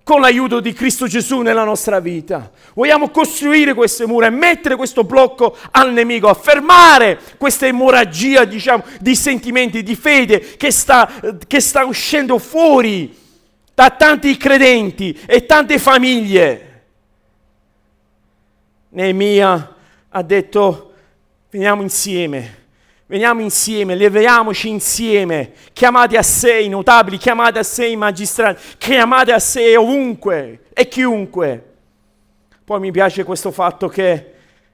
con 0.03 0.21
l'aiuto 0.21 0.59
di 0.59 0.71
Cristo 0.71 1.07
Gesù 1.07 1.39
nella 1.41 1.63
nostra 1.63 1.99
vita. 1.99 2.51
Vogliamo 2.75 3.09
costruire 3.09 3.73
queste 3.73 4.05
mura 4.05 4.27
e 4.27 4.31
mettere 4.31 4.75
questo 4.75 5.03
blocco 5.03 5.57
al 5.71 5.93
nemico, 5.93 6.27
a 6.27 6.35
fermare 6.35 7.19
questa 7.37 7.65
emorragia, 7.65 8.45
diciamo, 8.45 8.83
di 8.99 9.15
sentimenti, 9.15 9.81
di 9.81 9.95
fede 9.95 10.57
che 10.57 10.71
sta, 10.71 11.09
che 11.47 11.59
sta 11.59 11.85
uscendo 11.85 12.37
fuori 12.37 13.17
da 13.73 13.89
tanti 13.89 14.37
credenti 14.37 15.19
e 15.25 15.45
tante 15.45 15.79
famiglie. 15.79 16.67
Neemia 18.89 19.75
ha 20.09 20.21
detto 20.21 20.91
Veniamo 21.53 21.81
insieme, 21.81 22.59
veniamo 23.07 23.41
insieme, 23.41 23.95
leviamoci 23.95 24.69
insieme, 24.69 25.51
chiamate 25.73 26.15
a 26.17 26.23
sé 26.23 26.61
i 26.61 26.69
notabili, 26.69 27.17
chiamate 27.17 27.59
a 27.59 27.63
sé 27.63 27.87
i 27.87 27.97
magistrati, 27.97 28.61
chiamate 28.77 29.33
a 29.33 29.39
sé 29.39 29.75
ovunque 29.75 30.67
e 30.71 30.87
chiunque. 30.87 31.73
Poi 32.63 32.79
mi 32.79 32.91
piace 32.91 33.25
questo 33.25 33.51
fatto 33.51 33.89
che 33.89 34.30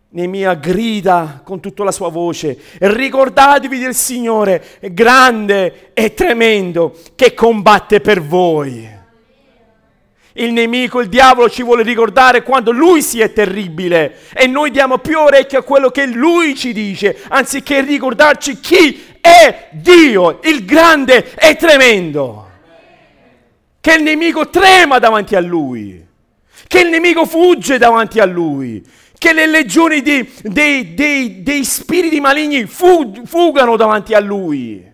Nemia 0.10 0.54
grida 0.54 1.42
con 1.44 1.60
tutta 1.60 1.84
la 1.84 1.92
sua 1.92 2.10
voce, 2.10 2.58
ricordatevi 2.80 3.78
del 3.78 3.94
Signore 3.94 4.80
grande 4.92 5.92
e 5.94 6.14
tremendo 6.14 6.98
che 7.16 7.34
combatte 7.34 8.00
per 8.00 8.22
voi. 8.22 8.96
Il 10.40 10.54
nemico, 10.54 11.02
il 11.02 11.10
diavolo 11.10 11.50
ci 11.50 11.64
vuole 11.64 11.82
ricordare 11.82 12.44
quando 12.44 12.72
lui 12.72 13.02
si 13.02 13.20
è 13.20 13.34
terribile. 13.34 14.18
E 14.34 14.46
noi 14.46 14.70
diamo 14.70 15.00
più 15.00 15.20
orecchio 15.20 15.60
a 15.60 15.64
quello 15.64 15.90
che 15.90 16.06
lui 16.06 16.56
ci 16.56 16.74
dice, 16.74 17.18
anziché 17.28 17.82
ricordarci 17.82 18.60
chi 18.60 19.16
è 19.20 19.70
Dio, 19.72 20.40
il 20.44 20.64
grande 20.64 21.34
e 21.36 21.56
tremendo. 21.56 22.50
Che 23.82 23.94
il 23.94 24.04
nemico 24.04 24.50
trema 24.50 25.00
davanti 25.00 25.36
a 25.36 25.40
lui, 25.40 26.06
che 26.68 26.80
il 26.82 26.90
nemico 26.90 27.26
fugge 27.26 27.80
davanti 27.80 28.20
a 28.20 28.26
lui, 28.26 28.86
che 29.18 29.34
le 29.34 29.48
legioni 29.48 30.02
dei, 30.02 30.32
dei, 30.44 30.94
dei, 30.94 31.44
dei 31.44 31.64
spiriti 31.64 32.20
maligni 32.20 32.66
fugano 32.66 33.76
davanti 33.76 34.14
a 34.14 34.20
lui. 34.20 34.86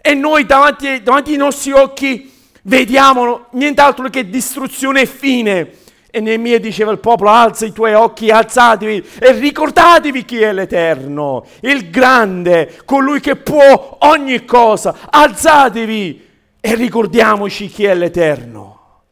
E 0.00 0.14
noi 0.14 0.46
davanti, 0.46 1.02
davanti 1.02 1.32
ai 1.32 1.36
nostri 1.36 1.72
occhi 1.72 2.32
vediamo 2.62 3.46
nient'altro 3.50 4.08
che 4.08 4.28
distruzione 4.28 5.02
e 5.02 5.06
fine. 5.06 5.70
E 6.10 6.20
Neemia 6.20 6.58
diceva 6.58 6.92
al 6.92 6.98
popolo, 6.98 7.30
alza 7.30 7.66
i 7.66 7.72
tuoi 7.72 7.92
occhi, 7.92 8.30
alzatevi 8.30 9.06
e 9.18 9.32
ricordatevi 9.32 10.24
chi 10.24 10.40
è 10.40 10.52
l'Eterno, 10.52 11.44
il 11.60 11.90
grande, 11.90 12.80
colui 12.84 13.20
che 13.20 13.36
può 13.36 13.98
ogni 14.00 14.44
cosa. 14.44 14.96
Alzatevi 15.10 16.24
e 16.60 16.74
ricordiamoci 16.74 17.66
chi 17.66 17.84
è 17.84 17.94
l'Eterno. 17.94 19.02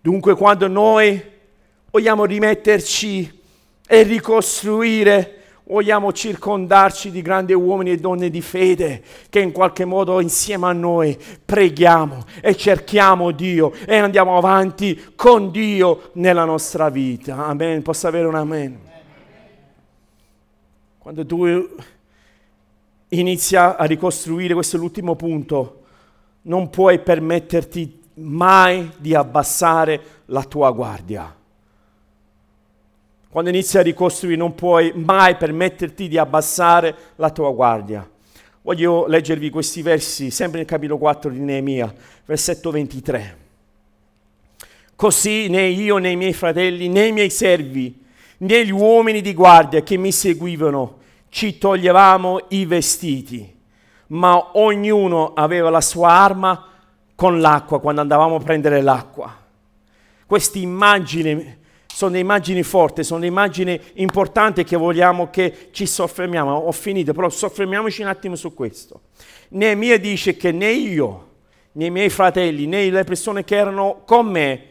Dunque 0.00 0.34
quando 0.34 0.66
noi 0.68 1.31
vogliamo 1.92 2.24
rimetterci 2.24 3.40
e 3.86 4.02
ricostruire 4.02 5.42
Vogliamo 5.64 6.12
circondarci 6.12 7.10
di 7.10 7.22
grandi 7.22 7.54
uomini 7.54 7.92
e 7.92 7.96
donne 7.96 8.30
di 8.30 8.42
fede 8.42 9.02
che 9.30 9.38
in 9.38 9.52
qualche 9.52 9.84
modo 9.84 10.20
insieme 10.20 10.66
a 10.66 10.72
noi 10.72 11.16
preghiamo 11.42 12.24
e 12.42 12.56
cerchiamo 12.56 13.30
Dio 13.30 13.72
e 13.86 13.96
andiamo 13.96 14.36
avanti 14.36 15.12
con 15.14 15.50
Dio 15.50 16.10
nella 16.14 16.44
nostra 16.44 16.90
vita. 16.90 17.46
Amen. 17.46 17.80
Posso 17.82 18.08
avere 18.08 18.26
un 18.26 18.34
amen? 18.34 18.80
Quando 20.98 21.24
tu 21.24 21.46
inizi 23.08 23.56
a 23.56 23.76
ricostruire, 23.80 24.54
questo 24.54 24.76
è 24.76 24.78
l'ultimo 24.80 25.14
punto, 25.14 25.82
non 26.42 26.68
puoi 26.70 26.98
permetterti 26.98 28.02
mai 28.14 28.90
di 28.98 29.14
abbassare 29.14 30.02
la 30.26 30.42
tua 30.42 30.70
guardia. 30.72 31.34
Quando 33.32 33.48
inizi 33.48 33.78
a 33.78 33.80
ricostruire 33.80 34.36
non 34.36 34.54
puoi 34.54 34.92
mai 34.94 35.36
permetterti 35.36 36.06
di 36.06 36.18
abbassare 36.18 36.94
la 37.16 37.30
tua 37.30 37.50
guardia. 37.50 38.06
Voglio 38.60 39.06
leggervi 39.06 39.48
questi 39.48 39.80
versi, 39.80 40.30
sempre 40.30 40.58
nel 40.58 40.66
capitolo 40.66 40.98
4 40.98 41.30
di 41.30 41.38
Neemia, 41.38 41.90
versetto 42.26 42.70
23. 42.70 43.38
Così 44.94 45.48
né 45.48 45.62
io 45.62 45.96
né 45.96 46.10
i 46.10 46.16
miei 46.16 46.34
fratelli 46.34 46.88
né 46.88 47.06
i 47.06 47.12
miei 47.12 47.30
servi 47.30 48.04
né 48.36 48.66
gli 48.66 48.70
uomini 48.70 49.22
di 49.22 49.32
guardia 49.32 49.82
che 49.82 49.96
mi 49.96 50.12
seguivano 50.12 50.98
ci 51.30 51.56
toglievamo 51.56 52.48
i 52.48 52.66
vestiti, 52.66 53.50
ma 54.08 54.58
ognuno 54.58 55.32
aveva 55.32 55.70
la 55.70 55.80
sua 55.80 56.10
arma 56.10 56.66
con 57.14 57.40
l'acqua 57.40 57.80
quando 57.80 58.02
andavamo 58.02 58.34
a 58.34 58.40
prendere 58.40 58.82
l'acqua. 58.82 59.34
Questa 60.26 60.58
immagine 60.58 61.60
sono 61.94 62.16
immagini 62.16 62.62
forti, 62.62 63.04
sono 63.04 63.24
immagini 63.24 63.78
importanti 63.94 64.64
che 64.64 64.76
vogliamo 64.76 65.28
che 65.30 65.68
ci 65.72 65.86
soffermiamo. 65.86 66.50
Ho 66.50 66.72
finito, 66.72 67.12
però 67.12 67.28
soffermiamoci 67.28 68.02
un 68.02 68.08
attimo 68.08 68.34
su 68.34 68.54
questo. 68.54 69.02
Neemia 69.50 69.98
dice 69.98 70.36
che 70.36 70.52
né 70.52 70.70
io, 70.70 71.28
né 71.72 71.86
i 71.86 71.90
miei 71.90 72.08
fratelli, 72.08 72.66
né 72.66 72.88
le 72.88 73.04
persone 73.04 73.44
che 73.44 73.56
erano 73.56 74.02
con 74.06 74.26
me 74.26 74.66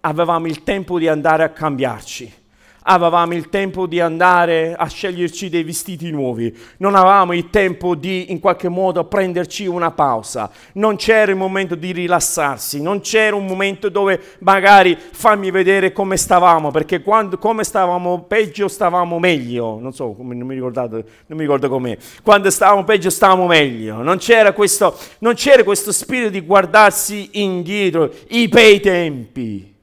avevamo 0.00 0.46
il 0.46 0.62
tempo 0.64 0.98
di 0.98 1.06
andare 1.06 1.44
a 1.44 1.50
cambiarci 1.50 2.46
avevamo 2.90 3.34
il 3.34 3.50
tempo 3.50 3.86
di 3.86 4.00
andare 4.00 4.74
a 4.74 4.88
sceglierci 4.88 5.50
dei 5.50 5.62
vestiti 5.62 6.10
nuovi, 6.10 6.56
non 6.78 6.94
avevamo 6.94 7.34
il 7.34 7.50
tempo 7.50 7.94
di 7.94 8.32
in 8.32 8.40
qualche 8.40 8.68
modo 8.68 9.04
prenderci 9.04 9.66
una 9.66 9.90
pausa, 9.90 10.50
non 10.74 10.96
c'era 10.96 11.30
il 11.30 11.36
momento 11.36 11.74
di 11.74 11.92
rilassarsi, 11.92 12.80
non 12.80 13.00
c'era 13.00 13.36
un 13.36 13.44
momento 13.44 13.90
dove 13.90 14.18
magari 14.40 14.96
fammi 14.98 15.50
vedere 15.50 15.92
come 15.92 16.16
stavamo, 16.16 16.70
perché 16.70 17.02
quando 17.02 17.36
come 17.36 17.62
stavamo 17.62 18.22
peggio 18.22 18.68
stavamo 18.68 19.18
meglio, 19.18 19.78
non 19.78 19.92
so, 19.92 20.16
non 20.18 20.46
mi, 20.46 20.54
ricordate, 20.54 21.04
non 21.26 21.36
mi 21.36 21.42
ricordo 21.42 21.68
com'è, 21.68 21.96
quando 22.22 22.48
stavamo 22.48 22.84
peggio 22.84 23.10
stavamo 23.10 23.46
meglio, 23.46 24.02
non 24.02 24.16
c'era, 24.16 24.52
questo, 24.52 24.96
non 25.18 25.34
c'era 25.34 25.62
questo 25.62 25.92
spirito 25.92 26.30
di 26.30 26.40
guardarsi 26.40 27.28
indietro, 27.32 28.10
i 28.28 28.48
bei 28.48 28.80
tempi. 28.80 29.76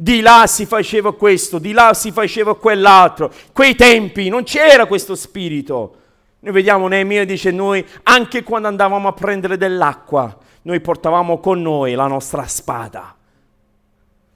Di 0.00 0.20
là 0.20 0.44
si 0.46 0.64
faceva 0.64 1.12
questo, 1.12 1.58
di 1.58 1.72
là 1.72 1.92
si 1.92 2.12
faceva 2.12 2.54
quell'altro. 2.54 3.32
Quei 3.52 3.74
tempi 3.74 4.28
non 4.28 4.44
c'era 4.44 4.86
questo 4.86 5.16
spirito. 5.16 5.96
Noi 6.38 6.52
vediamo 6.52 6.86
Neemia 6.86 7.24
dice 7.24 7.50
noi 7.50 7.84
anche 8.04 8.44
quando 8.44 8.68
andavamo 8.68 9.08
a 9.08 9.12
prendere 9.12 9.56
dell'acqua, 9.56 10.38
noi 10.62 10.78
portavamo 10.78 11.40
con 11.40 11.60
noi 11.60 11.94
la 11.94 12.06
nostra 12.06 12.46
spada. 12.46 13.16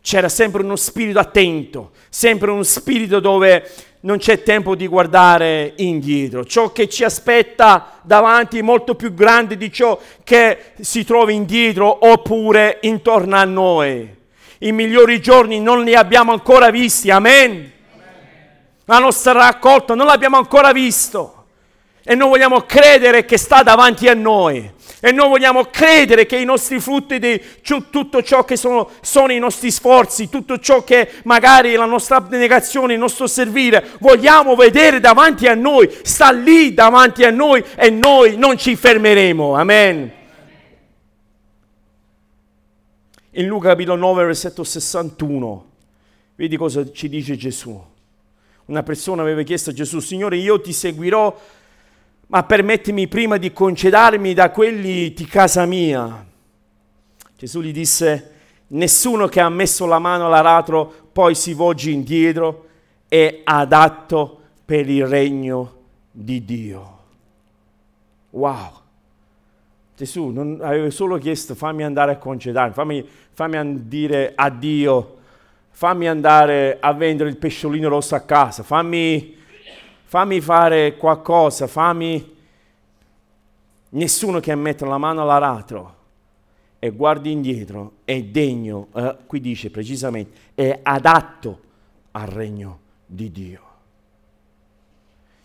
C'era 0.00 0.28
sempre 0.28 0.64
uno 0.64 0.74
spirito 0.74 1.20
attento, 1.20 1.92
sempre 2.08 2.50
uno 2.50 2.64
spirito 2.64 3.20
dove 3.20 3.70
non 4.00 4.18
c'è 4.18 4.42
tempo 4.42 4.74
di 4.74 4.88
guardare 4.88 5.74
indietro. 5.76 6.44
Ciò 6.44 6.72
che 6.72 6.88
ci 6.88 7.04
aspetta 7.04 8.00
davanti 8.02 8.58
è 8.58 8.62
molto 8.62 8.96
più 8.96 9.14
grande 9.14 9.56
di 9.56 9.70
ciò 9.70 9.96
che 10.24 10.72
si 10.80 11.04
trova 11.04 11.30
indietro 11.30 12.04
oppure 12.04 12.78
intorno 12.80 13.36
a 13.36 13.44
noi 13.44 14.20
i 14.62 14.72
migliori 14.72 15.20
giorni 15.20 15.60
non 15.60 15.82
li 15.82 15.94
abbiamo 15.94 16.32
ancora 16.32 16.70
visti, 16.70 17.10
amen. 17.10 17.70
La 18.84 18.98
nostra 18.98 19.32
raccolta 19.32 19.94
non 19.94 20.06
l'abbiamo 20.06 20.36
ancora 20.36 20.72
visto. 20.72 21.44
E 22.04 22.14
noi 22.14 22.30
vogliamo 22.30 22.60
credere 22.62 23.24
che 23.24 23.38
sta 23.38 23.62
davanti 23.62 24.08
a 24.08 24.14
noi. 24.14 24.70
E 25.00 25.10
noi 25.10 25.28
vogliamo 25.28 25.64
credere 25.64 26.26
che 26.26 26.36
i 26.36 26.44
nostri 26.44 26.78
frutti 26.78 27.18
di 27.18 27.40
tutto 27.90 28.22
ciò 28.22 28.44
che 28.44 28.56
sono, 28.56 28.88
sono 29.00 29.32
i 29.32 29.38
nostri 29.40 29.72
sforzi, 29.72 30.28
tutto 30.28 30.58
ciò 30.58 30.84
che 30.84 31.08
magari 31.24 31.74
la 31.74 31.84
nostra 31.84 32.16
abnegazione, 32.16 32.92
il 32.92 33.00
nostro 33.00 33.26
servire, 33.26 33.84
vogliamo 33.98 34.54
vedere 34.54 35.00
davanti 35.00 35.48
a 35.48 35.54
noi, 35.54 35.92
sta 36.02 36.30
lì 36.30 36.72
davanti 36.72 37.24
a 37.24 37.30
noi 37.30 37.64
e 37.74 37.90
noi 37.90 38.36
non 38.36 38.56
ci 38.56 38.76
fermeremo. 38.76 39.56
Amen. 39.56 40.20
In 43.34 43.46
Luca 43.46 43.68
capitolo 43.68 43.96
9, 43.96 44.24
versetto 44.26 44.62
61, 44.62 45.64
vedi 46.34 46.58
cosa 46.58 46.92
ci 46.92 47.08
dice 47.08 47.34
Gesù. 47.34 47.82
Una 48.66 48.82
persona 48.82 49.22
aveva 49.22 49.40
chiesto 49.40 49.70
a 49.70 49.72
Gesù, 49.72 50.00
Signore, 50.00 50.36
io 50.36 50.60
ti 50.60 50.74
seguirò, 50.74 51.34
ma 52.26 52.42
permettimi 52.42 53.08
prima 53.08 53.38
di 53.38 53.50
concedarmi 53.50 54.34
da 54.34 54.50
quelli 54.50 55.14
di 55.14 55.24
casa 55.24 55.64
mia. 55.64 56.26
Gesù 57.38 57.62
gli 57.62 57.72
disse, 57.72 58.32
nessuno 58.68 59.28
che 59.28 59.40
ha 59.40 59.48
messo 59.48 59.86
la 59.86 59.98
mano 59.98 60.26
all'aratro 60.26 61.08
poi 61.10 61.34
si 61.34 61.54
volge 61.54 61.90
indietro 61.90 62.66
è 63.08 63.40
adatto 63.44 64.40
per 64.62 64.90
il 64.90 65.06
regno 65.06 65.76
di 66.10 66.44
Dio. 66.44 66.98
Wow! 68.28 68.81
Gesù 69.96 70.28
non 70.28 70.58
aveva 70.62 70.90
solo 70.90 71.18
chiesto 71.18 71.54
fammi 71.54 71.84
andare 71.84 72.12
a 72.12 72.16
concedarmi, 72.16 72.72
fammi, 72.72 73.06
fammi 73.32 73.88
dire 73.88 74.32
addio, 74.34 75.18
fammi 75.70 76.08
andare 76.08 76.78
a 76.80 76.92
vendere 76.92 77.28
il 77.28 77.36
pesciolino 77.36 77.88
rosso 77.88 78.14
a 78.14 78.20
casa, 78.20 78.62
fammi, 78.62 79.36
fammi 80.04 80.40
fare 80.40 80.96
qualcosa, 80.96 81.66
fammi... 81.66 82.30
Nessuno 83.94 84.40
che 84.40 84.54
mette 84.54 84.86
la 84.86 84.96
mano 84.96 85.20
all'aratro 85.20 85.96
e 86.78 86.90
guardi 86.90 87.30
indietro 87.30 87.96
è 88.04 88.22
degno, 88.22 88.88
eh, 88.94 89.16
qui 89.26 89.38
dice 89.38 89.70
precisamente, 89.70 90.38
è 90.54 90.80
adatto 90.82 91.60
al 92.12 92.26
regno 92.26 92.78
di 93.04 93.30
Dio. 93.30 93.60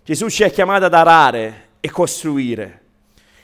Gesù 0.04 0.30
ci 0.30 0.43
ha 0.43 0.50
chiamato 0.50 0.86
ad 0.86 0.93
arare 0.93 1.68
e 1.82 1.91
costruire. 1.91 2.82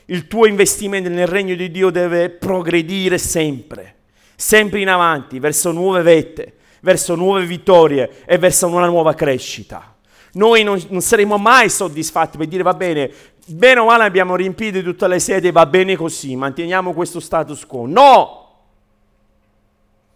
Il 0.06 0.26
tuo 0.26 0.46
investimento 0.46 1.08
nel 1.08 1.26
regno 1.26 1.54
di 1.54 1.70
Dio 1.70 1.90
deve 1.90 2.28
progredire 2.28 3.16
sempre, 3.16 3.94
sempre 4.36 4.80
in 4.80 4.88
avanti, 4.88 5.38
verso 5.38 5.72
nuove 5.72 6.02
vette, 6.02 6.54
verso 6.80 7.14
nuove 7.14 7.46
vittorie 7.46 8.22
e 8.26 8.36
verso 8.36 8.66
una 8.66 8.86
nuova 8.86 9.14
crescita. 9.14 9.94
Noi 10.32 10.62
non, 10.62 10.82
non 10.88 11.00
saremo 11.00 11.38
mai 11.38 11.70
soddisfatti 11.70 12.36
per 12.36 12.48
dire 12.48 12.62
va 12.62 12.74
bene, 12.74 13.10
bene 13.46 13.80
o 13.80 13.86
male 13.86 14.04
abbiamo 14.04 14.36
riempito 14.36 14.82
tutte 14.82 15.08
le 15.08 15.20
sedi, 15.20 15.50
va 15.50 15.64
bene 15.64 15.96
così, 15.96 16.36
manteniamo 16.36 16.92
questo 16.92 17.20
status 17.20 17.64
quo. 17.64 17.86
No! 17.86 18.42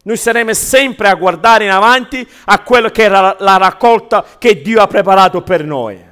Noi 0.03 0.17
saremo 0.17 0.53
sempre 0.55 1.09
a 1.09 1.15
guardare 1.15 1.65
in 1.65 1.71
avanti 1.71 2.27
a 2.47 2.63
quello 2.63 2.89
che 2.89 3.03
era 3.03 3.37
la 3.39 3.57
raccolta 3.57 4.25
che 4.39 4.61
Dio 4.61 4.81
ha 4.81 4.87
preparato 4.87 5.43
per 5.43 5.65
noi. 5.65 6.03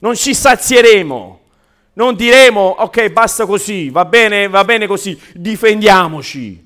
Non 0.00 0.14
ci 0.14 0.34
sazieremo. 0.34 1.37
Non 1.98 2.14
diremo, 2.14 2.76
ok, 2.78 3.08
basta 3.10 3.44
così, 3.44 3.90
va 3.90 4.04
bene, 4.04 4.46
va 4.46 4.62
bene 4.62 4.86
così, 4.86 5.20
difendiamoci. 5.34 6.64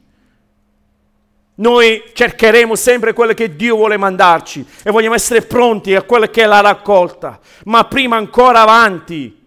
Noi 1.54 2.02
cercheremo 2.12 2.74
sempre 2.74 3.14
quello 3.14 3.32
che 3.32 3.56
Dio 3.56 3.76
vuole 3.76 3.96
mandarci 3.96 4.62
e 4.84 4.90
vogliamo 4.90 5.14
essere 5.14 5.40
pronti 5.40 5.94
a 5.94 6.02
quello 6.02 6.26
che 6.26 6.42
è 6.42 6.46
la 6.46 6.60
raccolta. 6.60 7.40
Ma 7.64 7.84
prima 7.84 8.16
ancora 8.16 8.60
avanti, 8.60 9.41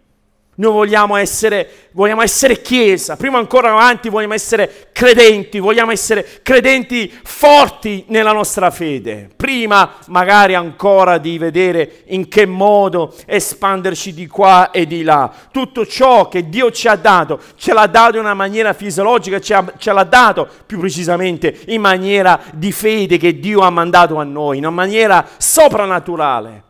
noi 0.56 0.72
vogliamo 0.72 1.18
essere, 1.18 1.90
vogliamo 1.92 2.22
essere 2.22 2.62
chiesa, 2.62 3.18
prima 3.18 3.38
ancora 3.38 3.72
avanti 3.72 4.10
vogliamo 4.10 4.34
essere 4.34 4.88
credenti, 4.94 5.60
vogliamo 5.60 5.92
essere 5.92 6.26
credenti 6.44 7.14
forti 7.24 8.06
nella 8.08 8.32
nostra 8.32 8.72
fede. 8.72 9.30
Prima 9.36 9.96
magari 10.08 10.56
ancora 10.56 11.18
di 11.18 11.38
vedere 11.38 12.04
in 12.08 12.30
che 12.30 12.46
modo 12.46 13.14
espanderci 13.26 14.14
di 14.14 14.28
qua 14.28 14.72
e 14.72 14.86
di 14.88 15.04
là. 15.04 15.30
Tutto 15.52 15.86
ciò 15.86 16.30
che 16.30 16.48
Dio 16.48 16.72
ci 16.72 16.88
ha 16.88 16.96
dato, 16.96 17.40
ce 17.58 17.74
l'ha 17.74 17.88
dato 17.88 18.16
in 18.16 18.24
una 18.24 18.34
maniera 18.34 18.72
fisiologica, 18.72 19.40
ce 19.42 19.54
l'ha, 19.54 19.74
ce 19.78 19.92
l'ha 19.92 20.04
dato 20.04 20.48
più 20.66 20.80
precisamente 20.80 21.54
in 21.68 21.82
maniera 21.82 22.40
di 22.54 22.72
fede 22.72 23.18
che 23.18 23.40
Dio 23.40 23.60
ha 23.60 23.70
mandato 23.70 24.16
a 24.18 24.24
noi, 24.24 24.58
in 24.58 24.66
una 24.66 24.74
maniera 24.74 25.28
soprannaturale. 25.38 26.64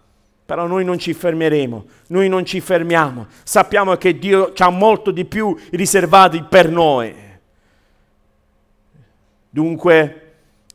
Però 0.45 0.67
noi 0.67 0.85
non 0.85 0.99
ci 0.99 1.13
fermeremo, 1.13 1.85
noi 2.07 2.29
non 2.29 2.45
ci 2.45 2.59
fermiamo. 2.59 3.27
Sappiamo 3.43 3.95
che 3.95 4.19
Dio 4.19 4.53
ha 4.55 4.69
molto 4.69 5.09
di 5.09 5.25
più 5.25 5.57
riservati 5.71 6.43
per 6.43 6.69
noi. 6.69 7.15
Dunque, 9.49 10.21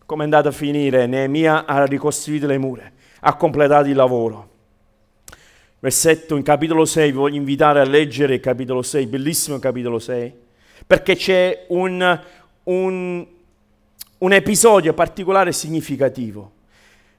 come 0.07 0.23
è 0.23 0.25
andato 0.25 0.49
a 0.49 0.53
finire? 0.53 1.07
Neemia 1.07 1.67
ha 1.67 1.85
ricostruito 1.85 2.49
le 2.49 2.59
mura, 2.59 2.91
ha 3.21 3.37
completato 3.37 3.89
il 3.89 3.95
lavoro. 3.95 4.49
Versetto 5.79 6.35
in 6.37 6.43
capitolo 6.43 6.85
6, 6.85 7.13
vi 7.13 7.17
voglio 7.17 7.37
invitare 7.37 7.81
a 7.81 7.85
leggere 7.85 8.35
il 8.35 8.41
capitolo 8.41 8.83
6, 8.83 9.07
bellissimo 9.07 9.61
capitolo 9.61 10.01
6, 10.01 10.35
perché 10.85 11.15
c'è 11.15 11.67
un, 11.69 12.21
un, 12.65 13.27
un 14.19 14.33
episodio 14.33 14.95
particolare 14.95 15.53
significativo 15.53 16.53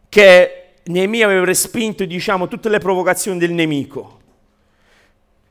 che 0.10 0.61
Neemia 0.84 1.26
aveva 1.26 1.46
respinto, 1.46 2.06
diciamo, 2.06 2.48
tutte 2.48 2.70
le 2.70 2.80
provocazioni 2.80 3.38
del 3.38 3.52
nemico. 3.52 4.20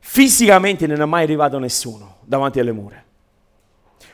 Fisicamente 0.00 0.86
non 0.86 1.00
è 1.00 1.04
mai 1.04 1.22
arrivato 1.22 1.58
nessuno 1.58 2.16
davanti 2.24 2.58
alle 2.58 2.72
mura. 2.72 3.04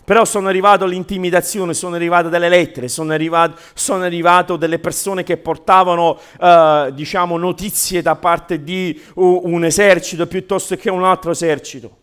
Però 0.05 0.25
sono 0.25 0.49
arrivato 0.49 0.85
l'intimidazione, 0.85 1.75
sono 1.75 1.95
arrivate 1.95 2.29
delle 2.29 2.49
lettere, 2.49 2.87
sono 2.87 3.13
arrivato, 3.13 3.59
sono 3.75 4.05
arrivato 4.05 4.57
delle 4.57 4.79
persone 4.79 5.25
che 5.25 5.37
portavano, 5.37 6.19
uh, 6.39 6.91
diciamo, 6.93 7.37
notizie 7.39 8.03
da 8.03 8.15
parte 8.15 8.63
di 8.63 9.01
un 9.15 9.65
esercito 9.65 10.27
piuttosto 10.27 10.77
che 10.77 10.91
un 10.91 11.03
altro 11.03 11.33
esercito. 11.33 11.97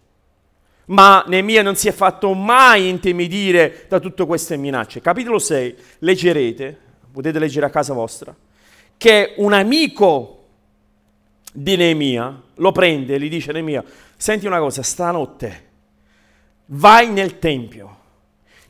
Ma 0.85 1.23
Neemia 1.27 1.61
non 1.61 1.75
si 1.75 1.87
è 1.87 1.93
fatto 1.93 2.33
mai 2.33 2.89
intimidire 2.89 3.85
da 3.87 3.99
tutte 3.99 4.25
queste 4.25 4.57
minacce. 4.57 4.99
Capitolo 4.99 5.39
6, 5.39 5.75
leggerete, 5.99 6.77
potete 7.09 7.39
leggere 7.39 7.67
a 7.67 7.69
casa 7.69 7.93
vostra 7.93 8.35
che 8.97 9.33
un 9.37 9.53
amico 9.53 10.45
di 11.51 11.75
Neemia 11.75 12.41
lo 12.55 12.71
prende 12.71 13.15
e 13.15 13.19
gli 13.19 13.29
dice 13.29 13.51
Neemia, 13.51 13.83
senti 14.15 14.47
una 14.47 14.59
cosa, 14.59 14.81
stanotte 14.81 15.71
vai 16.67 17.09
nel 17.11 17.39
tempio, 17.39 17.97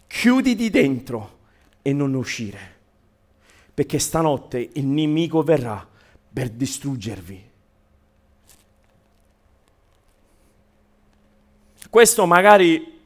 chiuditi 0.07 0.69
dentro 0.69 1.39
e 1.81 1.93
non 1.93 2.13
uscire, 2.13 2.75
perché 3.73 3.99
stanotte 3.99 4.69
il 4.73 4.85
nemico 4.85 5.43
verrà 5.43 5.87
per 6.31 6.49
distruggervi. 6.49 7.51
Questo 11.89 12.25
magari, 12.25 13.01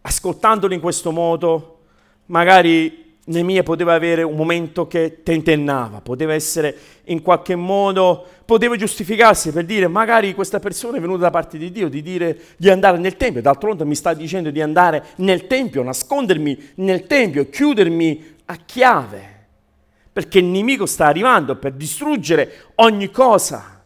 ascoltandolo 0.00 0.74
in 0.74 0.80
questo 0.80 1.12
modo, 1.12 1.80
magari 2.26 3.07
Nemia 3.28 3.62
poteva 3.62 3.92
avere 3.92 4.22
un 4.22 4.36
momento 4.36 4.86
che 4.86 5.22
tentennava, 5.22 6.00
poteva 6.00 6.32
essere 6.32 6.74
in 7.04 7.20
qualche 7.20 7.56
modo, 7.56 8.24
poteva 8.46 8.74
giustificarsi 8.74 9.52
per 9.52 9.66
dire 9.66 9.86
magari 9.86 10.32
questa 10.34 10.58
persona 10.58 10.96
è 10.96 11.00
venuta 11.00 11.20
da 11.20 11.30
parte 11.30 11.58
di 11.58 11.70
Dio, 11.70 11.90
di 11.90 12.00
dire 12.00 12.38
di 12.56 12.70
andare 12.70 12.96
nel 12.96 13.18
Tempio, 13.18 13.42
d'altronde 13.42 13.84
mi 13.84 13.94
sta 13.94 14.14
dicendo 14.14 14.50
di 14.50 14.62
andare 14.62 15.08
nel 15.16 15.46
Tempio, 15.46 15.82
nascondermi 15.82 16.70
nel 16.76 17.06
Tempio, 17.06 17.50
chiudermi 17.50 18.36
a 18.46 18.56
chiave, 18.64 19.46
perché 20.10 20.38
il 20.38 20.46
nemico 20.46 20.86
sta 20.86 21.06
arrivando 21.06 21.56
per 21.56 21.72
distruggere 21.72 22.72
ogni 22.76 23.10
cosa. 23.10 23.82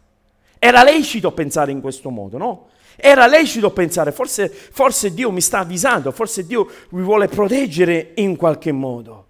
Era 0.57 0.83
lecito 0.83 1.33
pensare 1.33 1.71
in 1.71 1.81
questo 1.81 2.09
modo, 2.09 2.37
no? 2.37 2.67
Era 2.95 3.27
lecito 3.27 3.71
pensare, 3.71 4.13
forse, 4.13 4.47
forse 4.47 5.13
Dio 5.13 5.31
mi 5.31 5.41
sta 5.41 5.59
avvisando, 5.59 6.11
forse 6.11 6.45
Dio 6.45 6.65
mi 6.91 7.01
vuole 7.01 7.27
proteggere 7.27 8.11
in 8.15 8.37
qualche 8.37 8.71
modo. 8.71 9.25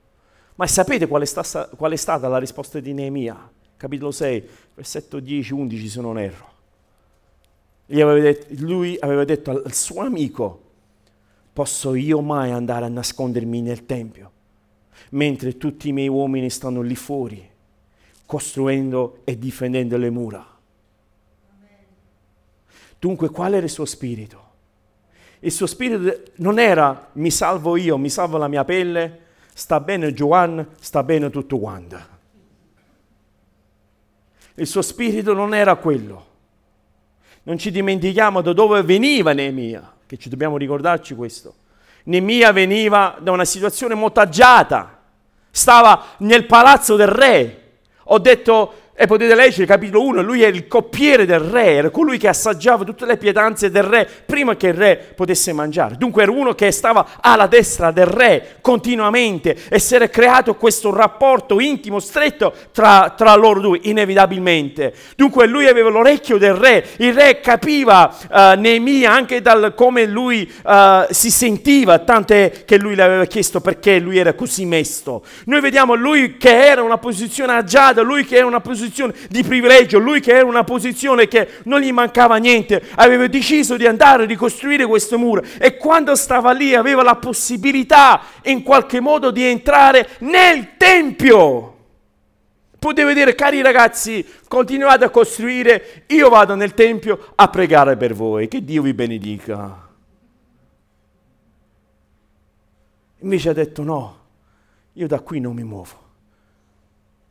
Ma 0.55 0.67
sapete 0.67 1.07
qual 1.07 1.23
è, 1.23 1.25
stata, 1.25 1.67
qual 1.75 1.91
è 1.91 1.95
stata 1.95 2.27
la 2.27 2.37
risposta 2.37 2.79
di 2.79 2.93
Neemia? 2.93 3.51
Capitolo 3.75 4.11
6, 4.11 4.49
versetto 4.75 5.17
10-11 5.17 5.87
se 5.87 6.01
non 6.01 6.19
erro. 6.19 6.51
Aveva 7.89 8.19
detto, 8.19 8.53
lui 8.59 8.95
aveva 8.99 9.25
detto 9.25 9.51
al 9.51 9.73
suo 9.73 10.01
amico, 10.01 10.61
posso 11.51 11.95
io 11.95 12.21
mai 12.21 12.51
andare 12.51 12.85
a 12.85 12.89
nascondermi 12.89 13.61
nel 13.61 13.85
Tempio, 13.85 14.31
mentre 15.09 15.57
tutti 15.57 15.89
i 15.89 15.91
miei 15.91 16.07
uomini 16.07 16.49
stanno 16.49 16.81
lì 16.81 16.95
fuori, 16.95 17.49
costruendo 18.25 19.21
e 19.23 19.37
difendendo 19.37 19.97
le 19.97 20.09
mura. 20.09 20.47
Dunque 22.99 23.29
qual 23.29 23.53
era 23.55 23.65
il 23.65 23.71
suo 23.71 23.85
spirito? 23.85 24.51
Il 25.39 25.51
suo 25.51 25.65
spirito 25.65 26.31
non 26.35 26.57
era 26.57 27.09
mi 27.13 27.31
salvo 27.31 27.75
io, 27.75 27.97
mi 27.97 28.09
salvo 28.09 28.37
la 28.37 28.47
mia 28.47 28.63
pelle, 28.63 29.22
sta 29.53 29.79
bene 29.79 30.13
Giovanni, 30.13 30.65
sta 30.79 31.03
bene 31.03 31.29
tutto 31.29 31.59
quanto. 31.59 32.11
Il 34.55 34.67
suo 34.67 34.81
spirito 34.81 35.33
non 35.33 35.53
era 35.53 35.75
quello. 35.75 36.31
Non 37.43 37.57
ci 37.57 37.71
dimentichiamo 37.71 38.41
da 38.41 38.53
dove 38.53 38.83
veniva 38.83 39.33
Neemia, 39.33 39.93
che 40.05 40.17
ci 40.17 40.29
dobbiamo 40.29 40.57
ricordarci 40.57 41.15
questo. 41.15 41.55
Neemia 42.05 42.51
veniva 42.51 43.17
da 43.19 43.31
una 43.31 43.45
situazione 43.45 43.95
molto 43.95 44.19
agiata, 44.19 44.99
stava 45.49 46.03
nel 46.17 46.45
palazzo 46.45 46.95
del 46.95 47.07
re. 47.07 47.59
Ho 48.05 48.19
detto, 48.19 48.73
e 48.95 49.07
potete 49.07 49.33
leggere 49.33 49.65
capitolo 49.65 50.03
1, 50.03 50.21
lui 50.21 50.43
era 50.43 50.55
il 50.55 50.67
coppiere 50.67 51.25
del 51.25 51.39
re, 51.39 51.73
era 51.73 51.89
colui 51.89 52.19
che 52.19 52.27
assaggiava 52.27 52.83
tutte 52.83 53.07
le 53.07 53.17
pietanze 53.17 53.71
del 53.71 53.81
re 53.81 54.07
prima 54.23 54.55
che 54.55 54.67
il 54.67 54.75
re 54.75 55.13
potesse 55.15 55.51
mangiare. 55.51 55.95
Dunque 55.97 56.21
era 56.21 56.31
uno 56.31 56.53
che 56.53 56.69
stava 56.69 57.17
alla 57.19 57.47
destra 57.47 57.89
del 57.89 58.05
re 58.05 58.57
continuamente 58.61 59.57
e 59.67 59.79
si 59.79 59.95
era 59.95 60.07
creato 60.09 60.53
questo 60.55 60.93
rapporto 60.93 61.59
intimo, 61.59 61.99
stretto 61.99 62.53
tra, 62.71 63.15
tra 63.17 63.33
loro 63.33 63.61
due, 63.61 63.79
inevitabilmente. 63.81 64.93
Dunque 65.15 65.47
lui 65.47 65.65
aveva 65.65 65.89
l'orecchio 65.89 66.37
del 66.37 66.53
re, 66.53 66.85
il 66.97 67.15
re 67.15 67.39
capiva 67.39 68.15
uh, 68.29 68.59
Neemia 68.59 69.11
anche 69.11 69.41
dal 69.41 69.73
come 69.73 70.05
lui 70.05 70.49
uh, 70.65 71.05
si 71.09 71.31
sentiva, 71.31 71.97
tant'è 71.97 72.63
che 72.63 72.77
lui 72.77 72.93
le 72.93 73.01
aveva 73.01 73.25
chiesto 73.25 73.59
perché 73.59 73.97
lui 73.97 74.19
era 74.19 74.33
così 74.33 74.65
mesto. 74.65 75.23
Noi 75.45 75.61
vediamo 75.61 75.95
lui 75.95 76.37
che 76.37 76.63
era 76.63 76.83
una 76.83 76.99
posizione 76.99 77.53
agiata, 77.53 78.01
lui 78.01 78.23
che 78.23 78.35
era 78.35 78.45
una 78.45 78.59
posizione 78.59 78.81
di 78.87 79.43
privilegio, 79.43 79.99
lui 79.99 80.19
che 80.19 80.33
era 80.33 80.45
una 80.45 80.63
posizione 80.63 81.27
che 81.27 81.47
non 81.63 81.81
gli 81.81 81.91
mancava 81.91 82.37
niente, 82.37 82.83
aveva 82.95 83.27
deciso 83.27 83.77
di 83.77 83.85
andare 83.85 84.23
a 84.23 84.25
ricostruire 84.25 84.85
questo 84.85 85.17
muro 85.17 85.43
e 85.57 85.77
quando 85.77 86.15
stava 86.15 86.51
lì 86.51 86.75
aveva 86.75 87.03
la 87.03 87.15
possibilità 87.15 88.21
in 88.43 88.63
qualche 88.63 88.99
modo 88.99 89.31
di 89.31 89.43
entrare 89.43 90.09
nel 90.19 90.77
Tempio. 90.77 91.69
Poteva 92.77 93.13
dire, 93.13 93.33
cari 93.33 93.61
ragazzi, 93.61 94.25
continuate 94.47 95.05
a 95.05 95.09
costruire, 95.09 96.03
io 96.07 96.27
vado 96.27 96.53
nel 96.55 96.73
Tempio 96.73 97.31
a 97.35 97.47
pregare 97.47 97.95
per 97.95 98.13
voi, 98.13 98.49
che 98.49 98.63
Dio 98.63 98.81
vi 98.81 98.93
benedica. 98.93 99.87
Invece 103.19 103.49
ha 103.49 103.53
detto 103.53 103.83
no, 103.83 104.17
io 104.93 105.07
da 105.07 105.21
qui 105.21 105.39
non 105.39 105.55
mi 105.55 105.63
muovo, 105.63 106.02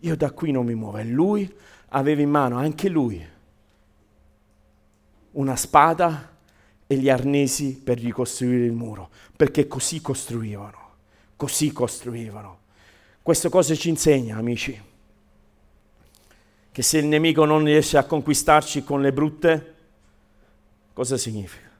io 0.02 0.16
da 0.16 0.30
qui 0.30 0.50
non 0.50 0.66
mi 0.66 0.74
muovo. 0.74 0.98
E 0.98 1.04
lui 1.04 1.50
aveva 1.88 2.22
in 2.22 2.30
mano, 2.30 2.58
anche 2.58 2.88
lui, 2.88 3.24
una 5.32 5.56
spada 5.56 6.30
e 6.86 6.96
gli 6.96 7.08
arnesi 7.08 7.80
per 7.82 7.98
ricostruire 7.98 8.64
il 8.64 8.72
muro, 8.72 9.10
perché 9.36 9.66
così 9.66 10.00
costruivano, 10.00 10.78
così 11.36 11.72
costruivano. 11.72 12.58
Questo 13.22 13.48
cosa 13.48 13.74
ci 13.74 13.88
insegna, 13.88 14.36
amici? 14.36 14.80
Che 16.72 16.82
se 16.82 16.98
il 16.98 17.06
nemico 17.06 17.44
non 17.44 17.64
riesce 17.64 17.96
a 17.96 18.04
conquistarci 18.04 18.82
con 18.82 19.00
le 19.00 19.12
brutte, 19.12 19.74
cosa 20.92 21.16
significa? 21.16 21.70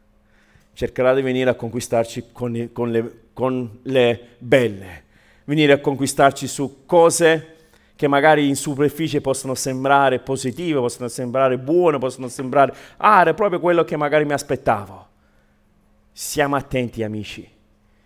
Cercherà 0.74 1.14
di 1.14 1.22
venire 1.22 1.50
a 1.50 1.54
conquistarci 1.54 2.26
con, 2.32 2.70
con, 2.72 2.90
le, 2.90 3.22
con 3.32 3.80
le 3.82 4.28
belle, 4.38 5.04
venire 5.44 5.72
a 5.72 5.80
conquistarci 5.80 6.46
su 6.46 6.84
cose 6.86 7.51
che 8.03 8.09
magari 8.09 8.48
in 8.48 8.57
superficie 8.57 9.20
possono 9.20 9.55
sembrare 9.55 10.18
positive, 10.18 10.80
possono 10.80 11.07
sembrare 11.07 11.57
buone, 11.57 11.98
possono 11.98 12.26
sembrare, 12.26 12.74
ah, 12.96 13.20
era 13.20 13.32
proprio 13.32 13.61
quello 13.61 13.84
che 13.84 13.96
magari 13.96 14.24
mi 14.24 14.32
aspettavo. 14.32 15.07
Siamo 16.11 16.57
attenti, 16.57 17.05
amici. 17.05 17.48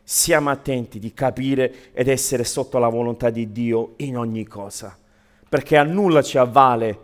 Siamo 0.03 0.51
attenti 0.51 0.99
di 0.99 1.14
capire 1.14 1.94
ed 1.94 2.09
essere 2.09 2.44
sotto 2.44 2.76
la 2.76 2.88
volontà 2.88 3.30
di 3.30 3.51
Dio 3.53 3.94
in 3.97 4.18
ogni 4.18 4.47
cosa. 4.47 4.94
Perché 5.49 5.78
a 5.78 5.82
nulla 5.82 6.20
ci 6.20 6.36
avvale, 6.36 6.99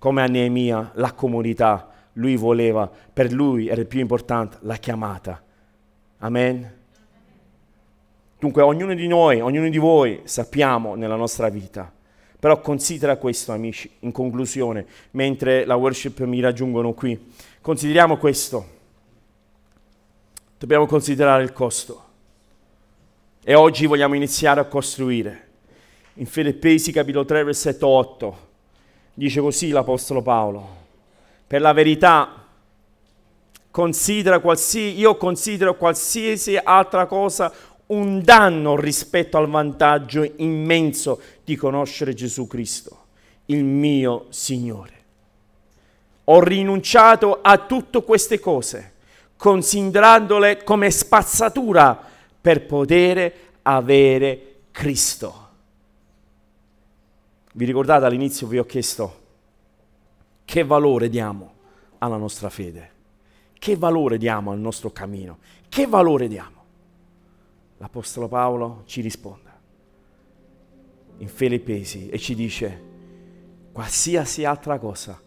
come 0.00 0.22
a 0.22 0.26
Neemia, 0.26 0.90
la 0.94 1.12
comunità. 1.12 1.90
Lui 2.14 2.34
voleva, 2.34 2.90
per 3.12 3.30
lui 3.30 3.68
era 3.68 3.84
più 3.84 4.00
importante 4.00 4.56
la 4.62 4.78
chiamata. 4.78 5.40
Amen. 6.18 6.77
Dunque 8.38 8.62
ognuno 8.62 8.94
di 8.94 9.08
noi, 9.08 9.40
ognuno 9.40 9.68
di 9.68 9.78
voi 9.78 10.20
sappiamo 10.24 10.94
nella 10.94 11.16
nostra 11.16 11.48
vita. 11.48 11.92
Però 12.38 12.60
considera 12.60 13.16
questo, 13.16 13.50
amici, 13.50 13.90
in 14.00 14.12
conclusione, 14.12 14.86
mentre 15.12 15.64
la 15.64 15.74
worship 15.74 16.20
mi 16.20 16.38
raggiungono 16.40 16.92
qui. 16.92 17.32
Consideriamo 17.60 18.16
questo. 18.16 18.76
Dobbiamo 20.56 20.86
considerare 20.86 21.42
il 21.42 21.52
costo. 21.52 22.04
E 23.42 23.54
oggi 23.54 23.86
vogliamo 23.86 24.14
iniziare 24.14 24.60
a 24.60 24.66
costruire. 24.66 25.46
In 26.14 26.26
Filippesi 26.26 26.92
capitolo 26.92 27.24
3 27.24 27.42
versetto 27.44 27.88
8 27.88 28.46
dice 29.14 29.40
così 29.40 29.70
l'Apostolo 29.70 30.22
Paolo. 30.22 30.76
Per 31.46 31.60
la 31.60 31.72
verità 31.72 32.44
considera 33.70 34.38
qualsiasi, 34.40 34.98
io 34.98 35.16
considero 35.16 35.76
qualsiasi 35.76 36.56
altra 36.56 37.06
cosa 37.06 37.52
un 37.88 38.22
danno 38.22 38.76
rispetto 38.76 39.36
al 39.36 39.48
vantaggio 39.48 40.30
immenso 40.36 41.20
di 41.44 41.56
conoscere 41.56 42.14
Gesù 42.14 42.46
Cristo, 42.46 43.04
il 43.46 43.64
mio 43.64 44.26
Signore. 44.30 44.96
Ho 46.24 46.40
rinunciato 46.40 47.40
a 47.40 47.56
tutte 47.58 48.02
queste 48.02 48.38
cose, 48.38 48.92
considerandole 49.36 50.62
come 50.64 50.90
spazzatura 50.90 51.98
per 52.40 52.66
poter 52.66 53.32
avere 53.62 54.56
Cristo. 54.70 55.46
Vi 57.52 57.64
ricordate 57.64 58.04
all'inizio 58.04 58.46
vi 58.46 58.58
ho 58.58 58.64
chiesto 58.64 59.26
che 60.44 60.64
valore 60.64 61.08
diamo 61.08 61.52
alla 61.98 62.16
nostra 62.16 62.48
fede? 62.48 62.92
Che 63.58 63.76
valore 63.76 64.18
diamo 64.18 64.50
al 64.50 64.58
nostro 64.58 64.90
cammino? 64.90 65.38
Che 65.68 65.86
valore 65.86 66.28
diamo? 66.28 66.57
l'Apostolo 67.78 68.28
Paolo 68.28 68.82
ci 68.84 69.00
risponde 69.00 69.46
in 71.18 71.28
Filippesi 71.28 72.08
e 72.08 72.18
ci 72.18 72.34
dice, 72.34 72.82
qualsiasi 73.72 74.44
altra 74.44 74.78
cosa 74.78 75.20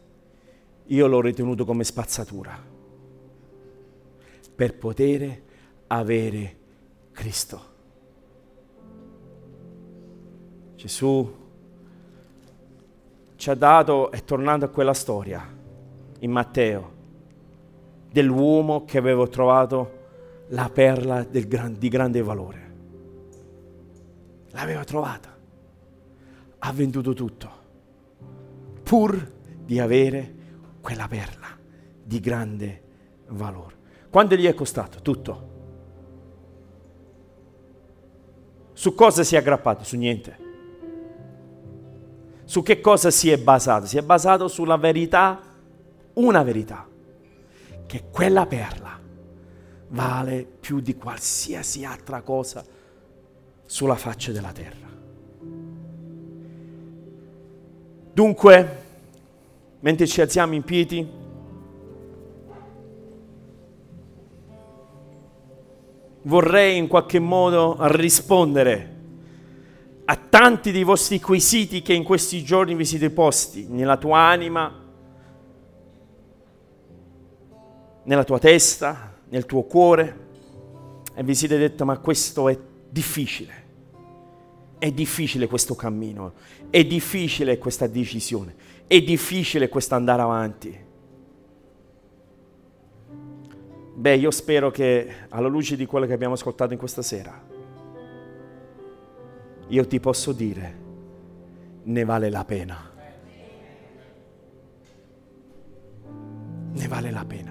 io 0.86 1.08
l'ho 1.08 1.22
ritenuto 1.22 1.66
come 1.66 1.84
spazzatura 1.84 2.58
per 4.56 4.78
poter 4.78 5.41
avere 5.88 6.58
Cristo. 7.12 7.70
Gesù 10.76 11.39
ci 13.36 13.49
ha 13.49 13.56
dato, 13.56 14.12
e 14.12 14.24
tornando 14.24 14.66
a 14.66 14.70
quella 14.70 14.93
storia, 14.93 15.43
in 16.20 16.32
Matteo, 16.32 16.91
dell'uomo 18.12 18.86
che 18.86 18.97
avevo 18.97 19.28
trovato 19.30 20.01
la 20.52 20.70
perla 20.70 21.24
gran, 21.24 21.78
di 21.78 21.89
grande 21.89 22.22
valore. 22.22 22.70
L'aveva 24.52 24.84
trovata, 24.84 25.36
ha 26.60 26.72
venduto 26.74 27.14
tutto, 27.14 27.49
pur 28.84 29.32
di 29.64 29.80
avere 29.80 30.34
quella 30.82 31.08
perla 31.08 31.47
di 32.04 32.20
grande 32.20 32.82
valore. 33.28 33.76
Quanto 34.10 34.36
gli 34.36 34.45
è 34.45 34.54
costato? 34.54 35.02
Tutto. 35.02 35.49
Su 38.74 38.93
cosa 38.93 39.24
si 39.24 39.36
è 39.36 39.38
aggrappato? 39.38 39.86
Su 39.86 39.95
niente. 39.95 40.49
Su 42.43 42.62
che 42.62 42.82
cosa 42.82 43.10
si 43.10 43.30
è 43.30 43.38
basato? 43.38 43.86
Si 43.86 43.97
è 43.97 44.02
basato 44.02 44.49
sulla 44.49 44.76
verità, 44.76 45.39
una 46.14 46.43
verità, 46.43 46.86
che 47.86 48.04
quella 48.12 48.45
perla 48.45 49.01
vale 49.92 50.46
più 50.60 50.80
di 50.80 50.96
qualsiasi 50.96 51.86
altra 51.86 52.22
cosa 52.22 52.64
sulla 53.66 53.96
faccia 53.96 54.32
della 54.32 54.52
terra. 54.52 54.89
Dunque, 58.14 58.84
mentre 59.80 60.08
ci 60.08 60.22
alziamo 60.22 60.54
in 60.54 60.64
piedi, 60.64 61.10
vorrei 66.24 66.78
in 66.78 66.88
qualche 66.88 67.20
modo 67.20 67.78
rispondere 67.80 68.89
a 70.06 70.16
tanti 70.18 70.72
dei 70.72 70.84
vostri 70.84 71.20
quesiti 71.22 71.82
che 71.82 71.94
in 71.94 72.04
questi 72.04 72.44
giorni 72.44 72.76
vi 72.76 72.86
siete 72.86 73.10
posti 73.10 73.68
nella 73.70 73.96
tua 73.96 74.20
anima, 74.20 74.80
nella 78.04 78.24
tua 78.26 78.39
testa, 78.39 79.11
nel 79.32 79.46
tuo 79.46 79.64
cuore 79.64 80.30
e 81.14 81.24
vi 81.24 81.36
siete 81.36 81.58
detto 81.58 81.86
ma 81.86 81.98
questo 82.00 82.50
è 82.50 82.58
difficile. 82.90 83.60
È 84.78 84.92
difficile 84.92 85.48
questo 85.48 85.76
cammino, 85.76 86.34
è 86.70 86.84
difficile 86.84 87.58
questa 87.58 87.88
decisione, 87.88 88.56
è 88.88 89.02
difficile 89.02 89.70
questo 89.70 89.96
andare 89.96 90.22
avanti. 90.22 90.80
Beh, 93.94 94.16
io 94.16 94.32
spero 94.32 94.72
che 94.72 95.08
alla 95.30 95.48
luce 95.48 95.76
di 95.76 95.86
quello 95.86 96.08
che 96.08 96.14
abbiamo 96.14 96.34
ascoltato 96.34 96.74
in 96.74 96.80
questa 96.80 97.04
sera, 97.04 97.40
io 99.68 99.88
ti 99.88 100.00
posso 100.00 100.32
dire, 100.32 100.80
ne 101.84 102.04
vale 102.04 102.30
la 102.32 102.44
pena. 102.44 102.90
Ne 106.74 106.88
vale 106.88 107.12
la 107.12 107.26
pena. 107.26 107.51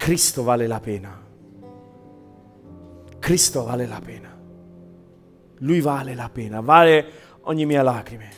Cristo 0.00 0.42
vale 0.42 0.66
la 0.66 0.80
pena. 0.80 1.14
Cristo 3.18 3.64
vale 3.64 3.86
la 3.86 4.00
pena. 4.02 4.34
Lui 5.58 5.82
vale 5.82 6.14
la 6.14 6.30
pena, 6.32 6.60
vale 6.60 7.04
ogni 7.42 7.66
mia 7.66 7.82
lacrime, 7.82 8.30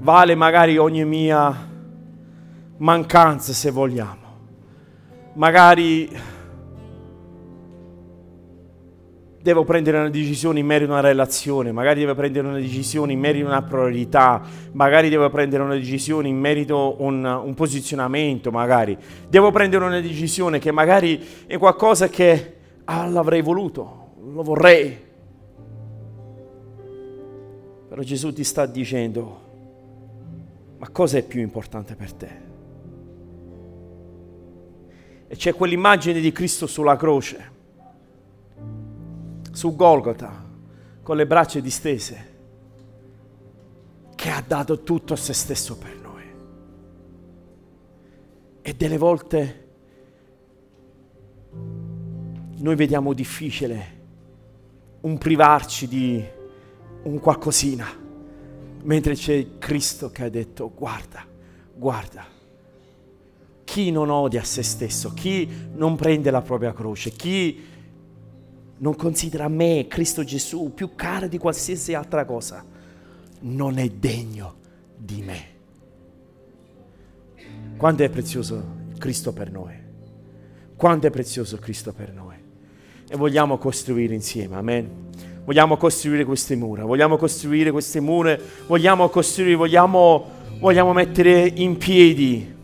vale 0.00 0.34
magari 0.34 0.76
ogni 0.76 1.04
mia 1.04 1.68
mancanza 2.78 3.52
se 3.52 3.70
vogliamo. 3.70 4.18
magari 5.34 6.10
devo 9.42 9.64
prendere 9.64 9.98
una 9.98 10.10
decisione 10.10 10.58
in 10.58 10.66
merito 10.66 10.90
a 10.90 10.98
una 10.98 11.08
relazione, 11.08 11.72
magari 11.72 12.00
devo 12.00 12.14
prendere 12.14 12.46
una 12.46 12.58
decisione 12.58 13.12
in 13.12 13.18
merito 13.18 13.46
a 13.46 13.48
una 13.50 13.62
priorità, 13.62 14.42
magari 14.72 15.08
devo 15.08 15.30
prendere 15.30 15.62
una 15.62 15.74
decisione 15.74 16.28
in 16.28 16.38
merito 16.38 16.76
a 16.76 17.02
un, 17.02 17.24
un, 17.24 17.54
posizionamento, 17.54 18.50
magari 18.50 18.96
devo 19.28 19.50
prendere 19.50 19.84
una 19.84 20.00
decisione 20.00 20.58
che 20.58 20.70
magari 20.72 21.26
è 21.46 21.56
qualcosa 21.56 22.08
che 22.08 22.56
ah, 22.84 23.06
l'avrei 23.08 23.40
voluto, 23.40 24.12
lo 24.30 24.42
vorrei. 24.42 25.08
Però 27.88 28.02
Gesù 28.02 28.32
ti 28.32 28.44
sta 28.44 28.66
dicendo, 28.66 29.48
ma 30.78 30.88
cosa 30.90 31.16
è 31.16 31.22
più 31.22 31.40
importante 31.40 31.96
per 31.96 32.12
te? 32.12 32.48
E 35.28 35.34
c'è 35.34 35.54
quell'immagine 35.54 36.20
di 36.20 36.30
Cristo 36.30 36.66
sulla 36.66 36.96
croce 36.96 37.58
su 39.50 39.74
Golgota 39.74 40.48
con 41.02 41.16
le 41.16 41.26
braccia 41.26 41.60
distese, 41.60 42.28
che 44.14 44.30
ha 44.30 44.42
dato 44.46 44.82
tutto 44.82 45.14
a 45.14 45.16
se 45.16 45.32
stesso 45.32 45.76
per 45.76 45.96
noi. 46.00 46.24
E 48.62 48.74
delle 48.74 48.98
volte 48.98 49.68
noi 52.58 52.76
vediamo 52.76 53.12
difficile 53.12 53.98
un 55.00 55.16
privarci 55.16 55.88
di 55.88 56.22
un 57.04 57.18
qualcosina, 57.18 57.86
mentre 58.82 59.14
c'è 59.14 59.58
Cristo 59.58 60.10
che 60.10 60.24
ha 60.24 60.28
detto 60.28 60.70
guarda, 60.74 61.24
guarda, 61.74 62.26
chi 63.64 63.90
non 63.90 64.10
odia 64.10 64.44
se 64.44 64.62
stesso, 64.62 65.14
chi 65.14 65.48
non 65.74 65.96
prende 65.96 66.30
la 66.30 66.42
propria 66.42 66.74
croce, 66.74 67.10
chi 67.10 67.64
non 68.80 68.96
considera 68.96 69.48
me, 69.48 69.86
Cristo 69.88 70.24
Gesù, 70.24 70.72
più 70.74 70.94
caro 70.94 71.28
di 71.28 71.38
qualsiasi 71.38 71.94
altra 71.94 72.24
cosa, 72.24 72.64
non 73.40 73.78
è 73.78 73.88
degno 73.88 74.54
di 74.96 75.22
me. 75.22 75.48
Quanto 77.76 78.02
è 78.02 78.08
prezioso 78.08 78.78
Cristo 78.98 79.32
per 79.32 79.50
noi? 79.50 79.74
Quanto 80.76 81.06
è 81.06 81.10
prezioso 81.10 81.58
Cristo 81.58 81.92
per 81.92 82.12
noi? 82.12 82.36
E 83.08 83.16
vogliamo 83.16 83.58
costruire 83.58 84.14
insieme, 84.14 84.56
amen. 84.56 85.08
Vogliamo 85.44 85.76
costruire 85.76 86.24
queste 86.24 86.56
mura, 86.56 86.84
vogliamo 86.84 87.16
costruire 87.16 87.70
queste 87.70 88.00
mura, 88.00 88.38
vogliamo 88.66 89.08
costruire, 89.08 89.56
vogliamo, 89.56 90.26
vogliamo 90.58 90.92
mettere 90.92 91.52
in 91.54 91.76
piedi 91.76 92.54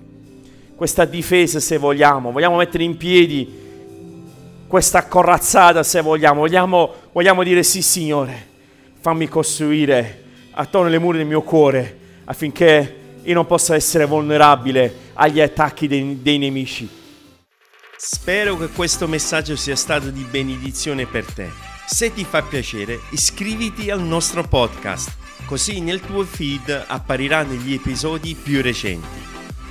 questa 0.74 1.04
difesa 1.04 1.58
se 1.58 1.78
vogliamo, 1.78 2.30
vogliamo 2.30 2.56
mettere 2.56 2.84
in 2.84 2.96
piedi 2.96 3.64
questa 4.66 5.06
corazzata 5.06 5.82
se 5.82 6.00
vogliamo. 6.00 6.40
vogliamo. 6.40 6.94
Vogliamo 7.12 7.42
dire 7.42 7.62
sì 7.62 7.82
Signore, 7.82 8.46
fammi 9.00 9.28
costruire 9.28 10.24
attorno 10.52 10.88
alle 10.88 10.98
mura 10.98 11.18
del 11.18 11.26
mio 11.26 11.42
cuore 11.42 11.98
affinché 12.24 12.96
io 13.22 13.34
non 13.34 13.46
possa 13.46 13.74
essere 13.74 14.04
vulnerabile 14.04 14.94
agli 15.14 15.40
attacchi 15.40 15.86
dei, 15.86 16.20
dei 16.22 16.38
nemici. 16.38 16.88
Spero 17.96 18.56
che 18.56 18.68
questo 18.68 19.08
messaggio 19.08 19.56
sia 19.56 19.76
stato 19.76 20.10
di 20.10 20.26
benedizione 20.30 21.06
per 21.06 21.24
te. 21.24 21.48
Se 21.86 22.12
ti 22.12 22.24
fa 22.24 22.42
piacere, 22.42 23.00
iscriviti 23.10 23.90
al 23.90 24.02
nostro 24.02 24.42
podcast, 24.42 25.16
così 25.46 25.80
nel 25.80 26.00
tuo 26.00 26.24
feed 26.24 26.84
appariranno 26.86 27.54
gli 27.54 27.72
episodi 27.72 28.34
più 28.34 28.60
recenti 28.60 29.35